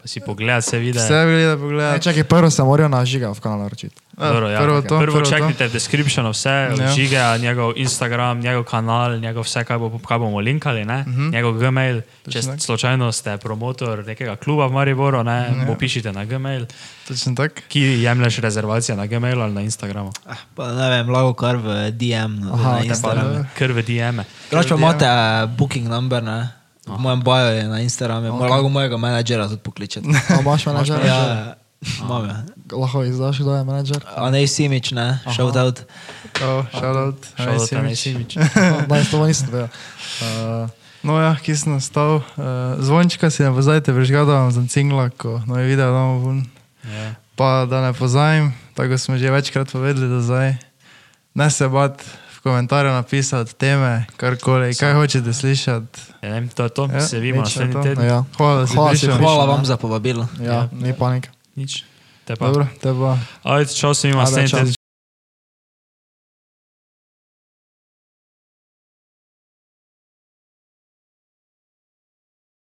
si 0.07 0.20
pogledati 0.20 0.62
vse 0.62 0.78
videe. 0.78 1.00
Vse 1.00 1.24
gleda, 1.24 1.50
Ne, 1.50 1.59
pogleda. 1.59 1.98
čakaj, 1.98 2.24
prvo 2.24 2.50
se 2.50 2.62
morajo 2.62 2.88
na 2.88 3.04
žiga 3.04 3.28
v 3.28 3.40
kanal 3.40 3.59
naročiti. 3.61 3.94
Dobro, 4.14 4.48
ja. 4.48 4.61
prvo 4.61 4.80
to, 4.80 4.98
prvo 4.98 5.12
prvo 5.14 5.26
čekajte 5.26 5.66
v 5.66 5.72
descriptionu 5.72 6.30
vse, 6.30 6.48
Ja. 6.72 6.88
žige, 6.88 7.20
njegov 7.38 7.72
Instagram, 7.76 8.40
njegov 8.40 8.64
kanal, 8.64 9.18
njegov 9.18 9.44
vse, 9.44 9.61
kaj, 9.62 9.78
bo, 9.78 9.98
kaj 9.98 10.18
bomo 10.18 10.38
linkali, 10.38 10.82
uh 10.82 10.88
-huh. 10.88 11.32
njegov 11.32 11.52
Gmail. 11.54 12.00
Če 12.24 12.38
Mhm. 12.38 12.46
tako. 12.48 12.61
slučajno 12.61 13.12
ste 13.12 13.36
promotor 13.36 14.07
nekega 14.07 14.36
kluba 14.36 14.66
v 14.66 14.72
Mariboru, 14.72 15.22
ne, 15.22 15.38
ja. 15.68 15.76
pišite 15.76 16.12
na 16.12 16.24
Gmail. 16.24 16.66
Točno 17.09 17.34
tako. 17.34 17.54
Ki 17.68 17.80
jemlješ 17.80 18.36
rezervacije 18.38 18.96
na 18.96 19.07
Gmailu 19.07 19.42
ali 19.42 19.52
na 19.52 19.61
Instagramu? 19.61 20.12
Ah, 20.26 20.36
pa 20.54 20.72
ne 20.72 20.88
vem, 20.90 21.09
lahko 21.09 21.34
kar 21.34 21.57
v 21.57 21.68
DM, 21.92 22.40
no, 22.40 22.54
Aha, 22.54 22.72
na 22.72 22.80
Instagramu. 22.80 23.44
Kar 23.54 23.72
v 23.72 23.82
DM-e. 23.82 24.24
Drugače 24.50 24.68
pa 24.68 24.74
imate 24.76 25.04
eh, 25.04 25.46
booking 25.48 25.88
number, 25.88 26.22
ne? 26.22 26.48
V 26.87 26.99
mojem 26.99 27.20
bio 27.20 27.51
je 27.51 27.64
na 27.66 27.80
Instagramu, 27.82 28.30
okay. 28.39 28.51
lahko 28.51 28.68
mojega 28.70 28.97
menedžera 28.97 29.49
tudi 29.51 29.62
pokličete. 29.62 30.07
A 30.30 30.41
imaš 30.41 30.66
menedžera? 30.66 31.03
Ja, 31.03 31.20
imam 32.03 32.24
ja. 32.28 32.37
Lahko 32.72 33.03
izdaš, 33.03 33.43
kdo 33.43 33.59
je 33.59 33.64
menedžer? 33.64 34.01
A 34.07 34.30
ne 34.30 34.47
Simič, 34.47 34.95
ne? 34.95 35.18
Shout 35.34 35.57
out. 35.57 35.82
Oh, 36.43 36.62
shoutout. 36.70 37.26
Šel 37.34 37.51
Aj, 37.51 37.59
do 37.59 37.66
Simič. 37.66 37.99
Simič. 37.99 38.30
Da, 38.89 39.03
s 39.03 39.11
tobom 39.11 39.26
nisem 39.26 39.51
vedel. 39.51 39.68
Uh, 40.22 40.70
No 41.07 41.22
ja, 41.22 41.39
ki 41.39 41.55
sem 41.55 41.70
nastal. 41.70 42.18
Uh, 42.34 42.82
zvončka 42.82 43.30
si 43.30 43.47
ne 43.47 43.55
pozajte, 43.55 43.95
prežgal, 43.95 44.26
da 44.26 44.43
vam 44.43 44.51
za 44.51 44.66
cingla, 44.66 45.14
ko 45.14 45.39
novi 45.47 45.62
video 45.70 45.95
damo 45.95 46.18
ven. 46.18 46.41
Ja. 46.82 47.14
Pa 47.39 47.62
da 47.70 47.78
ne 47.84 47.93
pozajim, 47.95 48.51
tako 48.74 48.99
smo 48.99 49.14
že 49.14 49.30
večkrat 49.30 49.70
povedali 49.70 50.11
do 50.11 50.18
zdaj. 50.18 50.59
Ne 51.39 51.47
se 51.51 51.68
bat 51.68 52.03
komentarju 52.47 52.92
napisati 52.92 53.55
teme, 53.57 54.07
karkoli, 54.16 54.70
kaj 54.72 54.94
hočete 54.94 55.32
slišati. 55.32 56.01
Ja, 56.16 56.28
ne 56.28 56.30
vem, 56.30 56.49
to 56.49 56.62
je 56.62 56.70
to, 56.70 56.88
Ja, 56.88 57.01
se 57.03 57.18
vidimo 57.18 57.42
nič 57.42 57.51
na 57.53 57.64
naslednji 57.64 57.74
to. 57.74 57.82
teden. 57.84 58.07
ja. 58.07 58.24
Hvala, 58.36 58.61
da 58.61 58.66
Hvala, 58.68 58.94
si. 58.94 59.07
Hvala 59.09 59.42
ne? 59.42 59.51
vam 59.51 59.64
za 59.64 59.76
povabilo. 59.76 60.28
ja, 60.38 60.68
ni 60.72 60.94
panike. 60.94 61.28
Nič. 61.55 61.82
Te 62.24 62.36
pa. 62.36 62.47
Dobro, 62.47 62.66
te 62.76 62.90
pa. 62.90 63.18
Ajde, 63.44 63.72
čau 63.72 63.90
se 63.92 64.09
ima 64.09 64.20
Ajde, 64.20 64.30
naslednji 64.30 64.51
čau. 64.51 64.59
teden. 64.61 64.75